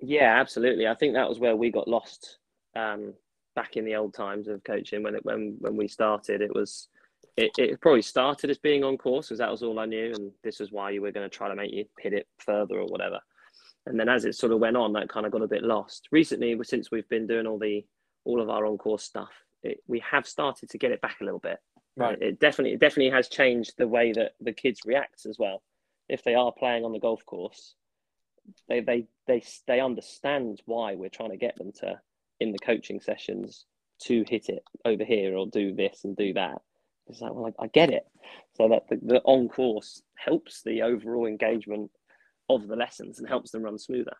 Yeah, 0.00 0.38
absolutely. 0.40 0.86
I 0.86 0.94
think 0.94 1.14
that 1.14 1.28
was 1.28 1.38
where 1.38 1.56
we 1.56 1.70
got 1.70 1.88
lost 1.88 2.38
um, 2.74 3.14
back 3.54 3.76
in 3.76 3.84
the 3.84 3.96
old 3.96 4.14
times 4.14 4.48
of 4.48 4.64
coaching 4.64 5.02
when 5.02 5.14
it 5.14 5.24
when 5.24 5.56
when 5.58 5.76
we 5.76 5.88
started. 5.88 6.40
It 6.40 6.54
was 6.54 6.88
it, 7.36 7.52
it 7.58 7.80
probably 7.80 8.02
started 8.02 8.50
as 8.50 8.58
being 8.58 8.84
on 8.84 8.98
course 8.98 9.28
because 9.28 9.38
that 9.38 9.50
was 9.50 9.62
all 9.62 9.78
I 9.78 9.86
knew, 9.86 10.12
and 10.14 10.32
this 10.42 10.60
was 10.60 10.72
why 10.72 10.90
you 10.90 11.02
were 11.02 11.12
going 11.12 11.28
to 11.28 11.34
try 11.34 11.48
to 11.48 11.54
make 11.54 11.72
you 11.72 11.84
hit 11.98 12.12
it 12.12 12.26
further 12.38 12.78
or 12.78 12.86
whatever. 12.86 13.20
And 13.86 13.98
then 13.98 14.08
as 14.08 14.24
it 14.24 14.34
sort 14.34 14.52
of 14.52 14.60
went 14.60 14.76
on, 14.76 14.92
that 14.92 15.08
kind 15.08 15.26
of 15.26 15.32
got 15.32 15.42
a 15.42 15.48
bit 15.48 15.64
lost. 15.64 16.08
Recently, 16.12 16.56
since 16.62 16.90
we've 16.90 17.08
been 17.08 17.26
doing 17.26 17.46
all 17.46 17.58
the 17.58 17.84
all 18.24 18.40
of 18.40 18.50
our 18.50 18.66
on 18.66 18.78
course 18.78 19.02
stuff, 19.02 19.30
it, 19.62 19.82
we 19.86 20.00
have 20.00 20.26
started 20.26 20.68
to 20.70 20.78
get 20.78 20.92
it 20.92 21.00
back 21.00 21.20
a 21.20 21.24
little 21.24 21.40
bit. 21.40 21.58
Right. 21.96 22.20
It 22.20 22.40
definitely 22.40 22.72
it 22.72 22.80
definitely 22.80 23.10
has 23.10 23.28
changed 23.28 23.74
the 23.76 23.88
way 23.88 24.12
that 24.12 24.32
the 24.40 24.52
kids 24.52 24.80
react 24.84 25.26
as 25.26 25.38
well. 25.38 25.62
If 26.08 26.24
they 26.24 26.34
are 26.34 26.52
playing 26.52 26.84
on 26.84 26.92
the 26.92 26.98
golf 26.98 27.24
course, 27.26 27.74
they 28.68 28.80
they 28.80 29.06
they 29.26 29.42
they 29.66 29.80
understand 29.80 30.62
why 30.64 30.94
we're 30.94 31.10
trying 31.10 31.30
to 31.30 31.36
get 31.36 31.56
them 31.56 31.72
to 31.80 32.00
in 32.40 32.52
the 32.52 32.58
coaching 32.58 33.00
sessions 33.00 33.66
to 34.00 34.24
hit 34.28 34.48
it 34.48 34.64
over 34.84 35.04
here 35.04 35.36
or 35.36 35.46
do 35.46 35.74
this 35.74 36.04
and 36.04 36.16
do 36.16 36.32
that. 36.32 36.60
It's 37.08 37.20
like, 37.20 37.34
well, 37.34 37.52
I, 37.58 37.64
I 37.64 37.66
get 37.68 37.90
it. 37.90 38.06
So 38.56 38.68
that 38.68 38.88
the, 38.88 38.98
the 39.02 39.20
on 39.24 39.48
course 39.48 40.02
helps 40.16 40.62
the 40.62 40.82
overall 40.82 41.26
engagement 41.26 41.90
of 42.48 42.68
the 42.68 42.76
lessons 42.76 43.18
and 43.18 43.28
helps 43.28 43.50
them 43.50 43.62
run 43.62 43.78
smoother. 43.78 44.16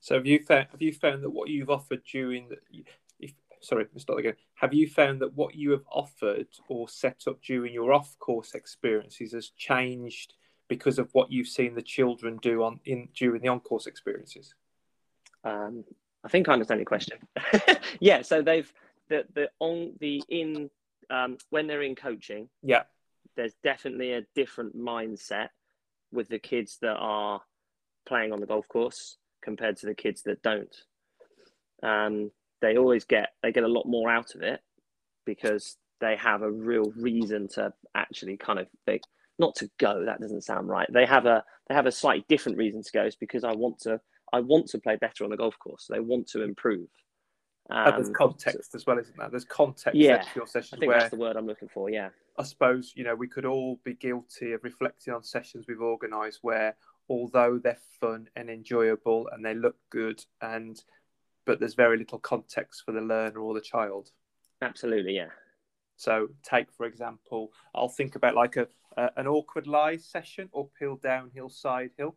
So 0.00 0.14
have 0.14 0.26
you 0.26 0.44
found 0.44 0.68
have 0.70 0.82
you 0.82 0.92
found 0.92 1.22
that 1.22 1.30
what 1.30 1.48
you've 1.48 1.70
offered 1.70 2.02
during 2.04 2.48
the 2.48 2.84
sorry, 3.60 3.86
let's 3.92 4.02
start 4.02 4.18
again. 4.18 4.34
Have 4.54 4.74
you 4.74 4.88
found 4.88 5.20
that 5.20 5.34
what 5.34 5.54
you 5.54 5.70
have 5.72 5.84
offered 5.90 6.48
or 6.68 6.88
set 6.88 7.22
up 7.26 7.42
during 7.42 7.72
your 7.72 7.92
off 7.92 8.18
course 8.18 8.54
experiences 8.54 9.32
has 9.32 9.50
changed 9.50 10.34
because 10.68 10.98
of 10.98 11.08
what 11.12 11.32
you've 11.32 11.48
seen 11.48 11.74
the 11.74 11.82
children 11.82 12.38
do 12.42 12.62
on 12.62 12.80
in 12.84 13.08
during 13.14 13.42
the 13.42 13.48
on 13.48 13.60
course 13.60 13.86
experiences? 13.86 14.54
Um, 15.44 15.84
I 16.24 16.28
think 16.28 16.48
I 16.48 16.52
understand 16.52 16.80
your 16.80 16.86
question. 16.86 17.18
yeah, 18.00 18.22
so 18.22 18.42
they've 18.42 18.70
the 19.08 19.24
the 19.34 19.50
on 19.60 19.94
the 20.00 20.22
in 20.28 20.70
um, 21.10 21.38
when 21.50 21.66
they're 21.66 21.82
in 21.82 21.94
coaching. 21.94 22.48
Yeah, 22.62 22.82
there's 23.36 23.54
definitely 23.62 24.12
a 24.12 24.22
different 24.34 24.76
mindset 24.76 25.48
with 26.12 26.28
the 26.28 26.38
kids 26.38 26.78
that 26.82 26.96
are 26.96 27.40
playing 28.06 28.32
on 28.32 28.40
the 28.40 28.46
golf 28.46 28.66
course 28.68 29.16
compared 29.42 29.76
to 29.78 29.86
the 29.86 29.94
kids 29.94 30.22
that 30.22 30.42
don't. 30.42 30.74
Um, 31.82 32.30
they 32.60 32.76
always 32.76 33.04
get 33.04 33.30
they 33.42 33.52
get 33.52 33.64
a 33.64 33.68
lot 33.68 33.86
more 33.86 34.10
out 34.10 34.34
of 34.34 34.42
it 34.42 34.60
because 35.24 35.76
they 36.00 36.16
have 36.16 36.42
a 36.42 36.50
real 36.50 36.92
reason 36.96 37.48
to 37.48 37.72
actually 37.94 38.36
kind 38.36 38.58
of 38.58 38.66
they, 38.86 39.00
not 39.38 39.54
to 39.56 39.70
go. 39.78 40.04
That 40.04 40.20
doesn't 40.20 40.42
sound 40.42 40.68
right. 40.68 40.88
They 40.92 41.06
have 41.06 41.26
a 41.26 41.44
they 41.68 41.74
have 41.74 41.86
a 41.86 41.92
slightly 41.92 42.24
different 42.28 42.58
reason 42.58 42.82
to 42.82 42.92
go. 42.92 43.04
Is 43.04 43.16
because 43.16 43.44
I 43.44 43.52
want 43.52 43.80
to 43.80 44.00
I 44.32 44.40
want 44.40 44.68
to 44.68 44.78
play 44.78 44.96
better 44.96 45.24
on 45.24 45.30
the 45.30 45.36
golf 45.36 45.58
course. 45.58 45.86
They 45.88 46.00
want 46.00 46.28
to 46.28 46.42
improve. 46.42 46.88
Um, 47.70 47.92
there's 47.96 48.10
context 48.10 48.74
as 48.74 48.86
well, 48.86 48.98
isn't 48.98 49.16
there? 49.18 49.28
There's 49.28 49.44
context 49.44 49.94
yeah, 49.94 50.24
your 50.34 50.46
sessions. 50.46 50.74
I 50.74 50.76
think 50.78 50.88
where, 50.88 51.00
that's 51.00 51.10
the 51.10 51.18
word 51.18 51.36
I'm 51.36 51.46
looking 51.46 51.68
for. 51.68 51.90
Yeah. 51.90 52.08
I 52.38 52.44
suppose 52.44 52.92
you 52.96 53.04
know 53.04 53.14
we 53.14 53.28
could 53.28 53.44
all 53.44 53.78
be 53.84 53.94
guilty 53.94 54.52
of 54.52 54.64
reflecting 54.64 55.12
on 55.12 55.22
sessions 55.22 55.66
we've 55.68 55.82
organised 55.82 56.38
where, 56.42 56.76
although 57.08 57.60
they're 57.62 57.78
fun 58.00 58.28
and 58.36 58.48
enjoyable 58.48 59.28
and 59.32 59.44
they 59.44 59.54
look 59.54 59.76
good, 59.90 60.24
and 60.40 60.80
but 61.48 61.58
there's 61.58 61.72
very 61.72 61.96
little 61.96 62.18
context 62.18 62.82
for 62.84 62.92
the 62.92 63.00
learner 63.00 63.40
or 63.40 63.54
the 63.54 63.60
child. 63.62 64.10
Absolutely, 64.60 65.16
yeah. 65.16 65.30
So 65.96 66.28
take 66.42 66.70
for 66.70 66.84
example, 66.84 67.52
I'll 67.74 67.88
think 67.88 68.16
about 68.16 68.34
like 68.34 68.56
a, 68.56 68.68
a 68.98 69.08
an 69.16 69.26
awkward 69.26 69.66
lie 69.66 69.96
session, 69.96 70.50
uphill, 70.56 70.96
downhill, 70.96 71.48
side 71.48 71.92
hill. 71.96 72.16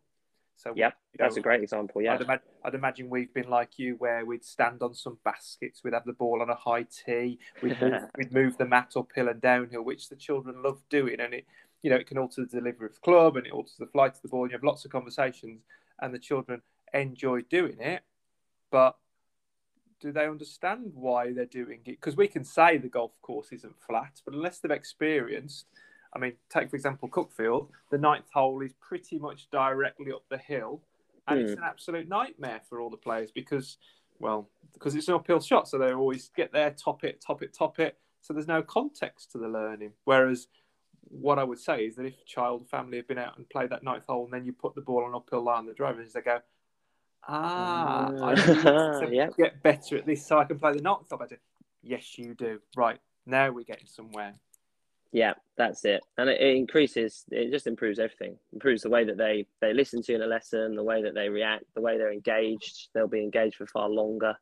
So 0.56 0.74
yeah, 0.76 0.90
that's 1.18 1.38
a 1.38 1.40
great 1.40 1.62
example. 1.62 2.02
Yeah, 2.02 2.18
I'd, 2.28 2.40
I'd, 2.62 2.74
imagine 2.74 3.08
we've 3.08 3.32
been 3.32 3.48
like 3.48 3.78
you, 3.78 3.96
where 3.98 4.26
we'd 4.26 4.44
stand 4.44 4.82
on 4.82 4.92
some 4.92 5.16
baskets, 5.24 5.80
we'd 5.82 5.94
have 5.94 6.04
the 6.04 6.12
ball 6.12 6.42
on 6.42 6.50
a 6.50 6.54
high 6.54 6.84
tee, 6.84 7.38
we'd 7.62 7.80
move, 7.80 8.02
we'd 8.18 8.32
move 8.32 8.58
the 8.58 8.66
mat 8.66 8.92
uphill 8.94 9.28
and 9.28 9.40
downhill, 9.40 9.82
which 9.82 10.10
the 10.10 10.14
children 10.14 10.62
love 10.62 10.82
doing, 10.90 11.20
and 11.20 11.32
it, 11.32 11.46
you 11.80 11.88
know, 11.88 11.96
it 11.96 12.06
can 12.06 12.18
alter 12.18 12.42
the 12.42 12.60
delivery 12.60 12.86
of 12.86 12.94
the 12.94 13.00
club 13.00 13.36
and 13.38 13.46
it 13.46 13.52
alters 13.52 13.74
the 13.78 13.86
flight 13.86 14.12
of 14.14 14.20
the 14.20 14.28
ball. 14.28 14.42
And 14.42 14.52
you 14.52 14.56
have 14.56 14.62
lots 14.62 14.84
of 14.84 14.92
conversations, 14.92 15.62
and 16.00 16.14
the 16.14 16.18
children 16.18 16.60
enjoy 16.92 17.40
doing 17.40 17.80
it, 17.80 18.02
but 18.70 18.96
do 20.02 20.12
they 20.12 20.26
understand 20.26 20.90
why 20.94 21.32
they're 21.32 21.46
doing 21.46 21.80
it? 21.86 22.00
Because 22.00 22.16
we 22.16 22.28
can 22.28 22.44
say 22.44 22.76
the 22.76 22.88
golf 22.88 23.12
course 23.22 23.52
isn't 23.52 23.80
flat, 23.80 24.20
but 24.24 24.34
unless 24.34 24.58
they've 24.58 24.70
experienced 24.70 25.66
I 26.14 26.18
mean, 26.18 26.34
take 26.50 26.70
for 26.70 26.76
example 26.76 27.08
Cuckfield, 27.08 27.68
The 27.90 27.98
ninth 27.98 28.30
hole 28.32 28.60
is 28.62 28.72
pretty 28.80 29.18
much 29.18 29.50
directly 29.50 30.12
up 30.12 30.24
the 30.28 30.38
hill, 30.38 30.82
and 31.26 31.38
mm. 31.38 31.42
it's 31.42 31.52
hmm. 31.52 31.62
an 31.62 31.68
absolute 31.68 32.08
nightmare 32.08 32.60
for 32.68 32.80
all 32.80 32.90
the 32.90 32.96
players 32.96 33.30
because, 33.30 33.78
well, 34.18 34.48
because 34.74 34.94
it's 34.94 35.08
an 35.08 35.14
uphill 35.14 35.40
shot, 35.40 35.68
so 35.68 35.78
they 35.78 35.92
always 35.92 36.30
get 36.36 36.52
there, 36.52 36.70
top 36.70 37.04
it, 37.04 37.22
top 37.26 37.42
it, 37.42 37.54
top 37.54 37.78
it. 37.78 37.96
So 38.20 38.32
there's 38.32 38.46
no 38.46 38.62
context 38.62 39.32
to 39.32 39.38
the 39.38 39.48
learning. 39.48 39.92
Whereas, 40.04 40.48
what 41.08 41.38
I 41.38 41.44
would 41.44 41.58
say 41.58 41.86
is 41.86 41.96
that 41.96 42.06
if 42.06 42.24
child 42.26 42.68
family 42.68 42.98
have 42.98 43.08
been 43.08 43.18
out 43.18 43.36
and 43.36 43.48
played 43.48 43.70
that 43.70 43.82
ninth 43.82 44.04
hole, 44.06 44.24
and 44.24 44.32
then 44.32 44.44
you 44.44 44.52
put 44.52 44.74
the 44.74 44.80
ball 44.80 45.04
on 45.04 45.10
an 45.10 45.16
uphill 45.16 45.42
line, 45.42 45.66
the 45.66 45.72
drivers 45.72 46.12
they 46.12 46.20
go, 46.20 46.40
ah, 47.28 48.10
I 48.20 49.06
yep. 49.10 49.36
get 49.36 49.62
better 49.62 49.98
at 49.98 50.06
this 50.06 50.26
so 50.26 50.38
I 50.38 50.44
can 50.44 50.58
play 50.58 50.72
the 50.72 50.88
hole 50.88 51.04
better. 51.18 51.38
Yes, 51.82 52.18
you 52.18 52.34
do. 52.34 52.60
Right 52.76 52.98
now 53.26 53.50
we're 53.50 53.64
getting 53.64 53.86
somewhere. 53.86 54.34
Yeah, 55.12 55.34
that's 55.58 55.84
it, 55.84 56.00
and 56.16 56.30
it, 56.30 56.40
it, 56.40 56.56
increases. 56.56 57.24
It 57.30 57.50
just 57.50 57.66
improves 57.66 57.98
everything. 57.98 58.38
Improves 58.52 58.82
the 58.82 58.88
way 58.88 59.04
that 59.04 59.18
they 59.18 59.46
they 59.60 59.74
listen 59.74 60.02
to 60.02 60.14
in 60.14 60.22
a 60.22 60.26
lesson, 60.26 60.74
the 60.74 60.82
way 60.82 61.02
that 61.02 61.14
they 61.14 61.28
react, 61.28 61.64
the 61.74 61.82
way 61.82 61.98
they're 61.98 62.12
engaged. 62.12 62.88
They'll 62.94 63.08
be 63.08 63.22
engaged 63.22 63.56
for 63.56 63.66
far 63.66 63.90
longer. 63.90 64.34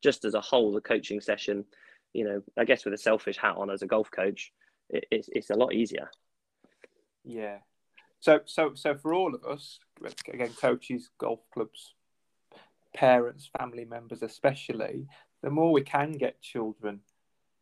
Just 0.00 0.24
as 0.24 0.34
a 0.34 0.40
whole, 0.40 0.72
the 0.72 0.80
coaching 0.80 1.20
session, 1.20 1.64
you 2.12 2.24
know, 2.24 2.42
I 2.56 2.64
guess 2.64 2.84
with 2.84 2.94
a 2.94 2.98
selfish 2.98 3.36
hat 3.36 3.56
on 3.56 3.70
as 3.70 3.82
a 3.82 3.86
golf 3.86 4.10
coach, 4.10 4.52
it, 4.90 5.06
it's 5.10 5.28
it's 5.32 5.50
a 5.50 5.56
lot 5.56 5.74
easier. 5.74 6.08
Yeah. 7.24 7.58
So 8.20 8.40
so 8.44 8.74
so 8.74 8.94
for 8.94 9.14
all 9.14 9.34
of 9.34 9.44
us, 9.44 9.80
again, 10.28 10.52
coaches, 10.60 11.10
golf 11.18 11.40
clubs, 11.52 11.94
parents, 12.94 13.50
family 13.58 13.84
members, 13.84 14.22
especially, 14.22 15.06
the 15.42 15.50
more 15.50 15.72
we 15.72 15.82
can 15.82 16.12
get 16.12 16.40
children 16.40 17.00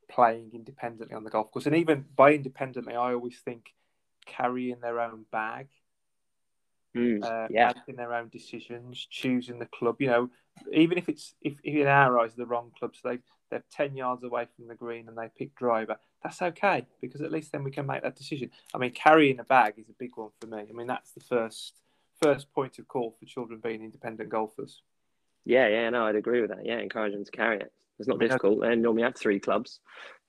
playing 0.08 0.50
independently 0.52 1.14
on 1.14 1.24
the 1.24 1.30
golf 1.30 1.50
course. 1.50 1.66
And 1.66 1.76
even 1.76 2.04
by 2.16 2.32
independently, 2.32 2.94
I 2.94 3.12
always 3.12 3.38
think 3.38 3.72
carrying 4.26 4.80
their 4.80 5.00
own 5.00 5.24
bag, 5.30 5.68
mm, 6.96 7.22
uh, 7.24 7.48
yeah. 7.50 7.72
making 7.74 7.96
their 7.96 8.14
own 8.14 8.28
decisions, 8.28 9.06
choosing 9.10 9.58
the 9.58 9.66
club. 9.66 9.96
You 10.00 10.08
know, 10.08 10.30
even 10.72 10.98
if 10.98 11.08
it's 11.08 11.34
if, 11.40 11.54
if 11.62 11.74
in 11.74 11.86
our 11.86 12.18
eyes 12.18 12.34
the 12.34 12.46
wrong 12.46 12.72
club, 12.78 12.94
so 12.94 13.08
they 13.08 13.18
they're 13.50 13.64
ten 13.70 13.96
yards 13.96 14.24
away 14.24 14.46
from 14.56 14.68
the 14.68 14.74
green 14.74 15.08
and 15.08 15.16
they 15.16 15.30
pick 15.36 15.54
driver, 15.54 15.96
that's 16.22 16.42
okay 16.42 16.86
because 17.00 17.20
at 17.20 17.32
least 17.32 17.52
then 17.52 17.64
we 17.64 17.70
can 17.70 17.86
make 17.86 18.02
that 18.02 18.16
decision. 18.16 18.50
I 18.74 18.78
mean, 18.78 18.92
carrying 18.92 19.40
a 19.40 19.44
bag 19.44 19.74
is 19.78 19.88
a 19.88 19.94
big 19.98 20.10
one 20.16 20.30
for 20.40 20.46
me. 20.46 20.66
I 20.68 20.72
mean, 20.72 20.86
that's 20.86 21.12
the 21.12 21.20
first 21.20 21.80
first 22.22 22.52
point 22.52 22.78
of 22.78 22.86
call 22.86 23.16
for 23.18 23.24
children 23.24 23.60
being 23.62 23.82
independent 23.82 24.28
golfers. 24.28 24.82
Yeah, 25.44 25.68
yeah, 25.68 25.90
no, 25.90 26.06
I'd 26.06 26.16
agree 26.16 26.40
with 26.40 26.50
that. 26.50 26.64
Yeah, 26.64 26.78
encourage 26.78 27.12
them 27.12 27.24
to 27.24 27.30
carry 27.30 27.58
it. 27.58 27.72
It's 27.98 28.08
not 28.08 28.16
I 28.16 28.18
mean, 28.18 28.28
difficult. 28.28 28.60
They 28.60 28.76
normally 28.76 29.02
have 29.02 29.16
three 29.16 29.40
clubs 29.40 29.80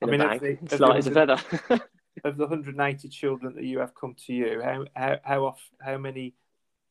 in 0.01 0.09
I 0.09 0.11
mean, 0.11 0.21
a 0.21 0.27
bag. 0.27 0.59
It's 0.63 0.79
light 0.79 0.97
as 0.97 1.07
a 1.07 1.11
feather. 1.11 1.37
of 2.23 2.37
the 2.37 2.43
180 2.45 3.07
children 3.09 3.55
that 3.55 3.63
you 3.63 3.79
have 3.79 3.95
come 3.95 4.15
to 4.25 4.33
you, 4.33 4.61
how 4.63 4.85
how 4.95 5.17
how 5.23 5.45
off, 5.45 5.61
how 5.81 5.97
many 5.97 6.35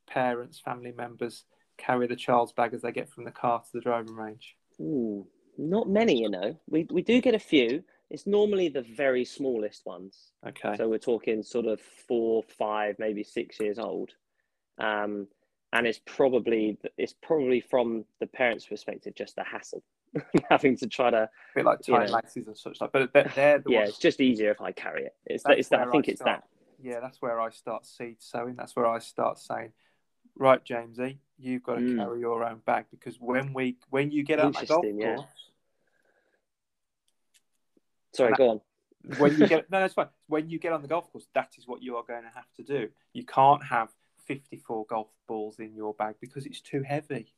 parents, 0.08 0.58
family 0.58 0.92
members 0.92 1.44
carry 1.76 2.06
the 2.06 2.16
child's 2.16 2.52
bag 2.52 2.74
as 2.74 2.82
they 2.82 2.92
get 2.92 3.10
from 3.10 3.24
the 3.24 3.30
car 3.30 3.60
to 3.60 3.68
the 3.72 3.80
driving 3.80 4.14
range? 4.14 4.56
Ooh, 4.80 5.26
not 5.58 5.88
many, 5.88 6.20
you 6.20 6.30
know. 6.30 6.58
We 6.68 6.86
we 6.90 7.02
do 7.02 7.20
get 7.20 7.34
a 7.34 7.38
few. 7.38 7.84
It's 8.10 8.26
normally 8.26 8.68
the 8.68 8.82
very 8.82 9.24
smallest 9.24 9.86
ones. 9.86 10.32
Okay. 10.46 10.76
So 10.76 10.88
we're 10.88 10.98
talking 10.98 11.44
sort 11.44 11.66
of 11.66 11.80
four, 11.80 12.42
five, 12.58 12.96
maybe 12.98 13.22
six 13.22 13.60
years 13.60 13.78
old. 13.78 14.10
Um, 14.78 15.28
and 15.72 15.86
it's 15.86 16.00
probably 16.04 16.78
it's 16.96 17.14
probably 17.22 17.60
from 17.60 18.04
the 18.20 18.26
parents' 18.26 18.66
perspective 18.66 19.14
just 19.14 19.38
a 19.38 19.44
hassle 19.44 19.82
having 20.50 20.76
to 20.76 20.86
try 20.86 21.10
to 21.10 21.22
a 21.22 21.28
bit 21.54 21.64
like 21.64 21.80
tie 21.82 22.06
laces 22.06 22.46
and 22.46 22.56
such 22.56 22.80
like 22.80 22.90
but 22.92 23.12
they're 23.12 23.58
the 23.58 23.70
yeah 23.70 23.78
ones... 23.80 23.90
it's 23.90 23.98
just 23.98 24.20
easier 24.20 24.50
if 24.50 24.60
i 24.60 24.72
carry 24.72 25.04
it. 25.04 25.14
It's 25.26 25.44
that, 25.44 25.58
it's 25.58 25.68
that 25.68 25.80
i 25.80 25.90
think 25.90 26.08
I 26.08 26.12
it's 26.12 26.22
that. 26.22 26.44
Yeah 26.82 27.00
that's 27.00 27.22
where 27.22 27.40
i 27.40 27.50
start 27.50 27.86
seed 27.86 28.16
sowing. 28.18 28.56
That's 28.56 28.74
where 28.74 28.86
i 28.86 28.98
start 28.98 29.38
saying 29.38 29.72
right 30.36 30.64
jamesy 30.64 31.18
you've 31.38 31.62
got 31.62 31.76
to 31.76 31.80
mm. 31.80 31.96
carry 31.98 32.20
your 32.20 32.44
own 32.44 32.60
bag 32.64 32.86
because 32.90 33.20
when 33.20 33.52
we 33.52 33.76
when 33.90 34.10
you 34.10 34.22
get 34.22 34.40
out 34.40 34.58
the 34.58 34.66
golf 34.66 34.84
yeah. 34.94 35.16
course 35.16 35.28
sorry 38.14 38.32
go 38.36 38.50
on. 38.50 38.60
when 39.18 39.38
you 39.38 39.46
get 39.46 39.70
no 39.70 39.80
that's 39.80 39.94
fine. 39.94 40.08
When 40.26 40.48
you 40.48 40.58
get 40.58 40.72
on 40.72 40.82
the 40.82 40.88
golf 40.88 41.10
course 41.12 41.26
that 41.34 41.50
is 41.58 41.66
what 41.66 41.82
you 41.82 41.96
are 41.96 42.04
going 42.04 42.22
to 42.22 42.30
have 42.34 42.52
to 42.56 42.62
do. 42.62 42.88
You 43.12 43.24
can't 43.24 43.62
have 43.64 43.90
54 44.34 44.86
golf 44.86 45.08
balls 45.26 45.58
in 45.58 45.74
your 45.74 45.94
bag 45.94 46.14
because 46.20 46.46
it's 46.46 46.60
too 46.60 46.82
heavy 46.82 47.32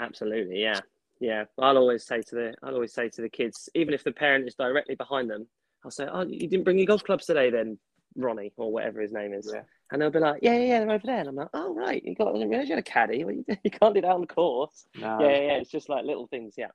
absolutely 0.00 0.60
yeah 0.60 0.80
yeah, 1.20 1.44
I'll 1.58 1.78
always 1.78 2.04
say 2.04 2.22
to 2.22 2.34
the 2.34 2.54
I'll 2.62 2.74
always 2.74 2.92
say 2.92 3.08
to 3.08 3.22
the 3.22 3.28
kids, 3.28 3.68
even 3.74 3.94
if 3.94 4.04
the 4.04 4.12
parent 4.12 4.46
is 4.46 4.54
directly 4.54 4.94
behind 4.94 5.28
them, 5.30 5.46
I'll 5.84 5.90
say, 5.90 6.06
"Oh, 6.10 6.22
you 6.22 6.48
didn't 6.48 6.64
bring 6.64 6.78
your 6.78 6.86
golf 6.86 7.04
clubs 7.04 7.26
today, 7.26 7.50
then, 7.50 7.78
Ronnie 8.16 8.52
or 8.56 8.72
whatever 8.72 9.00
his 9.00 9.12
name 9.12 9.32
is." 9.32 9.50
Yeah. 9.52 9.62
And 9.90 10.02
they'll 10.02 10.10
be 10.10 10.18
like, 10.18 10.40
yeah, 10.42 10.52
yeah, 10.52 10.64
yeah, 10.64 10.78
they're 10.80 10.90
over 10.90 11.06
there. 11.06 11.20
And 11.20 11.28
I'm 11.30 11.36
like, 11.36 11.48
oh, 11.54 11.74
right, 11.74 12.04
you 12.04 12.14
got, 12.14 12.28
I 12.28 12.32
didn't 12.32 12.50
realize 12.50 12.68
you 12.68 12.74
had 12.74 12.84
a 12.84 12.90
caddy. 12.90 13.24
Well, 13.24 13.36
you, 13.36 13.44
you 13.64 13.70
can't 13.70 13.94
do 13.94 14.02
that 14.02 14.10
on 14.10 14.20
the 14.20 14.26
course. 14.26 14.86
No. 14.94 15.18
Yeah, 15.18 15.28
yeah, 15.28 15.40
yeah, 15.40 15.52
it's 15.54 15.70
just 15.70 15.88
like 15.88 16.04
little 16.04 16.26
things. 16.26 16.54
Yeah. 16.58 16.68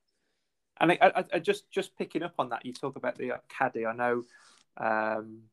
And 0.80 0.94
I, 0.94 0.98
I, 1.02 1.24
I 1.34 1.40
just 1.40 1.70
just 1.70 1.96
picking 1.96 2.24
up 2.24 2.34
on 2.40 2.50
that, 2.50 2.66
you 2.66 2.74
talk 2.74 2.96
about 2.96 3.18
the 3.18 3.34
uh, 3.34 3.38
caddy. 3.50 3.86
I 3.86 3.94
know 3.94 4.24
um, 4.78 5.44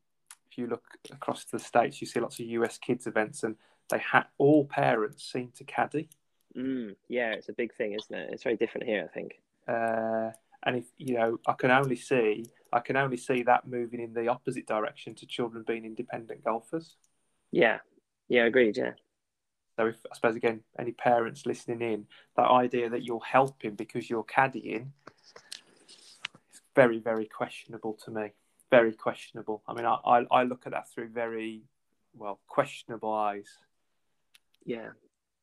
if 0.49 0.57
you 0.57 0.65
look 0.65 0.83
across 1.11 1.45
the 1.45 1.59
states, 1.59 2.01
you 2.01 2.07
see 2.07 2.19
lots 2.19 2.39
of 2.39 2.47
US 2.47 2.79
kids 2.79 3.05
events, 3.05 3.43
and 3.43 3.55
they 3.91 3.99
had 3.99 4.23
all 4.37 4.65
parents 4.65 5.31
seem 5.31 5.51
to 5.57 5.63
caddy. 5.63 6.09
Mm, 6.57 6.95
yeah, 7.07 7.31
it's 7.31 7.49
a 7.49 7.53
big 7.53 7.73
thing, 7.75 7.93
isn't 7.93 8.13
it? 8.13 8.29
It's 8.31 8.43
very 8.43 8.57
different 8.57 8.87
here, 8.87 9.07
I 9.09 9.13
think. 9.13 9.41
Uh, 9.67 10.31
and 10.63 10.77
if 10.77 10.85
you 10.97 11.15
know, 11.15 11.39
I 11.47 11.53
can 11.53 11.71
only 11.71 11.95
see 11.95 12.45
I 12.73 12.79
can 12.79 12.95
only 12.95 13.17
see 13.17 13.43
that 13.43 13.67
moving 13.67 13.99
in 13.99 14.13
the 14.13 14.27
opposite 14.27 14.65
direction 14.65 15.13
to 15.15 15.25
children 15.25 15.63
being 15.67 15.85
independent 15.85 16.43
golfers. 16.43 16.95
Yeah, 17.51 17.79
yeah, 18.27 18.45
agreed. 18.45 18.77
Yeah. 18.77 18.93
So 19.77 19.87
if 19.87 19.97
I 20.11 20.15
suppose 20.15 20.35
again, 20.35 20.61
any 20.77 20.91
parents 20.91 21.45
listening 21.45 21.81
in, 21.81 22.05
that 22.37 22.49
idea 22.49 22.89
that 22.89 23.03
you're 23.03 23.23
helping 23.23 23.75
because 23.75 24.09
you're 24.09 24.23
caddying, 24.23 24.87
is 25.87 26.61
very 26.75 26.99
very 26.99 27.25
questionable 27.25 27.97
to 28.05 28.11
me. 28.11 28.31
Very 28.69 28.93
questionable. 28.93 29.63
I 29.67 29.73
mean, 29.73 29.85
I 29.85 29.97
I, 30.05 30.25
I 30.31 30.43
look 30.43 30.63
at 30.65 30.73
that 30.73 30.89
through 30.89 31.09
very 31.09 31.63
well 32.13 32.39
questionable 32.47 33.13
eyes. 33.13 33.47
Yeah, 34.65 34.89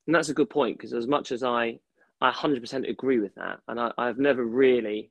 and 0.06 0.14
that's 0.14 0.28
a 0.28 0.34
good 0.34 0.50
point 0.50 0.76
because 0.78 0.92
as 0.94 1.06
much 1.06 1.32
as 1.32 1.42
I 1.42 1.78
I 2.20 2.30
100% 2.32 2.88
agree 2.88 3.20
with 3.20 3.34
that, 3.36 3.60
and 3.68 3.78
I, 3.78 3.92
I've 3.96 4.18
never 4.18 4.44
really, 4.44 5.10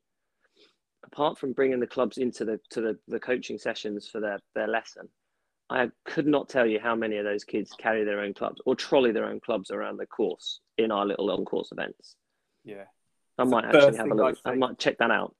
apart 1.06 1.38
from 1.38 1.54
bringing 1.54 1.80
the 1.80 1.88
clubs 1.88 2.18
into 2.18 2.44
the 2.46 2.60
to 2.72 2.82
the, 2.82 2.98
the 3.08 3.20
coaching 3.20 3.58
sessions 3.58 4.08
for 4.08 4.20
their 4.20 4.40
their 4.56 4.68
lesson, 4.68 5.10
I 5.70 5.90
could 6.06 6.28
not 6.28 6.50
tell 6.50 6.66
you 6.66 6.80
how 6.80 6.96
many 6.96 7.18
of 7.18 7.26
those 7.26 7.44
kids 7.44 7.72
carry 7.78 8.04
their 8.04 8.20
own 8.22 8.34
clubs 8.34 8.62
or 8.66 8.76
trolley 8.76 9.12
their 9.12 9.26
own 9.26 9.40
clubs 9.40 9.72
around 9.72 9.98
the 9.98 10.06
course 10.06 10.60
in 10.78 10.92
our 10.92 11.06
little 11.06 11.32
on 11.32 11.46
course 11.46 11.72
events. 11.72 12.16
Yeah, 12.64 12.86
I 13.38 13.44
It's 13.44 13.52
might 13.52 13.66
actually 13.66 13.98
have 13.98 14.12
a 14.12 14.16
look. 14.16 14.38
I 14.46 14.52
I 14.52 14.56
might 14.56 14.78
check 14.80 14.98
that 15.00 15.12
out. 15.12 15.36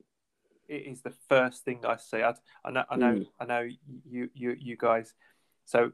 it 0.70 0.86
is 0.86 1.02
the 1.02 1.14
first 1.30 1.64
thing 1.64 1.86
I 1.86 1.96
see. 1.98 2.22
I, 2.22 2.34
I 2.66 2.72
know, 2.72 2.84
I 2.90 2.96
know, 2.98 3.14
Mm. 3.16 3.26
I 3.40 3.46
know 3.46 3.68
you, 4.10 4.30
you, 4.34 4.56
you 4.60 4.76
guys. 4.78 5.14
So 5.66 5.92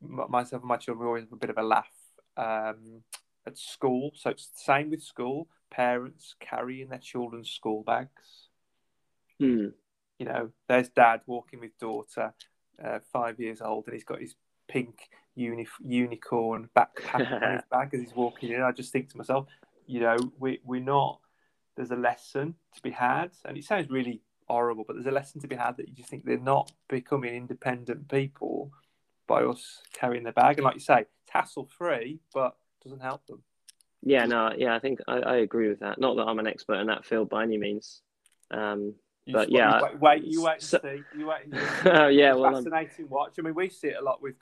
myself 0.00 0.62
and 0.62 0.68
my 0.68 0.76
children 0.76 1.00
we 1.04 1.06
always 1.08 1.24
have 1.24 1.32
a 1.32 1.36
bit 1.36 1.50
of 1.50 1.58
a 1.58 1.62
laugh 1.62 1.90
um, 2.36 3.02
at 3.46 3.58
school. 3.58 4.12
So 4.14 4.30
it's 4.30 4.48
the 4.48 4.60
same 4.60 4.90
with 4.90 5.02
school. 5.02 5.48
Parents 5.70 6.34
carrying 6.40 6.88
their 6.88 6.98
children's 6.98 7.50
school 7.50 7.82
bags. 7.82 8.48
Hmm. 9.38 9.68
You 10.18 10.26
know, 10.26 10.50
there's 10.68 10.88
dad 10.88 11.22
walking 11.26 11.60
with 11.60 11.76
daughter, 11.78 12.34
uh, 12.82 13.00
five 13.12 13.40
years 13.40 13.60
old, 13.60 13.86
and 13.86 13.94
he's 13.94 14.04
got 14.04 14.20
his 14.20 14.34
pink 14.68 15.08
uni- 15.34 15.66
unicorn 15.80 16.68
backpack 16.76 17.42
on 17.42 17.52
his 17.54 17.62
bag 17.70 17.90
as 17.92 18.00
he's 18.00 18.14
walking 18.14 18.52
in. 18.52 18.62
I 18.62 18.72
just 18.72 18.92
think 18.92 19.10
to 19.10 19.16
myself, 19.16 19.46
you 19.86 20.00
know, 20.00 20.16
we 20.38 20.60
we're 20.64 20.80
not. 20.80 21.20
There's 21.74 21.90
a 21.90 21.96
lesson 21.96 22.54
to 22.74 22.82
be 22.82 22.90
had, 22.90 23.30
and 23.46 23.56
it 23.56 23.64
sounds 23.64 23.90
really 23.90 24.20
horrible, 24.46 24.84
but 24.86 24.94
there's 24.94 25.06
a 25.06 25.10
lesson 25.10 25.40
to 25.40 25.48
be 25.48 25.56
had 25.56 25.76
that 25.78 25.88
you 25.88 25.94
just 25.94 26.10
think 26.10 26.24
they're 26.24 26.38
not 26.38 26.70
becoming 26.88 27.34
independent 27.34 28.08
people 28.08 28.70
by 29.26 29.42
us 29.42 29.80
carrying 29.94 30.24
the 30.24 30.32
bag. 30.32 30.58
And 30.58 30.64
like 30.64 30.74
you 30.74 30.80
say, 30.80 31.06
hassle 31.32 31.68
free, 31.78 32.20
but 32.34 32.56
doesn't 32.82 33.00
help 33.00 33.26
them. 33.26 33.42
Yeah, 34.02 34.26
no, 34.26 34.52
yeah, 34.56 34.74
I 34.74 34.80
think 34.80 34.98
I, 35.06 35.18
I 35.18 35.36
agree 35.36 35.68
with 35.68 35.80
that. 35.80 36.00
Not 36.00 36.16
that 36.16 36.24
I'm 36.24 36.38
an 36.40 36.46
expert 36.46 36.80
in 36.80 36.88
that 36.88 37.04
field 37.04 37.28
by 37.28 37.44
any 37.44 37.56
means. 37.56 38.02
Um, 38.50 38.94
But 39.26 39.42
just- 39.42 39.50
yeah, 39.52 39.80
wait, 39.82 40.00
wait, 40.00 40.24
you 40.24 40.42
wait 40.42 40.54
and 40.54 40.62
so- 40.62 40.80
see. 40.82 41.02
You 41.16 41.26
wait. 41.28 41.44
And 41.44 41.54
see. 41.82 41.90
oh 41.90 42.06
yeah, 42.08 42.34
well, 42.34 42.46
I'm, 42.46 42.64
fascinating 42.64 43.08
watch. 43.08 43.34
I 43.38 43.42
mean, 43.42 43.54
we 43.54 43.68
see 43.68 43.88
it 43.88 43.96
a 44.00 44.02
lot 44.02 44.20
with 44.20 44.34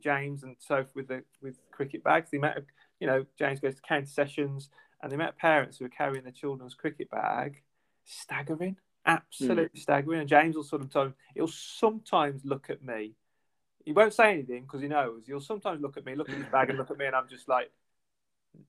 James 0.00 0.42
and 0.42 0.56
Soph 0.58 0.86
with 0.94 1.08
the 1.08 1.22
with 1.40 1.56
cricket 1.70 2.02
bags. 2.02 2.30
The 2.30 2.38
amount 2.38 2.58
of 2.58 2.64
you 3.00 3.06
know, 3.06 3.24
James 3.38 3.60
goes 3.60 3.76
to 3.76 3.82
county 3.82 4.06
sessions, 4.06 4.70
and 5.02 5.10
the 5.10 5.14
amount 5.16 5.30
of 5.30 5.38
parents 5.38 5.78
who 5.78 5.84
are 5.84 5.90
carrying 5.90 6.24
their 6.24 6.32
children's 6.32 6.74
cricket 6.74 7.10
bag, 7.10 7.62
staggering, 8.04 8.76
absolutely 9.04 9.78
staggering. 9.80 10.20
And 10.20 10.28
James 10.28 10.56
will 10.56 10.64
sometimes 10.64 11.14
he'll 11.34 11.46
sometimes 11.46 12.44
look 12.44 12.70
at 12.70 12.82
me. 12.82 13.14
He 13.86 13.92
won't 13.92 14.12
say 14.12 14.32
anything 14.32 14.62
because 14.62 14.82
he 14.82 14.88
knows. 14.88 15.22
He'll 15.26 15.40
sometimes 15.40 15.80
look 15.80 15.96
at 15.96 16.04
me, 16.04 16.14
look 16.14 16.28
at 16.28 16.36
his 16.36 16.46
bag, 16.46 16.68
and 16.68 16.78
look 16.78 16.90
at 16.90 16.98
me, 16.98 17.06
and 17.06 17.16
I'm 17.16 17.28
just 17.28 17.48
like, 17.48 17.70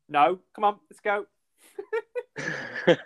"No, 0.07 0.39
come 0.55 0.63
on, 0.63 0.78
let's 0.89 1.01
go." 1.01 1.26
Can 2.86 2.97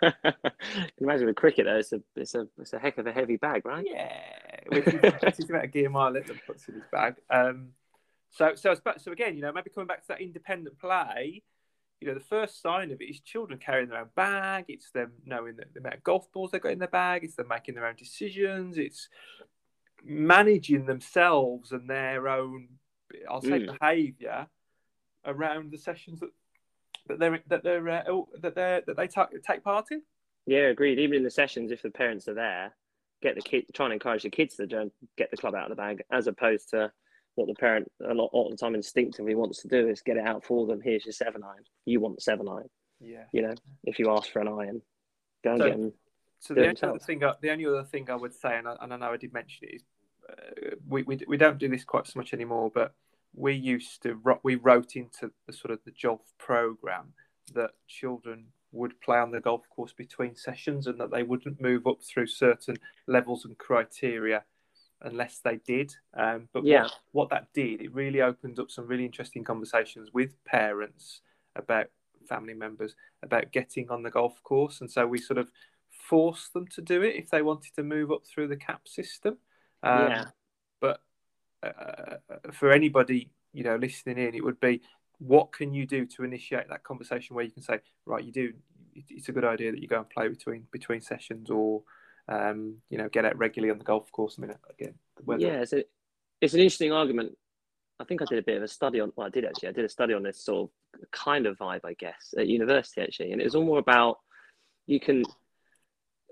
imagine 1.00 1.26
with 1.26 1.36
cricket 1.36 1.64
though, 1.64 1.78
it's 1.78 1.92
a 1.92 2.02
it's 2.14 2.34
a 2.34 2.46
it's 2.58 2.74
a 2.74 2.78
heck 2.78 2.98
of 2.98 3.06
a 3.06 3.12
heavy 3.12 3.36
bag, 3.36 3.64
right? 3.64 3.84
Yeah, 3.88 4.20
which 4.68 4.86
is, 4.86 4.94
which 5.22 5.38
is 5.40 5.50
about 5.50 5.64
a 5.64 5.68
gear 5.68 5.88
mile 5.90 6.12
that 6.12 6.26
puts 6.46 6.68
in 6.68 6.74
his 6.74 6.84
bag. 6.92 7.16
Um, 7.30 7.70
so, 8.30 8.54
so, 8.54 8.74
so 8.96 9.12
again, 9.12 9.36
you 9.36 9.42
know, 9.42 9.52
maybe 9.52 9.70
coming 9.70 9.86
back 9.86 10.02
to 10.02 10.08
that 10.08 10.20
independent 10.22 10.78
play, 10.78 11.42
you 12.00 12.08
know, 12.08 12.14
the 12.14 12.20
first 12.20 12.60
sign 12.62 12.90
of 12.90 13.00
it 13.00 13.04
is 13.04 13.20
children 13.20 13.58
carrying 13.58 13.88
their 13.88 14.00
own 14.00 14.08
bag. 14.16 14.64
It's 14.68 14.90
them 14.90 15.12
knowing 15.24 15.56
that 15.56 15.72
the 15.72 15.80
amount 15.80 15.96
of 15.96 16.02
golf 16.02 16.32
balls 16.32 16.50
they've 16.50 16.60
got 16.60 16.72
in 16.72 16.78
their 16.78 16.88
bag. 16.88 17.24
It's 17.24 17.36
them 17.36 17.48
making 17.48 17.74
their 17.74 17.86
own 17.86 17.94
decisions. 17.96 18.78
It's 18.78 19.08
managing 20.04 20.86
themselves 20.86 21.72
and 21.72 21.88
their 21.88 22.28
own, 22.28 22.68
I'll 23.28 23.40
say, 23.42 23.60
Mm. 23.60 23.78
behaviour 23.78 24.46
around 25.24 25.70
the 25.70 25.78
sessions 25.78 26.20
that 26.20 26.30
that 27.08 27.18
they're 27.18 27.42
that 27.48 27.62
they're 27.64 27.88
uh, 27.88 28.04
oh, 28.08 28.28
that 28.40 28.54
they 28.54 28.80
that 28.86 28.96
they 28.96 29.08
ta- 29.08 29.28
take 29.46 29.64
part 29.64 29.86
in. 29.90 30.02
Yeah, 30.46 30.68
agreed. 30.68 30.98
Even 30.98 31.18
in 31.18 31.22
the 31.24 31.30
sessions, 31.30 31.70
if 31.72 31.82
the 31.82 31.90
parents 31.90 32.28
are 32.28 32.34
there, 32.34 32.74
get 33.22 33.34
the 33.34 33.42
kid, 33.42 33.66
try 33.74 33.86
and 33.86 33.92
encourage 33.92 34.22
the 34.22 34.30
kids 34.30 34.56
to 34.56 34.66
get 35.16 35.30
the 35.30 35.36
club 35.36 35.54
out 35.54 35.64
of 35.64 35.70
the 35.70 35.76
bag, 35.80 36.02
as 36.10 36.26
opposed 36.26 36.70
to 36.70 36.92
what 37.34 37.48
the 37.48 37.54
parent 37.54 37.90
a 38.04 38.12
lot, 38.14 38.30
all 38.32 38.50
the 38.50 38.56
time 38.56 38.74
instinctively 38.74 39.34
wants 39.34 39.62
to 39.62 39.68
do 39.68 39.88
is 39.88 40.00
get 40.02 40.16
it 40.16 40.26
out 40.26 40.44
for 40.44 40.66
them. 40.66 40.80
Here's 40.82 41.04
your 41.06 41.12
seven 41.12 41.42
iron. 41.44 41.64
You 41.86 42.00
want 42.00 42.16
the 42.16 42.20
seven 42.22 42.48
iron. 42.48 42.68
Yeah. 43.00 43.24
You 43.32 43.42
know, 43.42 43.54
if 43.84 43.98
you 43.98 44.10
ask 44.10 44.30
for 44.30 44.40
an 44.40 44.48
iron, 44.48 44.82
go 45.42 45.52
and 45.52 45.60
So- 45.60 45.68
get 45.68 45.78
them. 45.78 45.92
So 46.40 46.54
the 46.54 46.66
only, 46.66 46.82
other 46.82 46.98
thing, 46.98 47.22
I, 47.22 47.34
the 47.40 47.50
only 47.50 47.66
other 47.66 47.84
thing 47.84 48.10
I 48.10 48.16
would 48.16 48.34
say, 48.34 48.58
and 48.58 48.66
I, 48.66 48.76
and 48.80 48.92
I 48.92 48.96
know 48.96 49.12
I 49.12 49.16
did 49.16 49.32
mention 49.32 49.68
it, 49.68 49.76
is 49.76 49.84
we, 50.88 51.02
we 51.02 51.20
we 51.26 51.36
don't 51.36 51.58
do 51.58 51.68
this 51.68 51.84
quite 51.84 52.06
so 52.06 52.18
much 52.18 52.32
anymore, 52.32 52.70
but 52.74 52.94
we 53.34 53.54
used 53.54 54.02
to 54.02 54.20
we 54.42 54.56
wrote 54.56 54.96
into 54.96 55.30
the 55.46 55.52
sort 55.52 55.72
of 55.72 55.80
the 55.84 55.92
golf 56.02 56.32
program 56.38 57.12
that 57.54 57.70
children 57.88 58.46
would 58.72 58.98
play 59.00 59.18
on 59.18 59.30
the 59.30 59.40
golf 59.40 59.62
course 59.68 59.92
between 59.92 60.34
sessions 60.34 60.86
and 60.86 60.98
that 60.98 61.10
they 61.10 61.22
wouldn't 61.22 61.60
move 61.60 61.86
up 61.86 62.02
through 62.02 62.26
certain 62.26 62.76
levels 63.06 63.44
and 63.44 63.58
criteria 63.58 64.42
unless 65.02 65.40
they 65.40 65.56
did. 65.66 65.94
Um, 66.14 66.48
but 66.52 66.64
Yeah. 66.64 66.82
what, 66.84 66.92
what 67.12 67.30
that 67.30 67.48
did, 67.52 67.82
it 67.82 67.92
really 67.94 68.22
opened 68.22 68.58
up 68.58 68.70
some 68.70 68.86
really 68.86 69.04
interesting 69.04 69.44
conversations 69.44 70.10
with 70.12 70.42
parents 70.44 71.20
about 71.56 71.88
family 72.28 72.54
members 72.54 72.94
about 73.22 73.52
getting 73.52 73.90
on 73.90 74.02
the 74.02 74.10
golf 74.10 74.42
course, 74.42 74.80
and 74.80 74.90
so 74.90 75.06
we 75.06 75.18
sort 75.18 75.38
of 75.38 75.50
forced 75.90 76.52
them 76.52 76.66
to 76.68 76.80
do 76.80 77.02
it 77.02 77.16
if 77.16 77.30
they 77.30 77.42
wanted 77.42 77.74
to 77.74 77.82
move 77.82 78.10
up 78.10 78.22
through 78.26 78.48
the 78.48 78.56
cap 78.56 78.88
system. 78.88 79.36
Um, 79.82 80.08
Yeah. 80.08 80.24
But 80.80 81.00
uh, 81.62 82.16
for 82.52 82.72
anybody 82.72 83.30
you 83.52 83.64
know 83.64 83.76
listening 83.76 84.18
in, 84.18 84.34
it 84.34 84.44
would 84.44 84.60
be 84.60 84.82
what 85.18 85.52
can 85.52 85.72
you 85.72 85.86
do 85.86 86.06
to 86.06 86.24
initiate 86.24 86.68
that 86.68 86.82
conversation 86.82 87.36
where 87.36 87.44
you 87.44 87.50
can 87.50 87.62
say, 87.62 87.80
right, 88.06 88.24
you 88.24 88.32
do. 88.32 88.52
It's 88.94 89.28
a 89.28 89.32
good 89.32 89.44
idea 89.44 89.72
that 89.72 89.80
you 89.80 89.88
go 89.88 89.98
and 89.98 90.10
play 90.10 90.28
between 90.28 90.66
between 90.70 91.00
sessions, 91.00 91.50
or 91.50 91.82
um, 92.28 92.76
you 92.90 92.98
know, 92.98 93.08
get 93.08 93.24
out 93.24 93.38
regularly 93.38 93.70
on 93.70 93.78
the 93.78 93.84
golf 93.84 94.10
course. 94.12 94.36
I 94.38 94.42
mean, 94.42 94.54
again, 94.70 94.94
Yeah, 95.38 95.62
it's, 95.62 95.72
a, 95.72 95.84
it's 96.40 96.54
an 96.54 96.60
interesting 96.60 96.92
argument. 96.92 97.36
I 98.00 98.04
think 98.04 98.20
I 98.20 98.24
did 98.26 98.38
a 98.38 98.42
bit 98.42 98.56
of 98.56 98.62
a 98.62 98.68
study 98.68 99.00
on. 99.00 99.12
Well, 99.16 99.26
I 99.26 99.30
did 99.30 99.44
actually. 99.44 99.68
I 99.68 99.72
did 99.72 99.84
a 99.84 99.88
study 99.88 100.12
on 100.12 100.22
this 100.22 100.44
sort 100.44 100.70
of 100.70 101.10
kind 101.10 101.46
of 101.46 101.56
vibe, 101.56 101.84
I 101.84 101.94
guess, 101.94 102.34
at 102.36 102.48
university 102.48 103.00
actually, 103.00 103.32
and 103.32 103.40
it 103.40 103.44
was 103.44 103.54
all 103.54 103.64
more 103.64 103.78
about 103.78 104.18
you 104.86 105.00
can 105.00 105.24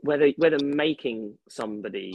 whether 0.03 0.31
whether 0.37 0.59
making 0.63 1.39
somebody 1.49 2.15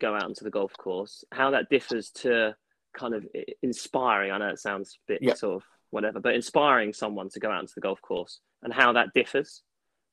go 0.00 0.14
out 0.14 0.24
onto 0.24 0.44
the 0.44 0.50
golf 0.50 0.72
course, 0.76 1.24
how 1.32 1.50
that 1.50 1.68
differs 1.68 2.10
to 2.10 2.54
kind 2.94 3.14
of 3.14 3.26
inspiring. 3.62 4.30
I 4.32 4.38
know 4.38 4.48
it 4.48 4.58
sounds 4.58 4.98
a 5.08 5.12
bit 5.12 5.22
Yeah. 5.22 5.34
sort 5.34 5.56
of 5.56 5.68
whatever, 5.90 6.20
but 6.20 6.34
inspiring 6.34 6.92
someone 6.92 7.28
to 7.30 7.40
go 7.40 7.50
out 7.50 7.58
onto 7.60 7.74
the 7.74 7.80
golf 7.80 8.00
course 8.02 8.40
and 8.62 8.72
how 8.72 8.92
that 8.92 9.12
differs, 9.14 9.62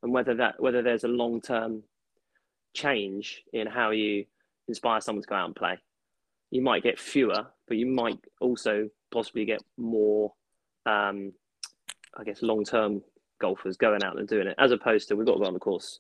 and 0.04 0.14
whether 0.14 0.36
that 0.36 0.60
whether 0.62 0.82
there's 0.82 1.04
a 1.04 1.10
long 1.10 1.42
term 1.42 1.84
change 2.74 3.44
in 3.54 3.68
how 3.68 3.90
you 3.92 4.26
inspire 4.68 5.02
someone 5.02 5.22
to 5.24 5.28
go 5.28 5.36
out 5.36 5.46
and 5.48 5.56
play. 5.56 5.78
You 6.52 6.62
might 6.62 6.84
get 6.84 7.00
fewer, 7.00 7.48
but 7.68 7.78
you 7.78 7.86
might 7.86 8.20
also 8.40 8.90
possibly 9.12 9.46
get 9.46 9.62
more, 9.78 10.34
um, 10.86 11.34
I 12.16 12.24
guess, 12.24 12.42
long 12.42 12.64
term 12.64 13.04
golfers 13.40 13.78
going 13.78 14.04
out 14.04 14.18
and 14.20 14.28
doing 14.28 14.48
it, 14.48 14.56
as 14.58 14.72
opposed 14.72 15.08
to 15.08 15.16
we've 15.16 15.26
got 15.26 15.34
to 15.34 15.40
go 15.40 15.46
on 15.46 15.54
the 15.54 15.60
course, 15.60 16.00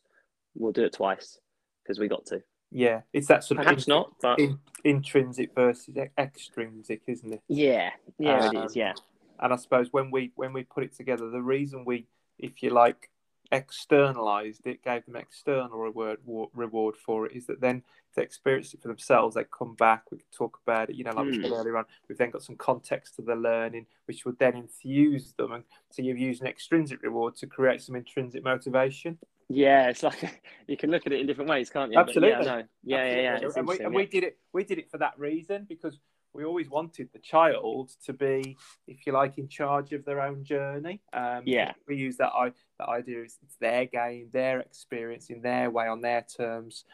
we'll 0.55 0.71
do 0.71 0.83
it 0.83 0.93
twice 0.93 1.39
because 1.83 1.99
we 1.99 2.07
got 2.07 2.25
to. 2.27 2.41
Yeah, 2.71 3.01
it's 3.13 3.27
that 3.27 3.43
sort 3.43 3.61
Perhaps 3.61 3.83
of 3.83 3.87
not, 3.87 4.11
but 4.21 4.39
in, 4.39 4.59
intrinsic 4.83 5.53
versus 5.55 5.95
e- 5.97 6.09
extrinsic, 6.17 7.01
isn't 7.07 7.33
it? 7.33 7.41
yeah, 7.47 7.91
yeah, 8.17 8.45
it 8.45 8.55
Um, 8.55 8.65
is. 8.65 8.75
Yeah, 8.75 8.93
and 9.39 9.53
I 9.53 9.55
suppose 9.55 9.91
when 9.91 10.11
we 10.11 10.31
when 10.35 10.53
we 10.53 10.63
put 10.63 10.83
it 10.83 10.95
together, 10.95 11.29
the 11.29 11.41
reason 11.41 11.85
we, 11.85 12.05
if 12.37 12.61
you 12.61 12.69
like, 12.69 13.09
externalized 13.51 14.65
it, 14.65 14.83
gave 14.83 15.05
them 15.05 15.15
external 15.15 15.79
reward 15.79 16.19
reward 16.53 16.95
for 16.95 17.25
it, 17.25 17.35
is 17.35 17.45
that 17.47 17.61
then 17.61 17.83
they 18.15 18.23
experience 18.23 18.73
it 18.73 18.81
for 18.81 18.87
themselves, 18.87 19.35
they 19.35 19.45
come 19.45 19.75
back. 19.75 20.03
We 20.11 20.17
can 20.17 20.27
talk 20.35 20.59
about 20.65 20.89
it. 20.89 20.95
You 20.95 21.03
know, 21.03 21.11
like 21.11 21.25
mm. 21.25 21.31
we 21.31 21.41
said 21.41 21.51
hmm. 21.51 21.53
earlier 21.53 21.77
on, 21.77 21.85
we've 22.07 22.17
then 22.17 22.31
got 22.31 22.43
some 22.43 22.55
context 22.55 23.15
to 23.15 23.21
the 23.21 23.35
learning, 23.35 23.85
which 24.05 24.25
would 24.25 24.39
then 24.39 24.55
infuse 24.55 25.33
them, 25.33 25.51
and 25.51 25.63
so 25.89 26.01
you've 26.01 26.17
used 26.17 26.41
an 26.41 26.47
extrinsic 26.47 27.01
reward 27.03 27.35
to 27.37 27.47
create 27.47 27.81
some 27.81 27.95
intrinsic 27.95 28.43
motivation. 28.43 29.17
Yeah, 29.49 29.89
it's 29.89 30.03
like 30.03 30.43
you 30.67 30.77
can 30.77 30.91
look 30.91 31.05
at 31.05 31.11
it 31.11 31.19
in 31.19 31.27
different 31.27 31.49
ways, 31.49 31.69
can't 31.69 31.91
you? 31.91 31.99
Absolutely. 31.99 32.35
But 32.35 32.45
yeah, 32.45 32.51
no. 32.51 32.63
yeah, 32.83 32.97
Absolutely. 32.97 33.23
yeah, 33.23 33.39
yeah. 33.41 33.49
And, 33.55 33.67
we, 33.67 33.79
and 33.79 33.95
we 33.95 34.05
did 34.05 34.23
it. 34.23 34.37
We 34.53 34.63
did 34.63 34.77
it 34.77 34.91
for 34.91 34.99
that 34.99 35.17
reason 35.17 35.65
because 35.67 35.97
we 36.33 36.45
always 36.45 36.69
wanted 36.69 37.09
the 37.11 37.19
child 37.19 37.91
to 38.05 38.13
be, 38.13 38.57
if 38.87 39.05
you 39.05 39.13
like, 39.13 39.37
in 39.37 39.47
charge 39.47 39.93
of 39.93 40.05
their 40.05 40.21
own 40.21 40.43
journey. 40.43 41.01
Um, 41.13 41.43
yeah, 41.45 41.73
we 41.87 41.95
use 41.95 42.17
that. 42.17 42.31
I 42.33 42.51
that 42.77 42.87
idea 42.87 43.23
is 43.23 43.37
it's 43.43 43.55
their 43.55 43.85
game, 43.85 44.29
their 44.31 44.59
experience 44.59 45.29
in 45.29 45.41
their 45.41 45.69
way, 45.69 45.87
on 45.87 46.01
their 46.01 46.21
terms, 46.21 46.85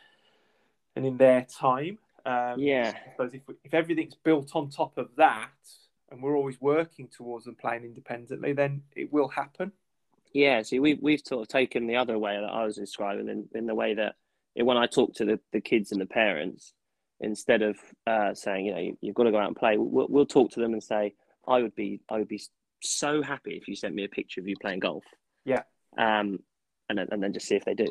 and 0.96 1.06
in 1.06 1.18
their 1.18 1.42
time. 1.44 1.98
Um, 2.26 2.60
yeah, 2.60 2.94
I 2.96 3.12
suppose 3.12 3.34
if 3.34 3.42
if 3.64 3.74
everything's 3.74 4.16
built 4.16 4.56
on 4.56 4.70
top 4.70 4.98
of 4.98 5.10
that, 5.18 5.50
and 6.12 6.24
we're 6.24 6.38
always 6.38 6.60
working 6.62 7.08
towards 7.08 7.46
them 7.46 7.56
playing 7.56 7.84
independently, 7.84 8.54
then 8.54 8.84
it 8.96 9.12
will 9.12 9.28
happen. 9.28 9.72
Yeah, 10.34 10.62
see, 10.64 10.80
we 10.80 10.96
we've 10.96 11.22
sort 11.24 11.42
of 11.42 11.48
taken 11.50 11.88
the 11.88 11.98
other 11.98 12.18
way 12.18 12.36
that 12.40 12.52
I 12.52 12.66
was 12.66 12.76
describing 12.76 13.30
in, 13.30 13.48
in 13.54 13.66
the 13.66 13.76
way 13.76 13.94
that 13.94 14.16
when 14.56 14.78
I 14.78 14.86
talk 14.86 15.14
to 15.16 15.26
the, 15.26 15.40
the 15.52 15.62
kids 15.62 15.92
and 15.92 16.00
the 16.00 16.06
parents, 16.06 16.74
instead 17.20 17.62
of 17.62 17.78
uh, 18.08 18.34
saying, 18.34 18.66
you 18.66 18.74
know, 18.74 18.80
you, 18.80 18.98
have 19.08 19.16
got 19.16 19.24
to 19.24 19.32
go 19.32 19.40
out 19.40 19.48
and 19.48 19.56
play, 19.56 19.78
we'll, 19.78 20.08
we'll 20.10 20.26
talk 20.26 20.52
to 20.52 20.60
them 20.60 20.74
and 20.74 20.84
say, 20.84 21.14
I 21.48 21.62
would 21.62 21.76
be, 21.76 22.02
I 22.10 22.18
would 22.18 22.28
be 22.28 22.42
so 22.82 23.22
happy 23.22 23.56
if 23.56 23.68
you 23.68 23.76
sent 23.76 23.96
me 23.96 24.04
a 24.04 24.10
picture 24.10 24.42
of 24.42 24.48
you 24.48 24.56
playing 24.62 24.80
golf. 24.80 25.04
Yeah. 25.46 25.64
Um, 25.98 26.40
and 26.90 26.98
then, 26.98 27.08
and 27.12 27.24
then 27.24 27.34
just 27.34 27.48
see 27.48 27.56
if 27.56 27.66
they 27.66 27.74
do. 27.74 27.88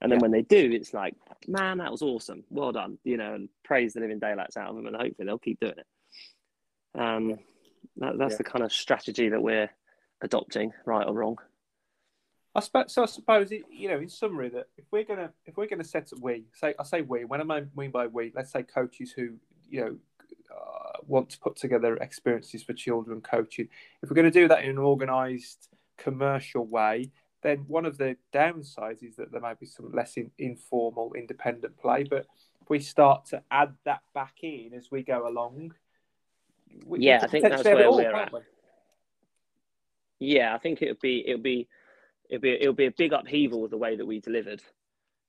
And 0.00 0.12
then 0.12 0.18
yeah. 0.18 0.22
when 0.22 0.30
they 0.30 0.42
do, 0.42 0.70
it's 0.72 0.94
like, 0.94 1.14
man, 1.46 1.78
that 1.78 1.90
was 1.90 2.02
awesome. 2.02 2.44
Well 2.50 2.72
done. 2.72 2.98
You 3.04 3.16
know, 3.16 3.34
and 3.34 3.48
praise 3.64 3.94
the 3.94 4.00
living 4.00 4.20
daylights 4.20 4.56
out 4.56 4.70
of 4.70 4.76
them, 4.76 4.86
and 4.86 4.94
hopefully 4.94 5.26
they'll 5.26 5.38
keep 5.38 5.58
doing 5.60 5.74
it. 5.76 7.00
Um, 7.00 7.38
that, 7.96 8.16
that's 8.16 8.34
yeah. 8.34 8.38
the 8.38 8.44
kind 8.44 8.64
of 8.64 8.72
strategy 8.72 9.28
that 9.28 9.42
we're 9.42 9.70
adopting, 10.22 10.72
right 10.86 11.06
or 11.06 11.14
wrong. 11.14 11.38
I 12.58 12.60
suppose, 12.60 12.92
so 12.92 13.04
I 13.04 13.06
suppose 13.06 13.52
it, 13.52 13.62
you 13.70 13.88
know, 13.88 13.98
in 13.98 14.08
summary, 14.08 14.48
that 14.48 14.66
if 14.76 14.84
we're 14.90 15.04
gonna 15.04 15.30
if 15.46 15.56
we're 15.56 15.68
gonna 15.68 15.84
set 15.84 16.12
up 16.12 16.18
we 16.20 16.44
say 16.52 16.74
I 16.76 16.82
say 16.82 17.02
we 17.02 17.24
when 17.24 17.40
I 17.40 17.62
mean 17.76 17.92
by 17.92 18.08
we, 18.08 18.32
let's 18.34 18.50
say 18.50 18.64
coaches 18.64 19.12
who 19.12 19.34
you 19.70 19.80
know 19.80 19.96
uh, 20.50 20.98
want 21.06 21.30
to 21.30 21.38
put 21.38 21.54
together 21.54 21.96
experiences 21.98 22.64
for 22.64 22.72
children 22.72 23.20
coaching. 23.20 23.68
If 24.02 24.10
we're 24.10 24.16
going 24.16 24.32
to 24.32 24.40
do 24.40 24.48
that 24.48 24.64
in 24.64 24.70
an 24.70 24.78
organised 24.78 25.68
commercial 25.98 26.66
way, 26.66 27.12
then 27.42 27.58
one 27.68 27.86
of 27.86 27.96
the 27.96 28.16
downsides 28.32 29.04
is 29.04 29.14
that 29.16 29.30
there 29.30 29.40
might 29.40 29.60
be 29.60 29.66
some 29.66 29.92
less 29.92 30.16
in, 30.16 30.32
informal 30.38 31.12
independent 31.14 31.76
play. 31.76 32.04
But 32.04 32.26
if 32.60 32.68
we 32.68 32.80
start 32.80 33.26
to 33.26 33.42
add 33.52 33.74
that 33.84 34.00
back 34.14 34.34
in 34.42 34.72
as 34.74 34.90
we 34.90 35.04
go 35.04 35.28
along, 35.28 35.74
we, 36.84 37.00
yeah, 37.00 37.20
I 37.22 37.28
think 37.28 37.44
that's 37.44 37.62
where 37.62 37.86
all, 37.86 37.96
we're 37.96 38.14
at. 38.14 38.32
We? 38.32 38.40
Yeah, 40.18 40.54
I 40.54 40.58
think 40.58 40.82
it 40.82 40.88
would 40.88 41.00
be 41.00 41.24
it 41.24 41.34
would 41.34 41.42
be 41.44 41.68
it'll 42.28 42.42
be 42.42 42.52
it'll 42.52 42.74
be 42.74 42.86
a 42.86 42.90
big 42.90 43.12
upheaval 43.12 43.60
with 43.60 43.70
the 43.70 43.76
way 43.76 43.96
that 43.96 44.06
we 44.06 44.20
delivered 44.20 44.62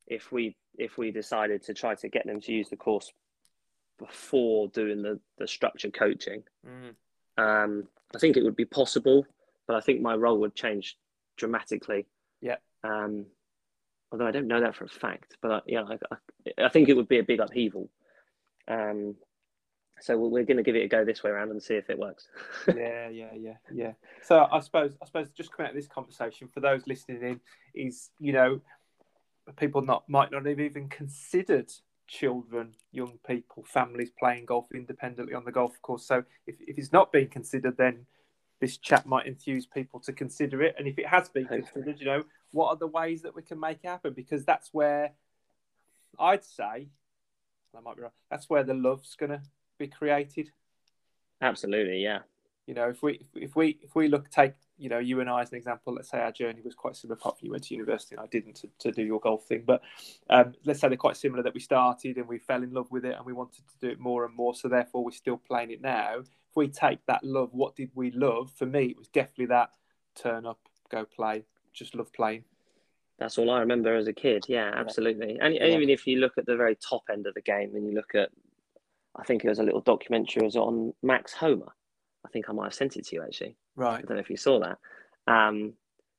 if 0.08 0.32
we 0.32 0.56
if 0.78 0.98
we 0.98 1.12
decided 1.12 1.64
to 1.64 1.74
try 1.74 1.96
to 1.96 2.10
get 2.10 2.26
them 2.26 2.42
to 2.42 2.52
use 2.52 2.70
the 2.70 2.76
course 2.76 3.12
before 3.98 4.68
doing 4.70 5.02
the 5.02 5.20
the 5.38 5.48
structured 5.48 5.94
coaching. 5.94 6.44
Mm. 6.66 6.96
Um, 7.38 7.88
I 8.14 8.20
think 8.20 8.38
it 8.38 8.44
would 8.44 8.56
be 8.56 8.66
possible, 8.66 9.26
but 9.68 9.76
I 9.76 9.82
think 9.82 10.02
my 10.02 10.16
role 10.16 10.40
would 10.40 10.56
change 10.56 10.98
dramatically. 11.38 12.06
Yeah. 12.42 12.58
Um, 12.84 13.26
although 14.12 14.28
I 14.28 14.32
don't 14.32 14.48
know 14.48 14.62
that 14.62 14.76
for 14.76 14.86
a 14.86 14.90
fact, 14.90 15.38
but 15.42 15.52
I, 15.52 15.60
yeah, 15.68 15.84
I, 15.84 15.98
I, 16.12 16.66
I 16.66 16.70
think 16.70 16.90
it 16.90 16.96
would 16.96 17.08
be 17.08 17.20
a 17.20 17.24
big 17.24 17.40
upheaval. 17.40 17.90
Um, 18.68 19.16
so 20.02 20.18
we're 20.18 20.44
going 20.44 20.58
to 20.58 20.64
give 20.64 20.76
it 20.76 20.84
a 20.84 20.88
go 20.88 21.04
this 21.04 21.24
way 21.24 21.32
around 21.32 21.52
and 21.52 21.62
see 21.62 21.76
if 21.76 21.90
it 21.90 21.98
works. 21.98 22.28
yeah, 22.68 23.10
yeah, 23.10 23.34
yeah, 23.36 23.54
yeah. 23.74 23.92
So 24.24 24.48
I 24.52 24.60
suppose 24.60 24.98
I 25.02 25.06
suppose 25.06 25.30
just 25.32 25.52
coming 25.52 25.68
out 25.68 25.76
of 25.76 25.82
this 25.82 25.88
conversation 25.88 26.48
for 26.48 26.60
those 26.60 26.88
listening 26.88 27.22
in 27.24 27.40
is 27.74 28.10
you 28.20 28.34
know 28.34 28.62
people 29.58 29.82
not 29.82 30.08
might 30.08 30.32
not 30.32 30.46
have 30.46 30.60
even 30.60 30.90
considered 30.90 31.72
children, 32.08 32.74
young 32.92 33.20
people, 33.26 33.64
families 33.64 34.12
playing 34.18 34.46
golf 34.46 34.68
independently 34.74 35.36
on 35.36 35.46
the 35.46 35.52
golf 35.52 35.80
course. 35.82 36.06
So 36.06 36.24
if, 36.48 36.56
if 36.60 36.78
it's 36.78 36.92
not 36.92 37.12
being 37.12 37.30
considered, 37.30 37.78
then 37.78 38.06
this 38.60 38.78
chat 38.78 39.06
might 39.06 39.28
enthuse 39.28 39.66
people 39.66 40.00
to 40.02 40.12
consider 40.12 40.62
it. 40.64 40.76
And 40.78 40.88
if 40.88 40.98
it 40.98 41.08
has 41.08 41.30
been 41.30 41.44
Hopefully. 41.44 41.62
considered, 41.72 42.00
you 42.00 42.06
know, 42.06 42.24
what 42.52 42.70
are 42.70 42.76
the 42.76 42.88
ways 42.88 43.22
that 43.22 43.36
we 43.36 43.44
can 43.44 43.60
make 43.60 43.80
it 43.84 43.88
happen? 43.88 44.14
Because 44.14 44.44
that's 44.44 44.70
where 44.74 45.12
I'd 46.20 46.44
say, 46.44 46.90
I 47.78 47.82
might 47.82 47.96
be 47.96 48.02
wrong, 48.02 48.12
that's 48.30 48.50
where 48.50 48.64
the 48.64 48.74
love's 48.74 49.16
going 49.16 49.32
to 49.32 49.42
be 49.80 49.88
created. 49.88 50.52
Absolutely, 51.42 52.04
yeah. 52.04 52.20
You 52.68 52.76
know, 52.76 52.90
if 52.90 53.02
we 53.02 53.26
if 53.34 53.56
we 53.56 53.80
if 53.82 53.96
we 53.96 54.08
look 54.10 54.30
take 54.30 54.54
you 54.78 54.90
know 54.90 55.00
you 55.00 55.22
and 55.22 55.30
I 55.30 55.42
as 55.42 55.52
an 55.52 55.58
example, 55.58 55.96
let's 55.96 56.12
say 56.12 56.20
our 56.20 56.32
journey 56.32 56.62
was 56.64 56.76
quite 56.76 56.96
similar. 56.96 57.16
Apart 57.16 57.40
from 57.40 57.48
you 57.48 57.52
went 57.52 57.64
to 57.64 57.74
university 57.74 58.16
and 58.16 58.24
I 58.24 58.28
didn't 58.28 58.58
to, 58.58 58.70
to 58.80 58.92
do 58.92 59.04
your 59.04 59.20
golf 59.20 59.48
thing, 59.48 59.64
but 59.66 59.82
um, 60.30 60.54
let's 60.66 60.80
say 60.80 60.88
they're 60.88 60.98
quite 60.98 61.18
similar. 61.18 61.42
That 61.42 61.56
we 61.56 61.62
started 61.62 62.18
and 62.18 62.28
we 62.28 62.38
fell 62.38 62.62
in 62.62 62.72
love 62.72 62.92
with 62.92 63.06
it 63.06 63.16
and 63.18 63.26
we 63.26 63.34
wanted 63.34 63.64
to 63.68 63.74
do 63.82 63.90
it 63.90 64.00
more 64.00 64.24
and 64.26 64.36
more. 64.36 64.54
So 64.54 64.68
therefore, 64.68 65.04
we're 65.04 65.12
still 65.12 65.38
playing 65.38 65.72
it 65.72 65.82
now. 65.82 66.20
If 66.20 66.56
we 66.56 66.68
take 66.68 67.04
that 67.08 67.24
love, 67.24 67.50
what 67.54 67.76
did 67.76 67.90
we 67.96 68.12
love? 68.12 68.52
For 68.52 68.68
me, 68.68 68.86
it 68.86 68.98
was 68.98 69.08
definitely 69.08 69.48
that 69.48 69.72
turn 70.14 70.46
up, 70.46 70.60
go 70.92 71.06
play, 71.06 71.46
just 71.74 71.96
love 71.96 72.14
playing. 72.14 72.44
That's 73.18 73.38
all 73.38 73.50
I 73.50 73.60
remember 73.60 73.96
as 73.96 74.08
a 74.08 74.14
kid. 74.14 74.46
Yeah, 74.48 74.72
absolutely. 74.74 75.38
And, 75.42 75.56
and 75.56 75.74
even 75.74 75.90
if 75.90 76.08
you 76.08 76.20
look 76.20 76.38
at 76.38 76.46
the 76.46 76.56
very 76.56 76.76
top 76.76 77.04
end 77.12 77.28
of 77.28 77.34
the 77.34 77.42
game 77.42 77.76
and 77.76 77.86
you 77.86 77.94
look 77.94 78.16
at 78.16 78.30
I 79.18 79.24
think 79.24 79.44
it 79.44 79.50
was 79.50 79.60
a 79.60 79.64
little 79.64 79.82
documentary. 79.82 80.42
It 80.42 80.46
was 80.46 80.56
on 80.56 80.94
Max 81.02 81.34
Homa. 81.34 81.72
I 82.26 82.30
think 82.30 82.50
I 82.50 82.54
might 82.54 82.66
have 82.66 82.74
sent 82.74 82.98
it 82.98 83.08
to 83.08 83.16
you 83.16 83.24
actually. 83.24 83.58
Right. 83.76 84.00
I 84.00 84.02
don't 84.02 84.16
know 84.16 84.20
if 84.20 84.30
you 84.30 84.38
saw 84.38 84.60
that. 84.60 84.78
Um, 85.32 85.74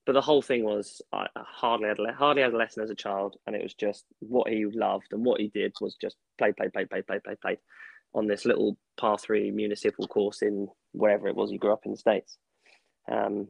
but 0.07 0.15
the 0.15 0.21
whole 0.21 0.43
thing 0.43 0.65
was 0.65 1.03
I 1.13 1.27
hardly 1.37 1.89
had 1.89 1.99
a, 1.99 2.13
hardly 2.13 2.43
had 2.43 2.53
a 2.53 2.57
lesson 2.57 2.83
as 2.83 2.91
a 2.91 2.95
child, 2.95 3.37
and 3.47 3.55
it 3.55 3.63
was 3.63 3.75
just 3.75 4.07
what 4.21 4.49
he 4.49 4.65
loved 4.65 5.13
and 5.13 5.25
what 5.25 5.41
he 5.41 5.49
did 5.49 5.75
was 5.81 5.95
just 6.01 6.17
play, 6.39 6.53
play, 6.53 6.69
play, 6.69 6.85
play, 6.87 7.03
play, 7.03 7.19
play, 7.21 7.37
play 7.41 7.59
on 8.15 8.27
this 8.27 8.45
little 8.45 8.77
par 8.97 9.19
three 9.19 9.51
municipal 9.51 10.09
course 10.09 10.43
in 10.43 10.69
wherever 10.93 11.29
it 11.29 11.37
was 11.37 11.51
he 11.51 11.59
grew 11.59 11.73
up 11.73 11.85
in 11.85 11.93
the 11.93 11.97
states. 11.97 12.39
Um, 13.11 13.49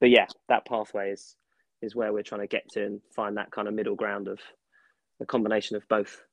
but 0.00 0.10
yeah, 0.10 0.26
that 0.48 0.66
pathway 0.66 1.12
is 1.12 1.36
is 1.82 1.94
where 1.94 2.12
we're 2.12 2.22
trying 2.22 2.40
to 2.40 2.46
get 2.46 2.68
to 2.70 2.84
and 2.84 3.00
find 3.14 3.36
that 3.36 3.50
kind 3.50 3.68
of 3.68 3.74
middle 3.74 3.96
ground 3.96 4.28
of 4.28 4.38
a 5.20 5.26
combination 5.26 5.76
of 5.76 5.86
both. 5.88 6.24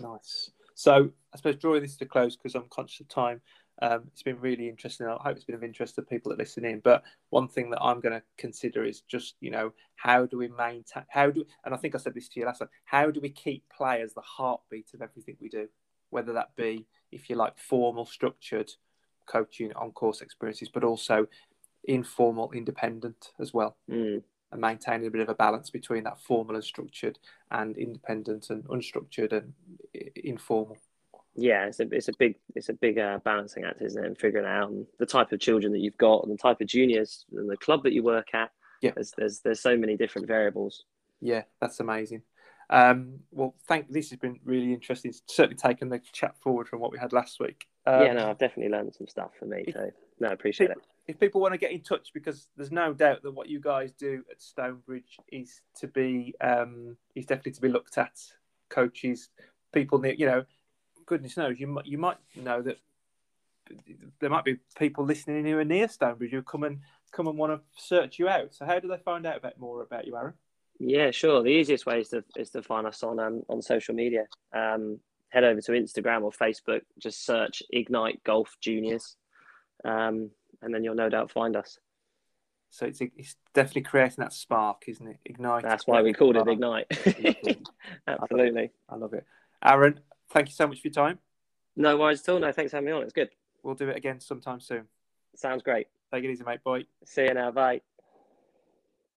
Nice. 0.00 0.50
So 0.76 1.10
I 1.32 1.36
suppose 1.38 1.56
drawing 1.56 1.80
this 1.80 1.96
to 1.96 2.04
close 2.04 2.36
because 2.36 2.54
I'm 2.54 2.68
conscious 2.68 3.00
of 3.00 3.08
time. 3.08 3.40
Um, 3.80 4.04
it's 4.12 4.22
been 4.22 4.38
really 4.40 4.68
interesting. 4.68 5.06
I 5.06 5.16
hope 5.18 5.36
it's 5.36 5.44
been 5.44 5.54
of 5.54 5.64
interest 5.64 5.94
to 5.94 6.02
people 6.02 6.30
that 6.30 6.38
listen 6.38 6.66
in. 6.66 6.80
But 6.80 7.02
one 7.30 7.48
thing 7.48 7.70
that 7.70 7.82
I'm 7.82 8.00
going 8.00 8.12
to 8.14 8.22
consider 8.36 8.84
is 8.84 9.00
just, 9.00 9.36
you 9.40 9.50
know, 9.50 9.72
how 9.96 10.26
do 10.26 10.36
we 10.36 10.48
maintain, 10.48 11.04
how 11.08 11.30
do, 11.30 11.44
and 11.64 11.74
I 11.74 11.78
think 11.78 11.94
I 11.94 11.98
said 11.98 12.14
this 12.14 12.28
to 12.28 12.40
you 12.40 12.46
last 12.46 12.58
time, 12.58 12.68
how 12.84 13.10
do 13.10 13.20
we 13.20 13.30
keep 13.30 13.64
players 13.74 14.12
the 14.12 14.20
heartbeat 14.20 14.90
of 14.92 15.00
everything 15.00 15.36
we 15.40 15.48
do? 15.48 15.66
Whether 16.10 16.34
that 16.34 16.54
be, 16.56 16.86
if 17.10 17.30
you 17.30 17.36
like, 17.36 17.58
formal, 17.58 18.04
structured 18.04 18.70
coaching 19.26 19.72
on 19.76 19.92
course 19.92 20.20
experiences, 20.20 20.68
but 20.68 20.84
also 20.84 21.26
informal, 21.84 22.52
independent 22.52 23.32
as 23.40 23.54
well. 23.54 23.78
Mm. 23.90 24.22
And 24.52 24.60
maintaining 24.60 25.08
a 25.08 25.10
bit 25.10 25.22
of 25.22 25.28
a 25.28 25.34
balance 25.34 25.70
between 25.70 26.04
that 26.04 26.20
formal 26.20 26.54
and 26.54 26.64
structured 26.64 27.18
and 27.50 27.76
independent 27.76 28.48
and 28.50 28.64
unstructured 28.66 29.32
and 29.32 29.52
informal. 30.14 30.78
Yeah, 31.34 31.66
it's 31.66 31.80
a 31.80 31.88
it's 31.90 32.08
a 32.08 32.12
big 32.18 32.36
it's 32.54 32.68
a 32.68 32.72
big 32.72 32.98
uh, 32.98 33.18
balancing 33.24 33.64
act, 33.64 33.82
isn't 33.82 34.02
it? 34.02 34.06
And 34.06 34.16
figuring 34.16 34.46
out 34.46 34.72
the 34.98 35.04
type 35.04 35.32
of 35.32 35.40
children 35.40 35.72
that 35.72 35.80
you've 35.80 35.98
got, 35.98 36.22
and 36.22 36.32
the 36.32 36.40
type 36.40 36.60
of 36.60 36.68
juniors, 36.68 37.26
and 37.32 37.50
the 37.50 37.56
club 37.56 37.82
that 37.82 37.92
you 37.92 38.02
work 38.02 38.34
at. 38.34 38.52
Yeah, 38.82 38.92
there's 38.94 39.12
there's, 39.18 39.40
there's 39.40 39.60
so 39.60 39.76
many 39.76 39.96
different 39.96 40.28
variables. 40.28 40.84
Yeah, 41.20 41.42
that's 41.60 41.80
amazing. 41.80 42.22
Um, 42.70 43.20
well, 43.32 43.54
thank. 43.66 43.90
This 43.90 44.10
has 44.10 44.18
been 44.18 44.38
really 44.44 44.72
interesting. 44.72 45.10
It's 45.10 45.22
certainly 45.26 45.56
taken 45.56 45.88
the 45.88 46.00
chat 46.12 46.36
forward 46.40 46.68
from 46.68 46.80
what 46.80 46.92
we 46.92 46.98
had 46.98 47.12
last 47.12 47.40
week. 47.40 47.66
Um, 47.84 48.02
yeah, 48.02 48.12
no, 48.12 48.30
I've 48.30 48.38
definitely 48.38 48.72
learned 48.72 48.94
some 48.94 49.08
stuff 49.08 49.32
for 49.38 49.46
me. 49.46 49.64
So, 49.72 49.90
no, 50.20 50.28
I 50.28 50.32
appreciate 50.32 50.70
it. 50.70 50.78
If 51.08 51.20
people 51.20 51.40
want 51.40 51.54
to 51.54 51.58
get 51.58 51.72
in 51.72 51.82
touch, 51.82 52.10
because 52.12 52.48
there's 52.56 52.72
no 52.72 52.92
doubt 52.92 53.22
that 53.22 53.30
what 53.30 53.48
you 53.48 53.60
guys 53.60 53.92
do 53.92 54.24
at 54.30 54.42
Stonebridge 54.42 55.18
is 55.28 55.60
to 55.78 55.86
be 55.86 56.34
um, 56.40 56.96
is 57.14 57.26
definitely 57.26 57.52
to 57.52 57.60
be 57.60 57.68
looked 57.68 57.96
at. 57.98 58.18
Coaches, 58.68 59.28
people, 59.72 60.04
you 60.04 60.26
know, 60.26 60.44
goodness 61.06 61.36
knows, 61.36 61.60
you 61.60 61.68
might 61.68 61.86
you 61.86 61.98
might 61.98 62.16
know 62.34 62.60
that 62.62 62.78
there 64.20 64.30
might 64.30 64.44
be 64.44 64.58
people 64.78 65.04
listening 65.04 65.44
who 65.44 65.58
are 65.58 65.64
near 65.64 65.88
Stonebridge 65.88 66.32
who 66.32 66.42
come 66.42 66.64
and 66.64 66.80
come 67.12 67.26
and 67.28 67.38
want 67.38 67.52
to 67.52 67.60
search 67.82 68.18
you 68.18 68.28
out. 68.28 68.54
So 68.54 68.64
how 68.64 68.78
do 68.78 68.88
they 68.88 68.98
find 68.98 69.26
out 69.26 69.38
about 69.38 69.58
more 69.58 69.82
about 69.82 70.06
you, 70.06 70.16
Aaron? 70.16 70.34
Yeah, 70.78 71.10
sure. 71.10 71.42
The 71.42 71.50
easiest 71.50 71.86
way 71.86 72.00
is 72.00 72.10
to 72.10 72.24
is 72.36 72.50
to 72.50 72.62
find 72.62 72.86
us 72.86 73.02
on 73.02 73.18
um, 73.18 73.42
on 73.48 73.62
social 73.62 73.94
media. 73.94 74.26
Um, 74.52 75.00
head 75.30 75.44
over 75.44 75.60
to 75.60 75.72
Instagram 75.72 76.22
or 76.22 76.30
Facebook. 76.30 76.82
Just 76.98 77.24
search 77.24 77.62
Ignite 77.70 78.22
Golf 78.24 78.56
Juniors, 78.60 79.16
um, 79.84 80.30
and 80.62 80.74
then 80.74 80.84
you'll 80.84 80.94
no 80.94 81.08
doubt 81.08 81.30
find 81.30 81.56
us. 81.56 81.78
So 82.70 82.86
it's 82.86 83.00
it's 83.00 83.36
definitely 83.54 83.82
creating 83.82 84.16
that 84.18 84.32
spark, 84.32 84.84
isn't 84.86 85.06
it? 85.06 85.18
Ignite. 85.24 85.62
That's 85.62 85.86
why 85.86 86.02
we 86.02 86.12
called 86.12 86.36
it 86.36 86.48
Ignite. 86.48 86.86
Absolutely. 88.06 88.72
I 88.88 88.96
love 88.96 89.14
it. 89.14 89.24
Aaron, 89.64 90.00
thank 90.30 90.48
you 90.48 90.54
so 90.54 90.66
much 90.66 90.80
for 90.80 90.88
your 90.88 90.92
time. 90.92 91.18
No 91.76 91.96
worries 91.96 92.22
at 92.22 92.32
all. 92.32 92.40
No, 92.40 92.52
thanks 92.52 92.70
for 92.70 92.78
having 92.78 92.86
me 92.86 92.92
on. 92.92 93.02
It's 93.02 93.12
good. 93.12 93.30
We'll 93.62 93.74
do 93.74 93.88
it 93.88 93.96
again 93.96 94.20
sometime 94.20 94.60
soon. 94.60 94.84
Sounds 95.34 95.62
great. 95.62 95.88
Take 96.12 96.24
it 96.24 96.30
easy, 96.30 96.44
mate. 96.44 96.62
Bye. 96.64 96.84
See 97.04 97.24
you 97.24 97.34
now. 97.34 97.50
Bye. 97.50 97.80